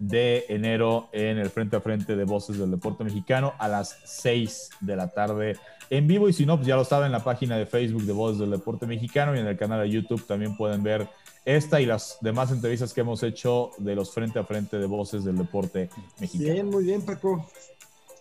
[0.00, 4.70] de enero en el frente a frente de Voces del Deporte Mexicano a las 6
[4.80, 5.56] de la tarde
[5.90, 8.12] en vivo y si no, pues ya lo saben, en la página de Facebook de
[8.12, 11.08] Voces del Deporte Mexicano y en el canal de YouTube también pueden ver
[11.44, 15.24] esta y las demás entrevistas que hemos hecho de los frente a frente de Voces
[15.24, 16.52] del Deporte Mexicano.
[16.52, 17.46] Bien, muy bien, Paco.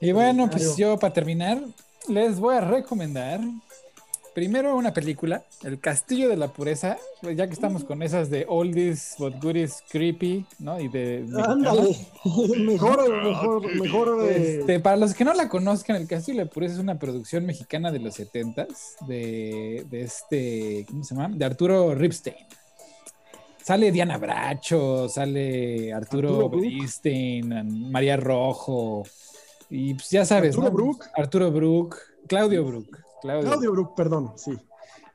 [0.01, 1.61] Y bueno, pues yo para terminar,
[2.07, 3.39] les voy a recomendar
[4.33, 8.45] Primero una película, El Castillo de la Pureza, pues, ya que estamos con esas de
[8.47, 10.79] oldies but goodies creepy, ¿no?
[10.79, 11.25] Y de...
[11.43, 11.97] Ándale,
[12.59, 14.29] mejor, mejor, mejor.
[14.31, 17.45] Este, para los que no la conozcan, El Castillo de la Pureza es una producción
[17.45, 21.35] mexicana de los 70s, de, de este, ¿cómo se llama?
[21.35, 22.35] De Arturo Ripstein.
[23.63, 26.61] Sale Diana Bracho, sale Arturo, Arturo
[27.65, 29.03] María Rojo,
[29.69, 31.05] y pues ya sabes, Arturo Brook.
[31.15, 31.97] Arturo Brook,
[32.27, 33.08] Claudio Brook.
[33.21, 33.71] Claudio.
[33.71, 34.57] Brook, perdón, sí.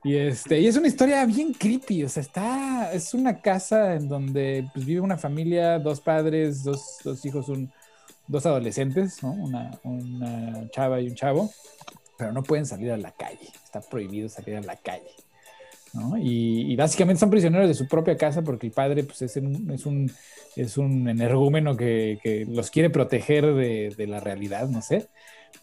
[0.04, 4.06] Y, este, y es una historia bien creepy, o sea, está, es una casa en
[4.06, 7.72] donde pues, vive una familia, dos padres, dos, dos hijos, un,
[8.26, 9.32] dos adolescentes, ¿no?
[9.32, 11.50] Una, una, chava y un chavo,
[12.18, 15.10] pero no pueden salir a la calle, está prohibido salir a la calle,
[15.94, 16.18] ¿no?
[16.18, 19.86] Y, básicamente son prisioneros de su propia casa porque el padre pues, es, un, es,
[19.86, 20.12] un,
[20.54, 25.08] es un energúmeno que, que los quiere proteger de, de la realidad, no sé.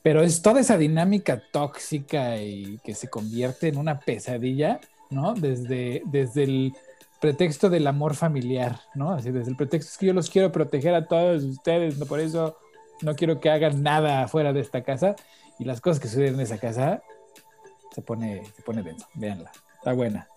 [0.03, 4.79] Pero es toda esa dinámica tóxica y que se convierte en una pesadilla,
[5.09, 5.33] ¿no?
[5.33, 6.73] Desde, desde el
[7.19, 9.11] pretexto del amor familiar, ¿no?
[9.11, 12.05] Así, desde el pretexto es que yo los quiero proteger a todos ustedes, ¿no?
[12.05, 12.57] Por eso
[13.01, 15.15] no quiero que hagan nada fuera de esta casa.
[15.59, 17.03] Y las cosas que suceden en esa casa
[17.91, 19.05] se pone, se pone denso.
[19.13, 20.30] Véanla, está buena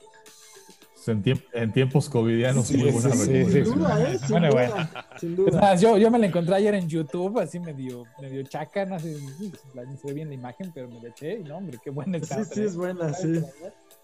[1.09, 4.19] en, tiempos covidianos, muy buena sí, Sin duda, ¿eh?
[4.19, 5.75] Sin duda, Sin duda.
[5.77, 10.07] yo, yo, me la encontré ayer en YouTube, así medio, medio chaca, no sé, se
[10.07, 12.45] ve bien la imagen, pero me la eché y no, hombre, qué buena está.
[12.45, 13.41] Sí, sí, es buena, sí.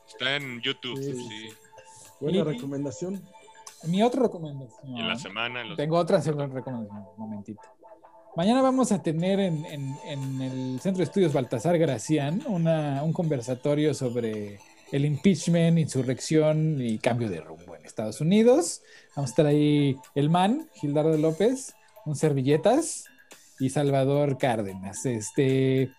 [0.06, 1.50] Está en YouTube, sí.
[2.20, 3.22] Buena recomendación.
[3.84, 4.96] Mi otra recomendación.
[4.96, 5.62] Y en la semana.
[5.76, 7.62] Tengo otra recomendación, un momentito.
[8.36, 13.12] Mañana vamos a tener en, en, en el Centro de Estudios Baltasar Gracián una, un
[13.12, 14.60] conversatorio sobre
[14.92, 18.82] el impeachment, insurrección y cambio de rumbo en Estados Unidos.
[19.14, 21.74] Vamos a estar ahí el man, Gildardo López,
[22.06, 23.04] un servilletas
[23.58, 25.04] y Salvador Cárdenas.
[25.06, 25.92] Este,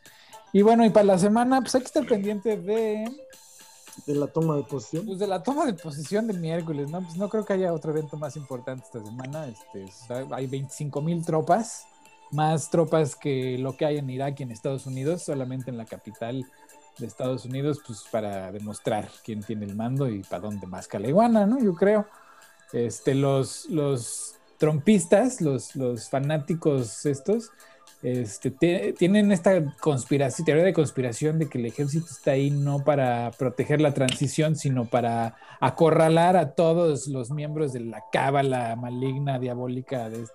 [0.53, 3.09] Y bueno, y para la semana, pues hay que estar pendiente de...
[4.05, 5.07] De la toma de posición.
[5.07, 7.01] Pues de la toma de posición del miércoles, ¿no?
[7.01, 9.47] Pues no creo que haya otro evento más importante esta semana.
[9.47, 9.87] Este,
[10.31, 11.85] hay 25 mil tropas,
[12.31, 15.85] más tropas que lo que hay en Irak y en Estados Unidos, solamente en la
[15.85, 16.45] capital
[16.99, 21.47] de Estados Unidos, pues para demostrar quién tiene el mando y para dónde más caleguana,
[21.47, 21.59] ¿no?
[21.59, 22.05] Yo creo.
[22.73, 27.51] Este, los, los trompistas, los, los fanáticos estos,
[28.03, 33.31] este, tienen esta conspiración, teoría de conspiración de que el ejército está ahí no para
[33.31, 40.09] proteger la transición, sino para acorralar a todos los miembros de la cábala maligna, diabólica
[40.09, 40.25] de,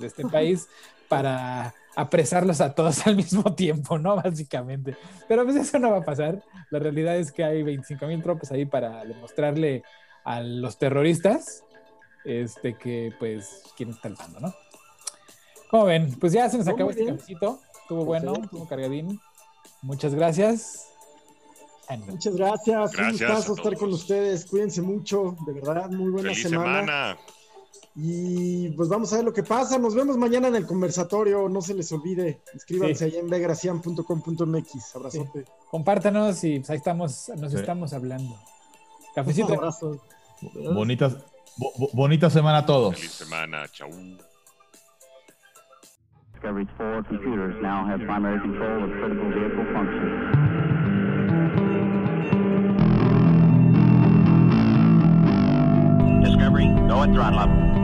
[0.00, 0.68] este país,
[1.08, 4.16] para apresarlos a todos al mismo tiempo, ¿no?
[4.16, 4.96] Básicamente.
[5.28, 6.42] Pero pues eso no va a pasar.
[6.70, 9.82] La realidad es que hay 25 mil tropas ahí para demostrarle
[10.24, 11.64] a los terroristas
[12.24, 14.54] este, que pues quién está al mando, ¿no?
[15.72, 16.14] ¿Cómo ven?
[16.20, 17.58] Pues ya se nos acabó este cafecito.
[17.82, 19.18] Estuvo bueno, estuvo cargadín.
[19.80, 20.86] Muchas gracias.
[22.06, 22.94] Muchas gracias.
[22.94, 24.44] Un gustazo estar con ustedes.
[24.46, 25.34] Cuídense mucho.
[25.46, 27.16] De verdad, muy buena semana.
[27.96, 29.78] Y pues vamos a ver lo que pasa.
[29.78, 31.48] Nos vemos mañana en el conversatorio.
[31.48, 32.42] No se les olvide.
[32.54, 34.94] Inscríbanse ahí en vegracian.com.mx.
[34.96, 35.44] Abrazote.
[35.70, 38.38] Compártanos y pues ahí estamos, nos estamos hablando.
[39.14, 39.48] Cafecito.
[39.48, 40.00] Un abrazo.
[40.74, 41.16] Bonitas,
[41.56, 42.94] bo- bo- bonita semana a todos.
[42.94, 43.88] Feliz semana, chau.
[46.42, 50.34] Discovery's four computers now have primary control of critical vehicle functions.
[56.24, 57.81] Discovery, go at throttle up.